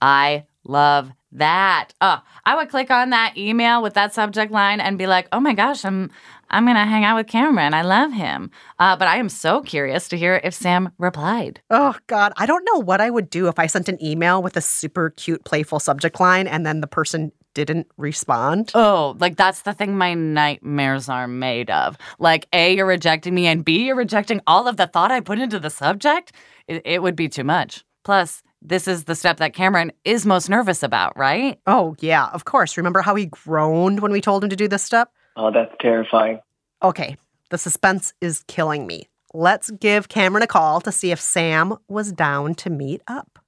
I 0.00 0.44
love 0.64 1.10
that. 1.32 1.88
Oh, 2.00 2.20
I 2.44 2.56
would 2.56 2.68
click 2.68 2.90
on 2.90 3.10
that 3.10 3.36
email 3.36 3.82
with 3.82 3.94
that 3.94 4.14
subject 4.14 4.52
line 4.52 4.80
and 4.80 4.98
be 4.98 5.06
like, 5.06 5.28
"Oh 5.32 5.40
my 5.40 5.54
gosh, 5.54 5.84
I'm 5.84 6.10
I'm 6.50 6.66
gonna 6.66 6.84
hang 6.84 7.04
out 7.04 7.16
with 7.16 7.26
Cameron. 7.26 7.74
I 7.74 7.82
love 7.82 8.12
him." 8.12 8.50
Uh, 8.78 8.96
but 8.96 9.08
I 9.08 9.16
am 9.16 9.28
so 9.28 9.62
curious 9.62 10.08
to 10.08 10.18
hear 10.18 10.40
if 10.44 10.54
Sam 10.54 10.92
replied. 10.98 11.60
Oh 11.70 11.96
God, 12.06 12.32
I 12.36 12.46
don't 12.46 12.66
know 12.72 12.80
what 12.80 13.00
I 13.00 13.10
would 13.10 13.30
do 13.30 13.48
if 13.48 13.58
I 13.58 13.66
sent 13.66 13.88
an 13.88 14.02
email 14.04 14.42
with 14.42 14.56
a 14.56 14.60
super 14.60 15.10
cute, 15.10 15.44
playful 15.44 15.80
subject 15.80 16.20
line 16.20 16.46
and 16.46 16.66
then 16.66 16.80
the 16.80 16.86
person 16.86 17.32
didn't 17.54 17.86
respond. 17.96 18.70
Oh, 18.74 19.16
like 19.18 19.36
that's 19.36 19.62
the 19.62 19.72
thing 19.72 19.96
my 19.96 20.14
nightmares 20.14 21.08
are 21.08 21.28
made 21.28 21.70
of. 21.70 21.96
Like, 22.18 22.46
A, 22.52 22.74
you're 22.74 22.86
rejecting 22.86 23.34
me, 23.34 23.46
and 23.46 23.64
B, 23.64 23.84
you're 23.86 23.96
rejecting 23.96 24.40
all 24.46 24.68
of 24.68 24.76
the 24.76 24.86
thought 24.86 25.10
I 25.10 25.20
put 25.20 25.38
into 25.38 25.58
the 25.58 25.70
subject. 25.70 26.32
It, 26.66 26.82
it 26.84 27.02
would 27.02 27.16
be 27.16 27.28
too 27.28 27.44
much. 27.44 27.84
Plus, 28.04 28.42
this 28.60 28.86
is 28.86 29.04
the 29.04 29.14
step 29.14 29.38
that 29.38 29.54
Cameron 29.54 29.92
is 30.04 30.24
most 30.24 30.48
nervous 30.48 30.82
about, 30.82 31.16
right? 31.16 31.58
Oh, 31.66 31.96
yeah, 32.00 32.28
of 32.28 32.44
course. 32.44 32.76
Remember 32.76 33.02
how 33.02 33.14
he 33.14 33.26
groaned 33.26 34.00
when 34.00 34.12
we 34.12 34.20
told 34.20 34.44
him 34.44 34.50
to 34.50 34.56
do 34.56 34.68
this 34.68 34.82
step? 34.82 35.10
Oh, 35.36 35.50
that's 35.50 35.74
terrifying. 35.80 36.40
Okay, 36.82 37.16
the 37.50 37.58
suspense 37.58 38.12
is 38.20 38.44
killing 38.48 38.86
me. 38.86 39.08
Let's 39.34 39.70
give 39.70 40.08
Cameron 40.08 40.42
a 40.42 40.46
call 40.46 40.80
to 40.82 40.92
see 40.92 41.10
if 41.10 41.20
Sam 41.20 41.76
was 41.88 42.12
down 42.12 42.54
to 42.56 42.70
meet 42.70 43.02
up. 43.08 43.38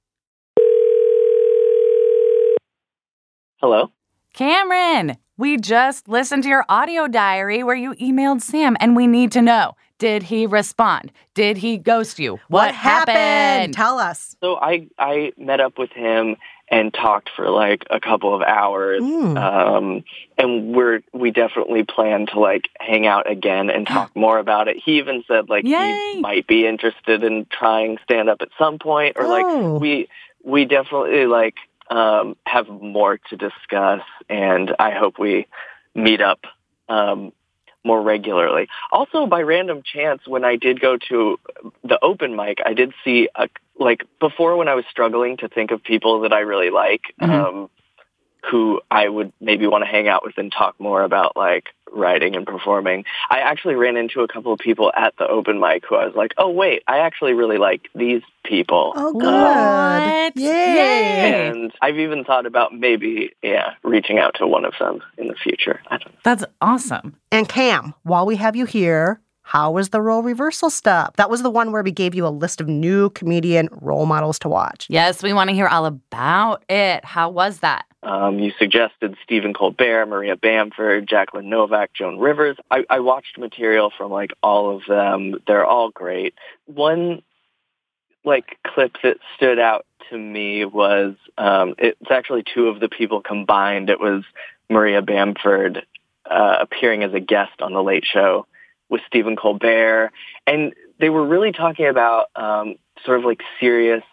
Hello? 3.61 3.91
Cameron, 4.35 5.15
we 5.37 5.55
just 5.55 6.09
listened 6.09 6.43
to 6.43 6.49
your 6.49 6.65
audio 6.67 7.07
diary 7.07 7.63
where 7.63 7.75
you 7.75 7.93
emailed 7.93 8.41
Sam, 8.41 8.75
and 8.81 8.93
we 8.93 9.07
need 9.07 9.31
to 9.31 9.41
know 9.41 9.77
did 9.97 10.23
he 10.23 10.45
respond? 10.45 11.13
Did 11.35 11.55
he 11.55 11.77
ghost 11.77 12.19
you? 12.19 12.33
What, 12.49 12.49
what 12.49 12.75
happened? 12.75 13.17
happened? 13.17 13.73
Tell 13.75 13.97
us. 13.97 14.35
So 14.41 14.57
I, 14.57 14.89
I 14.99 15.31
met 15.37 15.61
up 15.61 15.77
with 15.77 15.91
him 15.91 16.35
and 16.67 16.93
talked 16.93 17.29
for 17.33 17.49
like 17.49 17.85
a 17.89 18.01
couple 18.01 18.35
of 18.35 18.41
hours. 18.41 19.01
Mm. 19.01 19.37
Um, 19.41 20.03
and 20.37 20.75
we're, 20.75 21.01
we 21.13 21.31
definitely 21.31 21.83
plan 21.83 22.25
to 22.33 22.39
like 22.41 22.67
hang 22.77 23.07
out 23.07 23.31
again 23.31 23.69
and 23.69 23.87
talk 23.87 24.13
more 24.17 24.37
about 24.37 24.67
it. 24.67 24.75
He 24.83 24.97
even 24.97 25.23
said 25.29 25.47
like 25.47 25.63
Yay. 25.63 26.15
he 26.15 26.19
might 26.19 26.45
be 26.45 26.67
interested 26.67 27.23
in 27.23 27.45
trying 27.49 27.99
stand 28.03 28.27
up 28.27 28.41
at 28.41 28.49
some 28.59 28.79
point 28.79 29.15
or 29.15 29.23
oh. 29.23 29.29
like 29.29 29.81
we, 29.81 30.09
we 30.43 30.65
definitely 30.65 31.25
like 31.25 31.55
um, 31.89 32.35
have 32.45 32.67
more 32.67 33.17
to 33.29 33.37
discuss, 33.37 34.01
and 34.29 34.75
I 34.79 34.91
hope 34.91 35.19
we 35.19 35.47
meet 35.93 36.21
up 36.21 36.41
um, 36.89 37.31
more 37.83 38.01
regularly. 38.01 38.67
Also, 38.91 39.27
by 39.27 39.41
random 39.41 39.83
chance, 39.83 40.21
when 40.27 40.43
I 40.43 40.55
did 40.55 40.81
go 40.81 40.97
to 41.09 41.39
the 41.83 41.99
open 42.01 42.35
mic, 42.35 42.59
I 42.65 42.73
did 42.73 42.93
see 43.03 43.29
a 43.35 43.47
like 43.77 44.03
before 44.19 44.55
when 44.57 44.67
I 44.67 44.75
was 44.75 44.85
struggling 44.89 45.37
to 45.37 45.49
think 45.49 45.71
of 45.71 45.83
people 45.83 46.21
that 46.21 46.33
I 46.33 46.39
really 46.39 46.69
like. 46.69 47.01
Um, 47.19 47.69
who 48.49 48.81
I 48.91 49.07
would 49.07 49.31
maybe 49.41 49.67
want 49.67 49.83
to 49.83 49.89
hang 49.89 50.07
out 50.07 50.23
with 50.23 50.37
and 50.37 50.51
talk 50.51 50.79
more 50.79 51.03
about 51.03 51.35
like 51.35 51.69
writing 51.91 52.35
and 52.35 52.45
performing. 52.45 53.05
I 53.29 53.39
actually 53.39 53.75
ran 53.75 53.97
into 53.97 54.21
a 54.21 54.27
couple 54.27 54.51
of 54.51 54.59
people 54.59 54.91
at 54.95 55.15
the 55.17 55.27
open 55.27 55.59
mic 55.59 55.85
who 55.87 55.95
I 55.95 56.05
was 56.05 56.15
like, 56.15 56.33
oh 56.37 56.49
wait, 56.49 56.83
I 56.87 56.99
actually 56.99 57.33
really 57.33 57.57
like 57.57 57.87
these 57.95 58.21
people. 58.43 58.93
Oh, 58.95 59.13
good. 59.13 60.41
Yay. 60.41 61.49
And 61.49 61.71
I've 61.81 61.97
even 61.97 62.23
thought 62.23 62.45
about 62.45 62.73
maybe, 62.73 63.31
yeah, 63.41 63.73
reaching 63.83 64.19
out 64.19 64.35
to 64.35 64.47
one 64.47 64.65
of 64.65 64.73
them 64.79 65.01
in 65.17 65.27
the 65.27 65.35
future. 65.35 65.81
I 65.87 65.97
don't 65.97 66.13
know. 66.13 66.19
That's 66.23 66.45
awesome. 66.61 67.15
And 67.31 67.47
Cam, 67.47 67.93
while 68.03 68.25
we 68.25 68.35
have 68.35 68.55
you 68.55 68.65
here, 68.65 69.21
how 69.45 69.69
was 69.69 69.89
the 69.89 70.01
role 70.01 70.23
reversal 70.23 70.71
stuff? 70.71 71.15
That 71.17 71.29
was 71.29 71.43
the 71.43 71.51
one 71.51 71.71
where 71.71 71.83
we 71.83 71.91
gave 71.91 72.15
you 72.15 72.25
a 72.25 72.29
list 72.29 72.59
of 72.59 72.67
new 72.67 73.11
comedian 73.11 73.69
role 73.79 74.07
models 74.07 74.39
to 74.39 74.49
watch. 74.49 74.87
Yes, 74.89 75.21
we 75.21 75.33
want 75.33 75.51
to 75.51 75.55
hear 75.55 75.67
all 75.67 75.85
about 75.85 76.63
it. 76.67 77.05
How 77.05 77.29
was 77.29 77.59
that? 77.59 77.85
Um, 78.01 78.39
you 78.39 78.51
suggested 78.57 79.15
Stephen 79.23 79.53
Colbert, 79.53 80.07
Maria 80.07 80.35
Bamford, 80.35 81.07
Jacqueline 81.07 81.47
Novak, 81.47 81.93
Joan 81.93 82.17
Rivers. 82.17 82.57
I, 82.71 82.85
I 82.89 83.01
watched 83.01 83.37
material 83.37 83.91
from 83.95 84.11
like 84.11 84.31
all 84.41 84.75
of 84.75 84.81
them. 84.87 85.35
They're 85.45 85.65
all 85.65 85.91
great. 85.91 86.33
One 86.65 87.21
like 88.23 88.57
clip 88.65 88.97
that 89.03 89.17
stood 89.35 89.59
out 89.59 89.85
to 90.09 90.17
me 90.17 90.65
was 90.65 91.13
um, 91.37 91.75
it's 91.77 92.09
actually 92.09 92.43
two 92.51 92.67
of 92.67 92.79
the 92.79 92.89
people 92.89 93.21
combined. 93.21 93.91
It 93.91 93.99
was 93.99 94.23
Maria 94.71 95.03
Bamford 95.03 95.85
uh, 96.25 96.57
appearing 96.61 97.03
as 97.03 97.13
a 97.13 97.19
guest 97.19 97.61
on 97.61 97.73
the 97.73 97.83
Late 97.83 98.05
Show 98.11 98.47
with 98.89 99.01
Stephen 99.07 99.35
Colbert, 99.35 100.11
and 100.45 100.73
they 100.99 101.09
were 101.09 101.25
really 101.25 101.51
talking 101.51 101.87
about 101.87 102.27
um, 102.35 102.75
sort 103.05 103.19
of 103.19 103.25
like 103.25 103.41
serious 103.59 104.03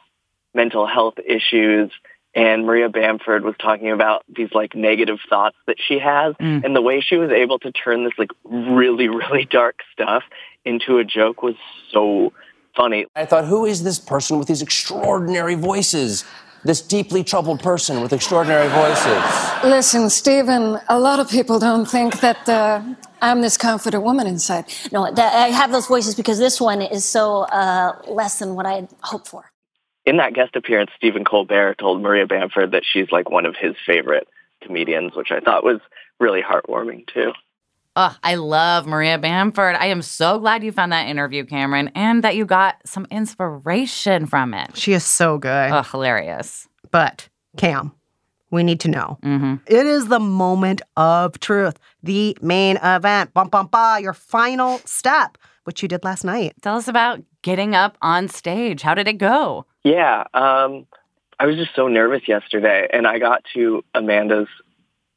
mental 0.54 0.86
health 0.86 1.14
issues 1.26 1.90
and 2.34 2.64
Maria 2.64 2.88
Bamford 2.88 3.44
was 3.44 3.54
talking 3.60 3.90
about 3.90 4.24
these 4.34 4.48
like 4.52 4.74
negative 4.74 5.18
thoughts 5.28 5.56
that 5.66 5.76
she 5.78 5.98
has 5.98 6.34
Mm. 6.36 6.64
and 6.64 6.74
the 6.74 6.80
way 6.80 7.00
she 7.00 7.16
was 7.16 7.30
able 7.30 7.58
to 7.58 7.70
turn 7.72 8.04
this 8.04 8.12
like 8.18 8.30
really 8.44 9.08
really 9.08 9.44
dark 9.44 9.76
stuff 9.92 10.22
into 10.64 10.98
a 10.98 11.04
joke 11.04 11.42
was 11.42 11.56
so 11.92 12.32
funny. 12.76 13.06
I 13.14 13.26
thought, 13.26 13.44
who 13.44 13.66
is 13.66 13.82
this 13.82 13.98
person 13.98 14.38
with 14.38 14.48
these 14.48 14.62
extraordinary 14.62 15.54
voices? 15.56 16.24
This 16.64 16.80
deeply 16.80 17.24
troubled 17.24 17.60
person 17.60 18.00
with 18.00 18.12
extraordinary 18.12 18.68
voices. 18.68 19.20
Listen, 19.64 20.08
Stephen, 20.08 20.78
a 20.88 20.98
lot 20.98 21.18
of 21.18 21.28
people 21.28 21.58
don't 21.58 21.86
think 21.86 22.20
that 22.20 22.48
uh, 22.48 22.80
I'm 23.22 23.40
this 23.40 23.56
confident 23.56 24.02
woman 24.02 24.26
inside. 24.26 24.66
No, 24.90 25.10
that, 25.10 25.34
I 25.34 25.48
have 25.48 25.70
those 25.72 25.86
voices 25.86 26.14
because 26.14 26.38
this 26.38 26.60
one 26.60 26.82
is 26.82 27.04
so 27.04 27.42
uh, 27.42 28.02
less 28.08 28.40
than 28.40 28.56
what 28.56 28.66
I 28.66 28.72
had 28.74 28.88
hoped 29.00 29.28
for. 29.28 29.44
In 30.04 30.16
that 30.16 30.34
guest 30.34 30.56
appearance, 30.56 30.90
Stephen 30.96 31.24
Colbert 31.24 31.76
told 31.78 32.02
Maria 32.02 32.26
Bamford 32.26 32.72
that 32.72 32.82
she's 32.84 33.12
like 33.12 33.30
one 33.30 33.46
of 33.46 33.54
his 33.56 33.76
favorite 33.86 34.26
comedians, 34.60 35.14
which 35.14 35.30
I 35.30 35.38
thought 35.38 35.64
was 35.64 35.80
really 36.18 36.42
heartwarming 36.42 37.06
too. 37.06 37.32
Oh, 37.94 38.16
I 38.22 38.36
love 38.36 38.86
Maria 38.86 39.18
Bamford. 39.18 39.76
I 39.76 39.86
am 39.86 40.02
so 40.02 40.38
glad 40.38 40.64
you 40.64 40.72
found 40.72 40.92
that 40.92 41.08
interview, 41.08 41.44
Cameron, 41.44 41.92
and 41.94 42.24
that 42.24 42.36
you 42.36 42.46
got 42.46 42.76
some 42.86 43.06
inspiration 43.10 44.26
from 44.26 44.54
it. 44.54 44.76
She 44.76 44.94
is 44.94 45.04
so 45.04 45.38
good. 45.38 45.70
Oh, 45.70 45.82
hilarious. 45.82 46.66
But, 46.90 47.28
Cam, 47.58 47.92
we 48.52 48.62
need 48.62 48.78
to 48.80 48.88
know. 48.88 49.18
Mm-hmm. 49.22 49.54
It 49.66 49.86
is 49.86 50.06
the 50.06 50.20
moment 50.20 50.82
of 50.96 51.40
truth, 51.40 51.78
the 52.02 52.36
main 52.40 52.76
event. 52.76 53.34
Bum, 53.34 53.48
bum, 53.48 53.68
ba, 53.72 53.98
your 54.00 54.12
final 54.12 54.78
step, 54.84 55.38
which 55.64 55.82
you 55.82 55.88
did 55.88 56.04
last 56.04 56.22
night. 56.22 56.52
Tell 56.60 56.76
us 56.76 56.86
about 56.86 57.20
getting 57.42 57.74
up 57.74 57.98
on 58.02 58.28
stage. 58.28 58.82
How 58.82 58.94
did 58.94 59.08
it 59.08 59.14
go? 59.14 59.66
Yeah, 59.82 60.24
um, 60.34 60.86
I 61.40 61.46
was 61.46 61.56
just 61.56 61.74
so 61.74 61.88
nervous 61.88 62.28
yesterday, 62.28 62.86
and 62.92 63.06
I 63.06 63.18
got 63.18 63.42
to 63.54 63.82
Amanda's 63.94 64.48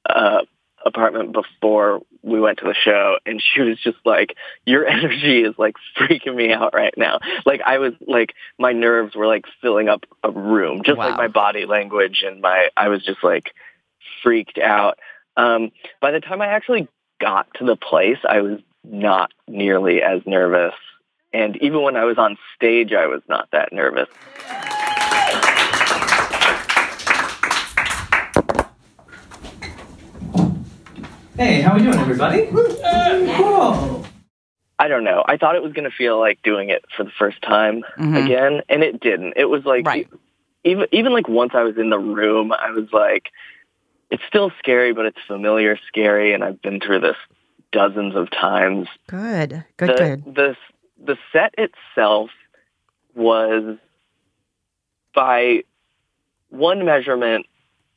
uh, 0.09 0.41
apartment 0.85 1.33
before 1.33 2.01
we 2.25 2.39
went 2.39 2.57
to 2.59 2.65
the 2.65 2.73
show, 2.73 3.17
and 3.25 3.41
she 3.41 3.61
was 3.61 3.79
just 3.79 3.97
like, 4.03 4.35
"Your 4.65 4.85
energy 4.97 5.43
is 5.43 5.55
like 5.57 5.75
freaking 5.97 6.35
me 6.35 6.51
out 6.51 6.73
right 6.73 6.93
now." 6.97 7.19
Like 7.45 7.61
I 7.65 7.77
was 7.77 7.93
like, 8.05 8.33
my 8.57 8.73
nerves 8.73 9.15
were 9.15 9.27
like 9.27 9.45
filling 9.61 9.87
up 9.87 10.05
a 10.23 10.31
room, 10.31 10.81
just 10.83 10.97
like 10.97 11.17
my 11.17 11.27
body 11.27 11.65
language, 11.65 12.23
and 12.25 12.41
my 12.41 12.69
I 12.75 12.89
was 12.89 13.03
just 13.03 13.23
like 13.23 13.53
freaked 14.23 14.57
out. 14.57 14.99
Um, 15.37 15.71
by 16.01 16.11
the 16.11 16.19
time 16.19 16.41
I 16.41 16.47
actually 16.47 16.87
got 17.19 17.47
to 17.55 17.65
the 17.65 17.75
place, 17.75 18.17
I 18.27 18.41
was 18.41 18.59
not 18.83 19.31
nearly 19.47 20.01
as 20.01 20.21
nervous. 20.25 20.73
And 21.33 21.57
even 21.57 21.81
when 21.81 21.97
I 21.97 22.05
was 22.05 22.17
on 22.17 22.37
stage, 22.55 22.93
I 22.93 23.07
was 23.07 23.21
not 23.27 23.49
that 23.51 23.73
nervous. 23.73 24.07
Hey, 31.37 31.61
how 31.61 31.73
are 31.73 31.75
we 31.77 31.83
doing, 31.83 31.99
everybody? 31.99 32.47
Cool. 32.47 34.05
I 34.79 34.87
don't 34.87 35.03
know. 35.03 35.23
I 35.27 35.37
thought 35.37 35.55
it 35.55 35.63
was 35.63 35.73
going 35.73 35.89
to 35.89 35.95
feel 35.95 36.19
like 36.19 36.41
doing 36.43 36.69
it 36.69 36.85
for 36.95 37.03
the 37.03 37.11
first 37.17 37.41
time 37.41 37.83
Mhm. 37.97 38.25
again, 38.25 38.61
and 38.69 38.83
it 38.83 38.99
didn't. 38.99 39.33
It 39.35 39.45
was 39.45 39.65
like 39.65 39.85
Right. 39.85 40.07
even 40.63 40.87
even 40.91 41.13
like 41.13 41.27
once 41.27 41.51
I 41.53 41.63
was 41.63 41.77
in 41.77 41.89
the 41.89 41.99
room, 41.99 42.51
I 42.53 42.71
was 42.71 42.91
like, 42.93 43.29
it's 44.09 44.23
still 44.27 44.51
scary, 44.59 44.93
but 44.93 45.05
it's 45.05 45.19
familiar 45.27 45.77
scary, 45.87 46.33
and 46.33 46.43
I've 46.43 46.61
been 46.61 46.79
through 46.79 46.99
this 46.99 47.17
dozens 47.71 48.15
of 48.15 48.29
times. 48.31 48.87
Good, 49.07 49.63
good, 49.77 49.89
the, 49.89 49.93
good. 49.93 50.35
The 50.35 50.57
the 51.03 51.17
set 51.31 51.53
itself 51.57 52.29
was 53.13 53.77
by 55.13 55.63
one 56.49 56.83
measurement 56.85 57.45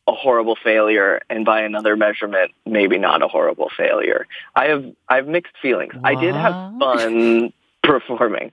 a 0.08 0.12
horrible 0.12 0.56
failure 0.56 1.20
and 1.28 1.44
by 1.44 1.60
another 1.60 1.94
measurement 1.94 2.50
maybe 2.64 2.98
not 2.98 3.22
a 3.22 3.28
horrible 3.28 3.70
failure. 3.76 4.26
I 4.56 4.68
have 4.68 4.84
I 5.08 5.16
have 5.16 5.28
mixed 5.28 5.52
feelings. 5.60 5.92
I 6.02 6.14
did 6.14 6.34
have 6.34 6.78
fun 6.78 7.52
performing. 7.84 8.52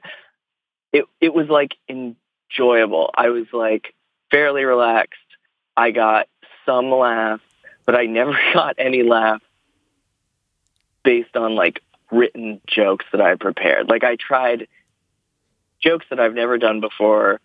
It 0.92 1.06
it 1.22 1.34
was 1.34 1.48
like 1.48 1.76
enjoyable. 1.88 3.10
I 3.16 3.30
was 3.30 3.46
like 3.54 3.96
fairly 4.32 4.66
relaxed. 4.66 5.20
I 5.78 5.92
got 5.92 6.28
some 6.66 6.92
laughs, 6.92 7.44
but 7.86 7.96
I 7.96 8.06
never 8.06 8.38
got 8.54 8.76
any 8.78 9.04
laughs 9.04 9.46
based 11.04 11.38
on 11.38 11.56
like 11.56 11.82
written 12.12 12.60
jokes 12.68 13.06
that 13.14 13.22
I 13.22 13.36
prepared. 13.36 13.88
Like 13.88 14.04
I 14.04 14.18
tried 14.18 14.68
jokes 15.80 16.06
that 16.10 16.20
I've 16.20 16.34
never 16.34 16.58
done 16.58 16.82
before. 16.82 17.40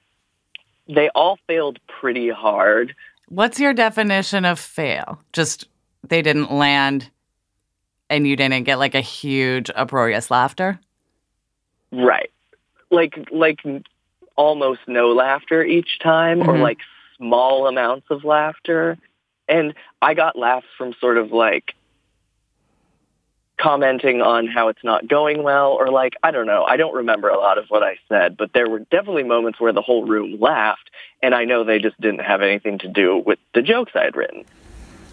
They 0.89 1.11
all 1.11 1.39
failed 1.47 1.79
pretty 1.87 2.29
hard. 2.29 2.97
What's 3.31 3.61
your 3.61 3.73
definition 3.73 4.45
of 4.45 4.59
fail? 4.59 5.21
Just 5.33 5.69
they 6.07 6.21
didn't 6.21 6.53
land 6.53 7.11
and 8.11 8.27
you 8.27 8.35
didn't 8.35 8.65
get 8.65 8.81
like 8.81 8.97
a 8.97 9.01
huge 9.01 9.71
uproarious 9.75 10.31
laughter? 10.33 10.81
Right. 11.93 12.31
Like 12.91 13.15
like 13.31 13.61
almost 14.37 14.81
no 14.89 15.13
laughter 15.13 15.63
each 15.65 16.01
time 16.01 16.41
or 16.43 16.55
Mhm. 16.55 16.63
like 16.63 16.79
small 17.17 17.69
amounts 17.69 18.07
of 18.11 18.25
laughter. 18.25 18.99
And 19.47 19.75
I 20.03 20.15
got 20.15 20.37
laughs 20.37 20.67
from 20.77 20.93
sort 20.95 21.17
of 21.17 21.31
like 21.31 21.75
commenting 23.61 24.23
on 24.23 24.47
how 24.47 24.69
it's 24.69 24.83
not 24.83 25.07
going 25.07 25.43
well 25.43 25.73
or 25.73 25.91
like 25.91 26.15
I 26.23 26.31
don't 26.31 26.47
know. 26.47 26.65
I 26.65 26.77
don't 26.77 26.95
remember 26.95 27.29
a 27.29 27.39
lot 27.39 27.59
of 27.59 27.67
what 27.69 27.83
I 27.83 27.99
said, 28.09 28.37
but 28.37 28.53
there 28.53 28.69
were 28.69 28.81
definitely 28.81 29.25
moments 29.25 29.61
where 29.61 29.73
the 29.73 29.83
whole 29.83 30.07
room 30.07 30.39
laughed 30.41 30.91
and 31.23 31.35
I 31.35 31.45
know 31.45 31.65
they 31.65 31.79
just 31.79 32.01
didn't 32.01 32.21
have 32.21 32.41
anything 32.43 32.79
to 32.79 32.89
do 32.89 33.19
with 33.19 33.39
the 33.55 33.63
jokes 33.63 33.93
I 33.95 34.05
had 34.05 34.17
written. 34.17 34.45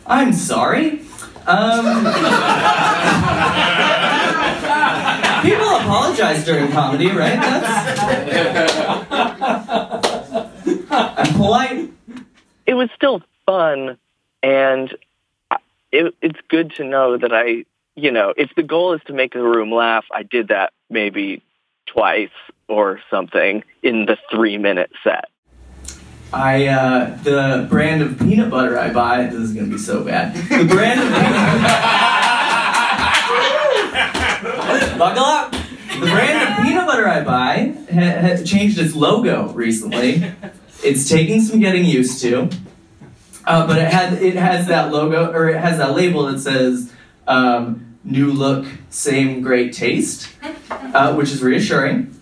I'm 0.05 0.31
sorry. 0.31 1.01
Um, 1.45 1.83
people 5.43 5.67
apologize 5.67 6.45
during 6.45 6.71
comedy, 6.71 7.11
right? 7.11 7.39
That's, 7.39 8.71
I'm 10.89 11.33
polite. 11.33 11.91
it 12.65 12.73
was 12.73 12.89
still 12.95 13.21
fun 13.45 13.97
and 14.41 14.95
it, 15.91 16.13
it's 16.21 16.39
good 16.49 16.73
to 16.75 16.83
know 16.83 17.17
that 17.17 17.33
I, 17.33 17.65
you 17.97 18.11
know, 18.11 18.33
if 18.37 18.51
the 18.55 18.63
goal 18.63 18.93
is 18.93 19.01
to 19.07 19.13
make 19.13 19.33
the 19.33 19.41
room 19.41 19.71
laugh, 19.73 20.05
I 20.13 20.21
did 20.23 20.49
that 20.49 20.71
maybe 20.89 21.41
twice 21.87 22.29
or 22.69 23.01
something 23.09 23.63
in 23.81 24.05
the 24.05 24.17
three 24.31 24.57
minute 24.57 24.91
set. 25.03 25.25
I 26.31 26.67
uh, 26.67 27.17
the 27.23 27.65
brand 27.69 28.03
of 28.03 28.19
peanut 28.19 28.51
butter 28.51 28.77
I 28.77 28.93
buy. 28.93 29.23
This 29.23 29.39
is 29.39 29.53
gonna 29.53 29.67
be 29.67 29.79
so 29.79 30.03
bad. 30.03 30.35
The 30.35 30.65
brand 30.65 30.99
of 31.01 31.07
peanut 31.07 31.39
buckle 34.99 35.23
up. 35.23 35.51
The 35.51 36.05
brand 36.05 36.59
of 36.59 36.65
peanut 36.65 36.85
butter 36.85 37.07
I 37.07 37.23
buy 37.23 37.73
ha- 37.91 38.21
ha- 38.21 38.43
changed 38.43 38.77
its 38.77 38.93
logo 38.93 39.49
recently. 39.53 40.31
It's 40.83 41.09
taking 41.09 41.41
some 41.41 41.59
getting 41.59 41.85
used 41.85 42.21
to. 42.21 42.49
Uh, 43.45 43.65
but 43.65 43.79
it 43.79 43.91
had 43.91 44.21
it 44.21 44.35
has 44.35 44.67
that 44.67 44.91
logo 44.91 45.31
or 45.31 45.49
it 45.49 45.57
has 45.57 45.79
that 45.79 45.95
label 45.95 46.27
that 46.27 46.39
says 46.39 46.93
um, 47.27 47.86
"New 48.07 48.31
look, 48.31 48.65
same 48.89 49.41
great 49.41 49.73
taste," 49.73 50.29
uh, 50.71 51.13
which 51.13 51.31
is 51.31 51.43
reassuring. 51.43 52.13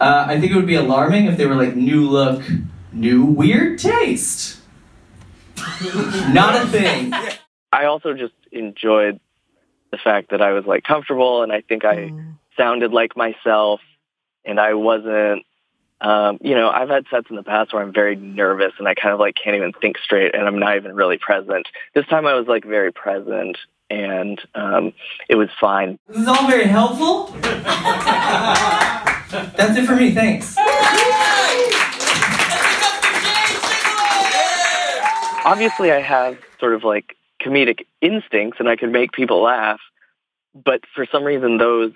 Uh, 0.00 0.26
I 0.28 0.38
think 0.38 0.52
it 0.52 0.56
would 0.56 0.66
be 0.66 0.76
alarming 0.76 1.26
if 1.26 1.36
they 1.36 1.46
were 1.46 1.56
like 1.56 1.74
"New 1.74 2.08
look, 2.08 2.42
new 2.92 3.24
weird 3.24 3.78
taste." 3.78 4.60
Not 6.30 6.54
a 6.62 6.66
thing. 6.68 7.12
I 7.72 7.84
also 7.86 8.14
just 8.14 8.34
enjoyed 8.52 9.20
the 9.90 9.98
fact 9.98 10.30
that 10.30 10.42
I 10.42 10.52
was 10.52 10.64
like 10.64 10.84
comfortable 10.84 11.42
and 11.42 11.52
I 11.52 11.62
think 11.62 11.84
I 11.84 12.12
sounded 12.56 12.92
like 12.92 13.16
myself 13.16 13.80
and 14.44 14.60
I 14.60 14.74
wasn't 14.74 15.44
um, 16.00 16.38
you 16.40 16.54
know, 16.54 16.70
I've 16.70 16.88
had 16.88 17.06
sets 17.10 17.28
in 17.28 17.34
the 17.34 17.42
past 17.42 17.72
where 17.72 17.82
I'm 17.82 17.92
very 17.92 18.14
nervous 18.14 18.72
and 18.78 18.86
I 18.86 18.94
kind 18.94 19.12
of 19.12 19.18
like 19.18 19.34
can't 19.34 19.56
even 19.56 19.72
think 19.72 19.98
straight 19.98 20.32
and 20.34 20.46
I'm 20.46 20.58
not 20.58 20.76
even 20.76 20.94
really 20.94 21.18
present. 21.18 21.66
This 21.92 22.06
time 22.06 22.24
I 22.24 22.34
was 22.34 22.46
like 22.46 22.64
very 22.64 22.92
present 22.92 23.58
and 23.90 24.40
um, 24.54 24.92
it 25.28 25.34
was 25.36 25.48
fine. 25.60 25.98
This 26.08 26.18
is 26.18 26.28
all 26.28 26.46
very 26.46 26.66
helpful. 26.66 27.28
That's 29.56 29.76
it 29.76 29.86
for 29.86 29.96
me. 29.96 30.14
Thanks. 30.14 30.56
Obviously, 35.44 35.92
I 35.92 36.00
have 36.00 36.38
sort 36.60 36.74
of 36.74 36.84
like 36.84 37.16
comedic 37.42 37.86
instincts 38.00 38.60
and 38.60 38.68
I 38.68 38.76
can 38.76 38.92
make 38.92 39.12
people 39.12 39.42
laugh, 39.42 39.80
but 40.54 40.82
for 40.94 41.06
some 41.10 41.24
reason, 41.24 41.56
those 41.58 41.92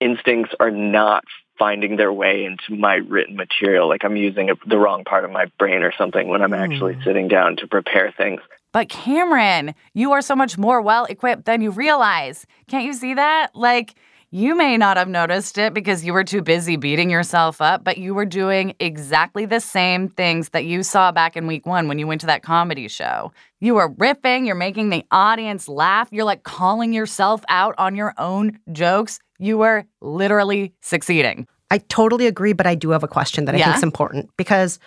instincts 0.00 0.54
are 0.60 0.70
not 0.70 1.24
finding 1.58 1.96
their 1.96 2.12
way 2.12 2.44
into 2.44 2.76
my 2.78 2.96
written 2.96 3.36
material. 3.36 3.88
Like 3.88 4.04
I'm 4.04 4.16
using 4.16 4.50
a, 4.50 4.54
the 4.66 4.76
wrong 4.78 5.04
part 5.04 5.24
of 5.24 5.30
my 5.30 5.46
brain 5.58 5.82
or 5.82 5.92
something 5.96 6.28
when 6.28 6.42
I'm 6.42 6.52
actually 6.52 6.98
sitting 7.02 7.28
down 7.28 7.56
to 7.56 7.66
prepare 7.66 8.12
things. 8.12 8.42
But 8.72 8.88
Cameron, 8.88 9.74
you 9.94 10.12
are 10.12 10.22
so 10.22 10.36
much 10.36 10.58
more 10.58 10.80
well 10.82 11.04
equipped 11.06 11.44
than 11.46 11.60
you 11.62 11.70
realize. 11.70 12.46
Can't 12.68 12.84
you 12.84 12.92
see 12.92 13.14
that? 13.14 13.48
Like, 13.54 13.94
you 14.32 14.54
may 14.56 14.76
not 14.76 14.96
have 14.96 15.08
noticed 15.08 15.56
it 15.56 15.72
because 15.72 16.04
you 16.04 16.12
were 16.12 16.24
too 16.24 16.42
busy 16.42 16.76
beating 16.76 17.08
yourself 17.08 17.62
up, 17.62 17.84
but 17.84 17.96
you 17.96 18.12
were 18.12 18.26
doing 18.26 18.74
exactly 18.80 19.46
the 19.46 19.60
same 19.60 20.08
things 20.08 20.50
that 20.50 20.64
you 20.64 20.82
saw 20.82 21.12
back 21.12 21.36
in 21.36 21.46
week 21.46 21.64
one 21.64 21.86
when 21.88 21.98
you 21.98 22.06
went 22.06 22.20
to 22.22 22.26
that 22.26 22.42
comedy 22.42 22.88
show. 22.88 23.32
You 23.60 23.74
were 23.76 23.88
riffing, 23.88 24.44
you're 24.44 24.56
making 24.56 24.90
the 24.90 25.04
audience 25.10 25.68
laugh, 25.68 26.08
you're 26.10 26.24
like 26.24 26.42
calling 26.42 26.92
yourself 26.92 27.44
out 27.48 27.74
on 27.78 27.94
your 27.94 28.12
own 28.18 28.58
jokes. 28.72 29.20
You 29.38 29.58
were 29.58 29.84
literally 30.02 30.74
succeeding. 30.82 31.46
I 31.70 31.78
totally 31.78 32.26
agree, 32.26 32.52
but 32.52 32.66
I 32.66 32.74
do 32.74 32.90
have 32.90 33.04
a 33.04 33.08
question 33.08 33.44
that 33.46 33.54
I 33.54 33.58
Yeah? 33.58 33.66
think 33.66 33.76
is 33.78 33.82
important 33.84 34.28
because 34.36 34.78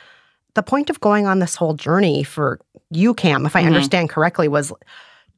the 0.56 0.64
point 0.64 0.90
of 0.90 1.00
going 1.00 1.28
on 1.28 1.40
this 1.40 1.56
whole 1.56 1.74
journey 1.74 2.24
for 2.24 2.60
you, 2.90 3.14
Cam, 3.14 3.46
if 3.46 3.56
I 3.56 3.64
Mhm. 3.64 3.68
understand 3.68 4.10
correctly, 4.10 4.48
was 4.48 4.74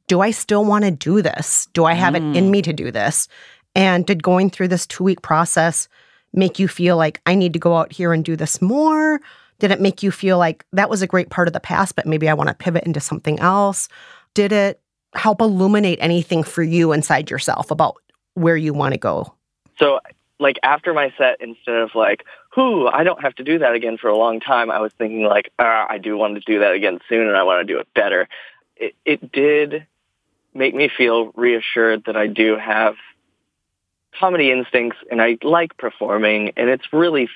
do 0.08 0.20
I 0.20 0.30
still 0.30 0.64
want 0.64 0.84
to 0.84 0.90
do 0.90 1.22
this? 1.22 1.68
Do 1.74 1.84
I 1.84 1.94
have 1.94 2.14
it 2.14 2.22
in 2.34 2.46
Mm. 2.46 2.50
me 2.50 2.62
to 2.62 2.72
do 2.72 2.90
this? 2.90 3.28
And 3.74 4.04
did 4.04 4.22
going 4.22 4.50
through 4.50 4.68
this 4.68 4.86
two 4.86 5.04
week 5.04 5.22
process 5.22 5.88
make 6.34 6.58
you 6.58 6.66
feel 6.68 6.96
like 6.96 7.20
I 7.26 7.34
need 7.34 7.52
to 7.52 7.58
go 7.58 7.76
out 7.76 7.92
here 7.92 8.12
and 8.12 8.24
do 8.24 8.36
this 8.36 8.60
more? 8.60 9.20
Did 9.58 9.70
it 9.70 9.80
make 9.80 10.02
you 10.02 10.10
feel 10.10 10.38
like 10.38 10.64
that 10.72 10.90
was 10.90 11.02
a 11.02 11.06
great 11.06 11.30
part 11.30 11.46
of 11.46 11.54
the 11.54 11.60
past, 11.60 11.94
but 11.94 12.04
maybe 12.06 12.28
I 12.28 12.34
want 12.34 12.48
to 12.48 12.54
pivot 12.54 12.84
into 12.84 13.00
something 13.00 13.38
else? 13.38 13.88
Did 14.34 14.52
it 14.52 14.80
help 15.14 15.40
illuminate 15.40 15.98
anything 16.00 16.42
for 16.42 16.62
you 16.62 16.92
inside 16.92 17.30
yourself 17.30 17.70
about 17.70 17.96
where 18.34 18.56
you 18.56 18.74
want 18.74 18.92
to 18.94 18.98
go? 18.98 19.32
So, 19.78 20.00
like 20.40 20.58
after 20.62 20.92
my 20.92 21.12
set, 21.16 21.36
instead 21.40 21.76
of 21.76 21.94
like, 21.94 22.24
"Whoo, 22.56 22.88
I 22.88 23.04
don't 23.04 23.22
have 23.22 23.34
to 23.36 23.44
do 23.44 23.58
that 23.58 23.74
again 23.74 23.98
for 23.98 24.08
a 24.08 24.16
long 24.16 24.40
time," 24.40 24.70
I 24.70 24.80
was 24.80 24.92
thinking 24.92 25.24
like, 25.24 25.52
ah, 25.58 25.86
"I 25.88 25.98
do 25.98 26.16
want 26.16 26.34
to 26.34 26.40
do 26.40 26.60
that 26.60 26.72
again 26.72 27.00
soon, 27.08 27.28
and 27.28 27.36
I 27.36 27.42
want 27.42 27.66
to 27.66 27.72
do 27.72 27.78
it 27.78 27.88
better." 27.94 28.28
It, 28.76 28.94
it 29.04 29.32
did 29.32 29.86
make 30.54 30.74
me 30.74 30.88
feel 30.88 31.32
reassured 31.34 32.04
that 32.04 32.16
I 32.16 32.26
do 32.26 32.56
have 32.56 32.96
comedy 34.18 34.50
instincts, 34.50 34.98
and 35.10 35.22
I 35.22 35.38
like 35.42 35.76
performing, 35.76 36.52
and 36.56 36.68
it's 36.68 36.92
really 36.92 37.28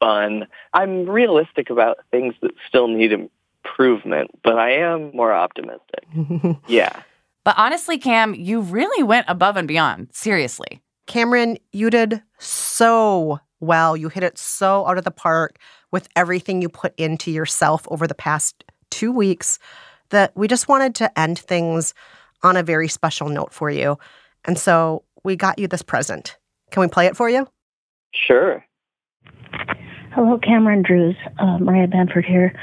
fun. 0.00 0.46
I'm 0.72 1.08
realistic 1.08 1.70
about 1.70 1.98
things 2.10 2.34
that 2.42 2.52
still 2.68 2.88
need 2.88 3.12
improvement, 3.12 4.30
but 4.42 4.58
I 4.58 4.72
am 4.72 5.14
more 5.14 5.32
optimistic. 5.32 6.06
Yeah. 6.66 7.02
But 7.44 7.56
honestly, 7.58 7.98
Cam, 7.98 8.34
you 8.34 8.60
really 8.60 9.02
went 9.02 9.26
above 9.28 9.56
and 9.58 9.68
beyond. 9.68 10.08
Seriously. 10.12 10.80
Cameron, 11.06 11.58
you 11.72 11.90
did 11.90 12.22
so 12.38 13.38
well. 13.64 13.96
You 13.96 14.08
hit 14.08 14.22
it 14.22 14.38
so 14.38 14.86
out 14.86 14.98
of 14.98 15.04
the 15.04 15.10
park 15.10 15.58
with 15.90 16.08
everything 16.16 16.62
you 16.62 16.68
put 16.68 16.94
into 16.96 17.30
yourself 17.30 17.86
over 17.90 18.06
the 18.06 18.14
past 18.14 18.64
two 18.90 19.12
weeks 19.12 19.58
that 20.10 20.32
we 20.36 20.48
just 20.48 20.68
wanted 20.68 20.94
to 20.96 21.18
end 21.18 21.38
things 21.38 21.94
on 22.42 22.56
a 22.56 22.62
very 22.62 22.88
special 22.88 23.28
note 23.28 23.52
for 23.52 23.70
you. 23.70 23.98
And 24.44 24.58
so 24.58 25.04
we 25.24 25.36
got 25.36 25.58
you 25.58 25.66
this 25.66 25.82
present. 25.82 26.36
Can 26.70 26.80
we 26.80 26.88
play 26.88 27.06
it 27.06 27.16
for 27.16 27.28
you? 27.28 27.48
Sure. 28.12 28.64
Hello, 30.12 30.38
Cameron 30.38 30.82
Drews. 30.82 31.16
Uh, 31.38 31.58
Maria 31.58 31.88
Bamford 31.88 32.24
here. 32.24 32.54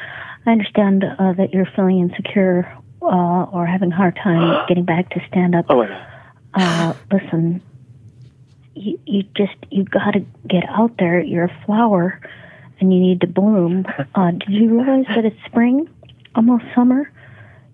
I 0.45 0.52
understand 0.52 1.04
uh, 1.04 1.34
that 1.34 1.54
you're 1.54 1.68
feeling 1.76 1.99
insecure 1.99 2.72
uh, 3.02 3.43
or 3.52 3.66
having 3.66 3.91
a 3.91 3.95
hard 3.95 4.18
time 4.24 4.66
getting 4.70 4.86
back 4.86 5.10
to 5.12 5.22
stand 5.28 5.56
up. 5.56 5.66
Oh 5.70 5.78
my 5.78 5.88
God. 5.88 6.08
Uh, 6.54 6.93
listen, 7.12 7.62
you, 8.76 8.99
you 9.05 9.24
just 9.36 9.55
you 9.69 9.84
got 9.84 10.11
to 10.11 10.26
get 10.47 10.63
out 10.69 10.91
there. 10.97 11.22
You're 11.22 11.45
a 11.45 11.63
flower, 11.65 12.19
and 12.80 12.93
you 12.93 12.99
need 12.99 13.22
to 13.22 13.28
bloom. 13.28 13.86
Uh, 14.13 14.32
did 14.32 14.49
you 14.49 14.78
realize 14.78 15.05
that 15.15 15.24
it's 15.24 15.38
spring, 15.45 15.88
almost 16.36 16.65
summer? 16.76 17.09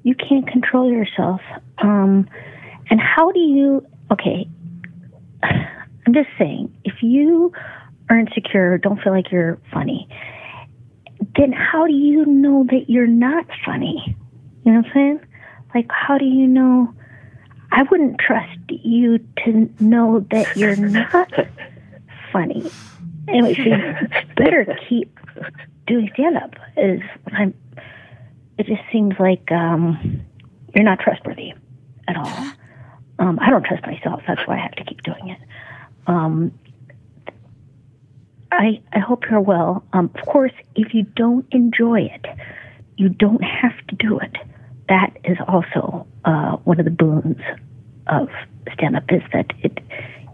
You 0.03 0.13
can't 0.13 0.47
control 0.47 0.91
yourself. 0.91 1.41
Um, 1.79 2.29
and 2.89 3.01
how 3.01 3.31
do 3.31 3.39
you? 3.39 3.85
Okay, 4.11 4.47
I'm 5.43 6.13
just 6.13 6.29
saying, 6.37 6.73
if 6.83 7.01
you 7.01 7.51
are 8.09 8.19
insecure, 8.19 8.77
don't 8.77 9.01
feel 9.01 9.13
like 9.13 9.31
you're 9.31 9.59
funny, 9.73 10.07
then 11.35 11.51
how 11.51 11.87
do 11.87 11.93
you 11.93 12.25
know 12.25 12.65
that 12.69 12.87
you're 12.87 13.07
not 13.07 13.45
funny? 13.65 14.15
You 14.63 14.71
know 14.71 14.79
what 14.79 14.87
I'm 14.87 14.93
saying? 14.93 15.19
Like, 15.73 15.87
how 15.89 16.17
do 16.17 16.25
you 16.25 16.47
know? 16.47 16.93
I 17.77 17.83
wouldn't 17.83 18.17
trust 18.17 18.57
you 18.69 19.19
to 19.45 19.69
know 19.79 20.25
that 20.31 20.57
you're 20.57 20.75
not 20.75 21.31
funny. 22.31 22.71
Anyway, 23.27 23.53
so 23.53 23.61
you 23.61 24.07
better 24.35 24.75
keep 24.89 25.15
doing 25.85 26.09
stand 26.15 26.37
up. 26.37 26.55
Is 26.75 27.01
what 27.23 27.35
I'm. 27.35 27.53
It 28.57 28.65
just 28.65 28.81
seems 28.91 29.13
like 29.19 29.51
um, 29.51 30.21
you're 30.73 30.83
not 30.83 30.99
trustworthy 30.99 31.53
at 32.07 32.17
all. 32.17 32.51
Um, 33.19 33.37
I 33.39 33.51
don't 33.51 33.63
trust 33.63 33.85
myself. 33.85 34.23
That's 34.27 34.41
why 34.47 34.55
I 34.55 34.59
have 34.59 34.71
to 34.71 34.83
keep 34.83 35.03
doing 35.03 35.29
it. 35.29 35.39
Um, 36.07 36.51
I 38.51 38.81
I 38.91 38.97
hope 38.97 39.25
you're 39.29 39.39
well. 39.39 39.83
Um, 39.93 40.09
of 40.15 40.25
course, 40.25 40.53
if 40.73 40.95
you 40.95 41.03
don't 41.03 41.45
enjoy 41.51 42.09
it, 42.11 42.25
you 42.95 43.09
don't 43.09 43.43
have 43.43 43.77
to 43.89 43.95
do 43.95 44.17
it. 44.17 44.35
That 44.89 45.15
is 45.25 45.37
also 45.47 46.07
uh, 46.25 46.55
one 46.63 46.79
of 46.79 46.85
the 46.85 46.91
boons 46.91 47.37
of 48.09 48.29
stand 48.73 48.95
up 48.95 49.03
is 49.09 49.21
that 49.33 49.47
it 49.63 49.79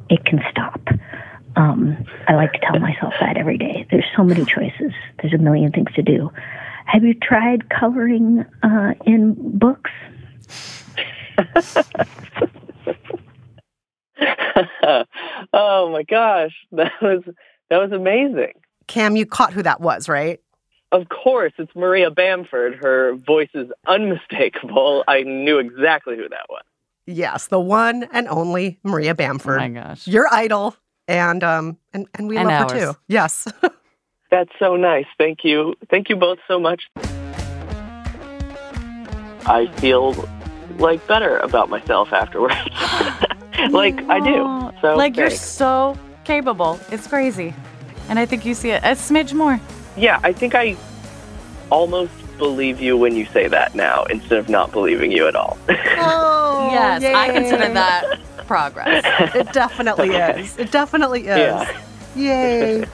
it 0.09 0.25
can 0.25 0.41
stop. 0.51 0.81
Um, 1.55 2.05
I 2.27 2.33
like 2.33 2.51
to 2.53 2.59
tell 2.59 2.79
myself 2.79 3.13
that 3.19 3.37
every 3.37 3.57
day. 3.57 3.85
There's 3.91 4.05
so 4.15 4.23
many 4.23 4.45
choices. 4.45 4.91
There's 5.21 5.33
a 5.33 5.37
million 5.37 5.71
things 5.71 5.91
to 5.95 6.01
do. 6.01 6.31
Have 6.85 7.03
you 7.03 7.13
tried 7.13 7.69
coloring 7.69 8.45
uh, 8.63 8.93
in 9.05 9.35
books? 9.57 9.91
oh 15.53 15.89
my 15.91 16.03
gosh, 16.03 16.53
that 16.73 16.91
was 17.01 17.23
that 17.69 17.77
was 17.77 17.91
amazing. 17.91 18.53
Cam, 18.87 19.15
you 19.15 19.25
caught 19.25 19.53
who 19.53 19.63
that 19.63 19.79
was, 19.79 20.09
right? 20.09 20.39
Of 20.91 21.07
course, 21.09 21.53
it's 21.57 21.71
Maria 21.75 22.11
Bamford. 22.11 22.75
Her 22.75 23.15
voice 23.15 23.49
is 23.55 23.71
unmistakable. 23.87 25.03
I 25.07 25.23
knew 25.23 25.57
exactly 25.57 26.17
who 26.17 26.29
that 26.29 26.45
was. 26.49 26.63
Yes, 27.05 27.47
the 27.47 27.59
one 27.59 28.07
and 28.13 28.27
only 28.27 28.79
Maria 28.83 29.13
Bamford. 29.13 29.57
Oh 29.57 29.61
my 29.61 29.69
gosh. 29.69 30.07
Your 30.07 30.27
idol. 30.31 30.75
And 31.07 31.43
um 31.43 31.77
and, 31.93 32.07
and 32.15 32.29
we 32.29 32.37
And 32.37 32.47
love 32.47 32.71
her 32.71 32.79
too. 32.79 32.97
Yes. 33.07 33.47
That's 34.31 34.51
so 34.57 34.75
nice. 34.75 35.05
Thank 35.17 35.43
you. 35.43 35.75
Thank 35.89 36.09
you 36.09 36.15
both 36.15 36.39
so 36.47 36.59
much. 36.59 36.89
I 39.45 39.67
feel 39.77 40.27
like 40.77 41.05
better 41.05 41.37
about 41.39 41.69
myself 41.69 42.13
afterwards. 42.13 42.55
like 43.71 44.01
I 44.09 44.19
do. 44.21 44.71
So 44.81 44.95
like 44.95 45.17
you're 45.17 45.29
so 45.29 45.97
capable. 46.23 46.79
It's 46.89 47.05
crazy. 47.05 47.53
And 48.09 48.17
I 48.17 48.25
think 48.25 48.45
you 48.45 48.53
see 48.53 48.71
it 48.71 48.81
a 48.83 48.95
smidge 48.95 49.33
more. 49.33 49.59
Yeah, 49.95 50.19
I 50.23 50.33
think 50.33 50.55
I 50.55 50.77
almost 51.69 52.13
believe 52.37 52.81
you 52.81 52.97
when 52.97 53.15
you 53.15 53.25
say 53.27 53.47
that 53.47 53.75
now 53.75 54.03
instead 54.05 54.39
of 54.39 54.49
not 54.49 54.71
believing 54.71 55.11
you 55.11 55.27
at 55.27 55.35
all. 55.35 55.57
Oh, 55.69 55.73
yes, 56.71 57.03
I 57.03 57.31
consider 57.31 57.73
that 57.73 58.19
progress. 58.47 59.03
it 59.35 59.53
definitely 59.53 60.09
is. 60.09 60.57
It 60.57 60.71
definitely 60.71 61.21
is. 61.21 61.37
Yeah. 61.37 61.81
Yay. 62.15 62.85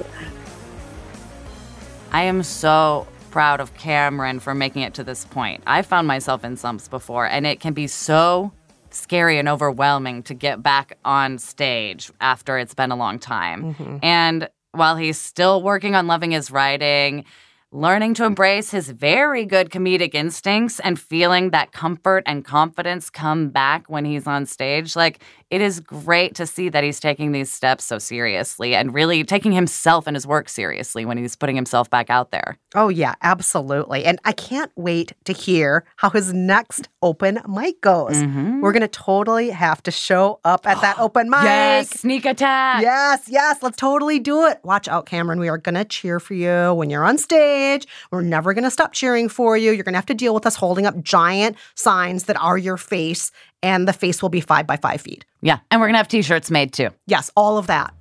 I 2.12 2.24
am 2.24 2.44
so 2.44 3.08
proud 3.32 3.60
of 3.60 3.74
Cameron 3.76 4.40
for 4.40 4.56
making 4.56 4.82
it 4.82 4.96
to 4.96 5.04
this 5.04 5.26
point. 5.26 5.62
I 5.68 5.84
found 5.84 6.08
myself 6.08 6.44
in 6.44 6.58
sumps 6.58 6.88
before, 6.88 7.28
and 7.28 7.46
it 7.46 7.60
can 7.60 7.74
be 7.74 7.86
so 7.88 8.52
scary 8.90 9.38
and 9.38 9.48
overwhelming 9.48 10.24
to 10.24 10.34
get 10.34 10.64
back 10.64 10.98
on 11.06 11.38
stage 11.38 12.12
after 12.20 12.58
it's 12.58 12.74
been 12.74 12.92
a 12.92 12.96
long 12.96 13.20
time. 13.20 13.76
Mhm. 13.76 14.00
And 14.02 14.50
while 14.72 14.96
he's 14.96 15.20
still 15.20 15.62
working 15.62 15.96
on 15.96 16.08
loving 16.08 16.32
his 16.32 16.50
writing, 16.50 17.26
learning 17.72 18.16
to 18.16 18.26
embrace 18.26 18.72
his 18.72 18.90
very 18.90 19.46
good 19.46 19.70
comedic 19.70 20.16
instincts 20.16 20.80
and 20.80 21.00
feeling 21.00 21.52
that 21.52 21.72
comfort 21.72 22.24
and 22.26 22.44
confidence 22.44 23.12
come 23.12 23.50
back 23.50 23.88
when 23.88 24.06
he's 24.06 24.26
on 24.26 24.46
stage, 24.48 24.96
like 24.96 25.22
it 25.50 25.62
is 25.62 25.80
great 25.80 26.36
to 26.36 26.46
see 26.46 26.70
that 26.70 26.84
he's 26.84 27.00
taking 27.00 27.32
these 27.32 27.52
steps 27.52 27.84
so 27.84 27.98
seriously 27.98 28.76
and 28.76 28.94
really 28.94 29.24
taking 29.24 29.52
himself 29.52 30.06
and 30.06 30.16
his 30.16 30.28
work 30.28 30.48
seriously 30.48 31.06
when 31.06 31.18
he's 31.18 31.36
putting 31.36 31.56
himself 31.56 31.90
back 31.90 32.10
out 32.10 32.32
there. 32.32 32.58
Oh, 32.76 32.90
yeah, 32.90 33.16
absolutely. 33.24 34.06
And 34.06 34.20
I 34.26 34.32
can't 34.32 34.72
wait 34.76 35.14
to 35.26 35.34
hear 35.34 35.86
how 35.96 36.12
his 36.12 36.34
next 36.34 36.88
open 37.02 37.40
mic 37.48 37.82
goes. 37.82 38.18
Mm-hmm. 38.18 38.62
We're 38.62 38.72
going 38.72 38.82
to 38.82 38.88
totally 38.88 39.50
have 39.50 39.82
to 39.84 39.92
show 39.92 40.40
up 40.46 40.68
at 40.68 40.82
that 40.82 41.00
open 41.00 41.30
mic. 41.30 41.44
Yes, 41.44 41.90
sneak 41.90 42.26
attack. 42.26 42.84
Yes, 42.84 43.28
yes, 43.28 43.64
let's 43.64 43.78
totally 43.78 44.20
do 44.20 44.46
it. 44.46 44.60
Watch 44.64 44.88
out, 44.88 45.08
Cameron. 45.08 45.40
We 45.40 45.50
are 45.50 45.58
going 45.58 45.76
to 45.76 45.86
cheer 45.86 46.20
for 46.20 46.36
you 46.36 46.74
when 46.76 46.92
you're 46.92 47.06
on 47.06 47.18
stage. 47.18 47.88
We're 48.12 48.22
never 48.22 48.54
going 48.54 48.66
to 48.66 48.72
stop 48.72 48.94
cheering 48.94 49.30
for 49.30 49.58
you. 49.58 49.72
You're 49.72 49.84
going 49.84 49.94
to 49.94 49.98
have 49.98 50.06
to 50.08 50.14
deal 50.14 50.36
with 50.36 50.46
us 50.46 50.56
holding 50.56 50.86
up 50.86 51.02
giant 51.02 51.56
signs 51.74 52.26
that 52.26 52.40
are 52.40 52.58
your 52.58 52.78
face, 52.78 53.32
and 53.62 53.88
the 53.88 53.94
face 53.94 54.22
will 54.22 54.30
be 54.30 54.42
five 54.42 54.68
by 54.68 54.78
five 54.78 55.02
feet. 55.02 55.26
Yeah, 55.42 55.60
and 55.72 55.80
we're 55.80 55.88
going 55.88 55.94
to 55.94 56.00
have 56.00 56.08
t 56.08 56.22
shirts 56.22 56.52
made 56.52 56.74
too. 56.74 56.90
Yes, 57.08 57.32
all 57.36 57.58
of 57.58 57.68
that. 57.68 57.94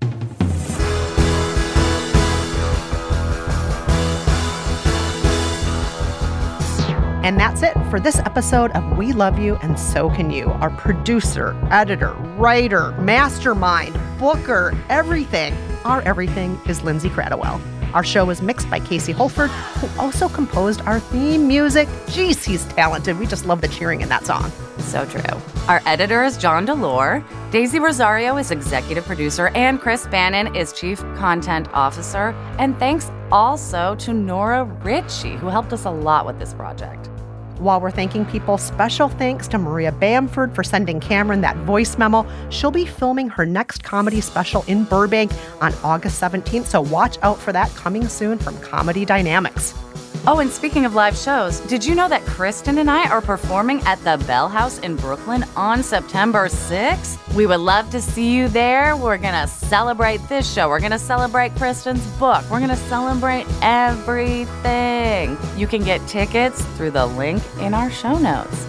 And 7.29 7.39
that's 7.39 7.63
it 7.63 7.75
for 7.91 8.01
this 8.01 8.19
episode 8.21 8.71
of 8.71 8.97
We 8.97 9.13
Love 9.13 9.39
You 9.39 9.57
and 9.57 9.79
So 9.79 10.09
Can 10.09 10.31
You. 10.31 10.47
Our 10.47 10.71
producer, 10.71 11.55
editor, 11.71 12.13
writer, 12.39 12.93
mastermind, 12.93 13.95
booker, 14.19 14.73
everything. 14.89 15.53
Our 15.85 16.01
everything 16.03 16.59
is 16.67 16.83
Lindsay 16.83 17.11
Cradwell. 17.11 17.61
Our 17.93 18.05
show 18.05 18.31
is 18.31 18.41
mixed 18.41 18.71
by 18.71 18.81
Casey 18.81 19.13
Holford, 19.13 19.51
who 19.51 20.01
also 20.01 20.29
composed 20.29 20.81
our 20.83 21.01
theme 21.01 21.47
music. 21.47 21.89
Jeez, 22.07 22.45
he's 22.45 22.65
talented. 22.65 23.19
We 23.19 23.27
just 23.27 23.45
love 23.45 23.61
the 23.61 23.69
cheering 23.69 24.01
in 24.01 24.09
that 24.09 24.25
song. 24.25 24.51
So 24.89 25.05
true. 25.05 25.21
Our 25.69 25.83
editor 25.85 26.25
is 26.25 26.39
John 26.39 26.67
Delore. 26.67 27.23
Daisy 27.53 27.79
Rosario 27.79 28.39
is 28.39 28.51
executive 28.51 29.05
producer, 29.05 29.49
and 29.49 29.79
Chris 29.79 30.07
Bannon 30.07 30.57
is 30.57 30.73
chief 30.73 31.01
content 31.15 31.69
officer. 31.75 32.31
And 32.59 32.79
thanks 32.79 33.11
also 33.31 33.95
to 33.97 34.15
Nora 34.15 34.65
Ritchie, 34.65 35.37
who 35.37 35.49
helped 35.49 35.75
us 35.75 35.85
a 35.85 35.91
lot 35.91 36.25
with 36.25 36.39
this 36.39 36.55
project. 36.55 37.11
While 37.59 37.83
we're 37.83 37.91
thanking 37.91 38.25
people, 38.25 38.57
special 38.57 39.11
thanks 39.11 39.47
to 39.49 39.59
Maria 39.59 39.93
Bamford 39.93 40.55
for 40.55 40.65
sending 40.65 41.01
Cameron 41.01 41.43
that 41.43 41.57
voice 41.59 41.99
memo. 41.99 42.27
She'll 42.49 42.71
be 42.71 42.87
filming 42.87 43.29
her 43.29 43.45
next 43.45 43.83
comedy 43.83 44.23
special 44.23 44.65
in 44.69 44.85
Burbank 44.85 45.33
on 45.61 45.75
August 45.85 46.19
17th, 46.23 46.65
so 46.65 46.81
watch 46.81 47.19
out 47.21 47.37
for 47.37 47.53
that 47.53 47.69
coming 47.75 48.09
soon 48.09 48.39
from 48.39 48.59
Comedy 48.61 49.05
Dynamics. 49.05 49.75
Oh, 50.31 50.41
and 50.41 50.51
speaking 50.51 50.85
of 50.85 50.95
live 50.95 51.17
shows, 51.17 51.61
did 51.61 51.83
you 51.83 51.95
know 51.95 52.07
that 52.07 52.23
Kristen 52.27 52.77
and 52.77 52.91
I 52.91 53.09
are 53.09 53.23
performing 53.23 53.81
at 53.87 53.99
the 54.05 54.23
Bell 54.27 54.47
House 54.47 54.79
in 54.81 54.95
Brooklyn 54.95 55.43
on 55.57 55.83
September 55.83 56.49
6th? 56.49 57.35
We 57.35 57.47
would 57.47 57.61
love 57.61 57.89
to 57.89 58.03
see 58.03 58.37
you 58.37 58.49
there. 58.49 58.95
We're 58.95 59.17
going 59.17 59.33
to 59.33 59.47
celebrate 59.47 60.19
this 60.29 60.53
show. 60.53 60.69
We're 60.69 60.81
going 60.81 60.93
to 60.93 60.99
celebrate 60.99 61.57
Kristen's 61.57 62.07
book. 62.19 62.45
We're 62.51 62.59
going 62.59 62.69
to 62.69 62.77
celebrate 62.77 63.47
everything. 63.63 65.39
You 65.57 65.67
can 65.67 65.83
get 65.83 66.07
tickets 66.07 66.63
through 66.77 66.91
the 66.91 67.07
link 67.07 67.43
in 67.61 67.73
our 67.73 67.91
show 67.91 68.19
notes. 68.19 68.67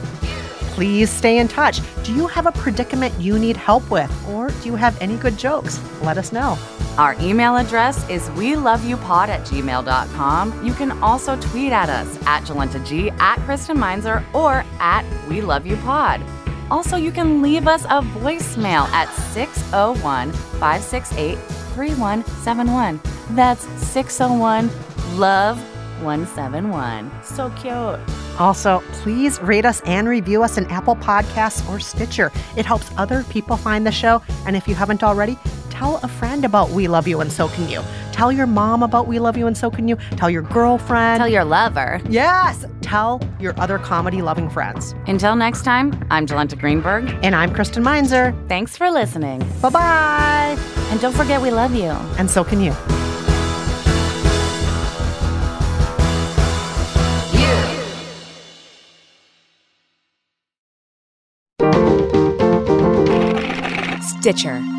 Please 0.75 1.09
stay 1.09 1.39
in 1.39 1.49
touch. 1.49 1.81
Do 2.05 2.13
you 2.13 2.27
have 2.27 2.45
a 2.45 2.53
predicament 2.53 3.13
you 3.19 3.37
need 3.37 3.57
help 3.57 3.91
with, 3.91 4.09
or 4.29 4.47
do 4.47 4.67
you 4.67 4.75
have 4.77 4.97
any 5.01 5.17
good 5.17 5.37
jokes? 5.37 5.77
Let 6.03 6.17
us 6.17 6.31
know. 6.31 6.57
Our 6.99 7.15
email 7.21 7.55
address 7.55 8.07
is 8.09 8.29
we 8.31 8.57
love 8.57 8.83
you 8.83 8.97
pod 8.97 9.29
at 9.29 9.47
gmail.com. 9.47 10.65
You 10.65 10.73
can 10.73 10.91
also 11.01 11.39
tweet 11.39 11.71
at 11.71 11.87
us 11.87 12.19
at 12.25 12.43
Jolenta 12.43 12.85
G, 12.85 13.09
at 13.11 13.37
Kristen 13.45 13.79
Meinzer, 13.79 14.21
or 14.33 14.65
at 14.81 15.05
we 15.29 15.39
love 15.39 15.65
you 15.65 15.77
pod. 15.77 16.21
Also, 16.69 16.97
you 16.97 17.13
can 17.13 17.41
leave 17.41 17.69
us 17.69 17.85
a 17.85 18.01
voicemail 18.19 18.85
at 18.89 19.07
601 19.31 20.33
568 20.33 21.37
3171. 21.37 22.99
That's 23.29 23.63
601 23.81 24.69
Love 25.17 25.57
171. 26.03 27.11
So 27.23 27.49
cute. 27.51 27.97
Also, 28.37 28.83
please 28.91 29.39
rate 29.41 29.63
us 29.63 29.79
and 29.85 30.07
review 30.09 30.43
us 30.43 30.57
in 30.57 30.65
Apple 30.65 30.97
Podcasts 30.97 31.67
or 31.69 31.79
Stitcher. 31.79 32.29
It 32.57 32.65
helps 32.65 32.91
other 32.97 33.23
people 33.23 33.55
find 33.55 33.87
the 33.87 33.91
show. 33.91 34.21
And 34.45 34.55
if 34.55 34.67
you 34.67 34.75
haven't 34.75 35.01
already, 35.01 35.37
tell 35.79 35.97
a 36.03 36.07
friend 36.09 36.43
about 36.43 36.69
We 36.71 36.89
Love 36.89 37.07
You 37.07 37.21
and 37.21 37.31
So 37.31 37.47
Can 37.47 37.69
You. 37.69 37.81
Tell 38.11 38.33
your 38.33 38.47
mom 38.47 38.83
about 38.83 39.07
We 39.07 39.17
Love 39.17 39.37
You 39.37 39.47
and 39.47 39.57
So 39.57 39.71
Can 39.71 39.87
You. 39.87 39.95
Tell 40.17 40.29
your 40.29 40.41
girlfriend. 40.41 41.19
Tell 41.19 41.29
your 41.29 41.45
lover. 41.45 42.01
Yes. 42.09 42.65
Tell 42.81 43.21
your 43.39 43.57
other 43.57 43.79
comedy 43.79 44.21
loving 44.21 44.49
friends. 44.49 44.93
Until 45.07 45.37
next 45.37 45.63
time, 45.63 46.05
I'm 46.11 46.27
Jolenta 46.27 46.59
Greenberg. 46.59 47.09
And 47.23 47.33
I'm 47.33 47.53
Kristen 47.53 47.81
Meinzer. 47.81 48.35
Thanks 48.49 48.75
for 48.75 48.91
listening. 48.91 49.39
Bye 49.61 49.69
bye. 49.69 50.57
And 50.89 50.99
don't 50.99 51.15
forget, 51.15 51.41
we 51.41 51.49
love 51.49 51.73
you. 51.73 51.91
And 52.17 52.29
so 52.29 52.43
can 52.43 52.59
you. 52.59 52.73
Stitcher. 64.19 64.78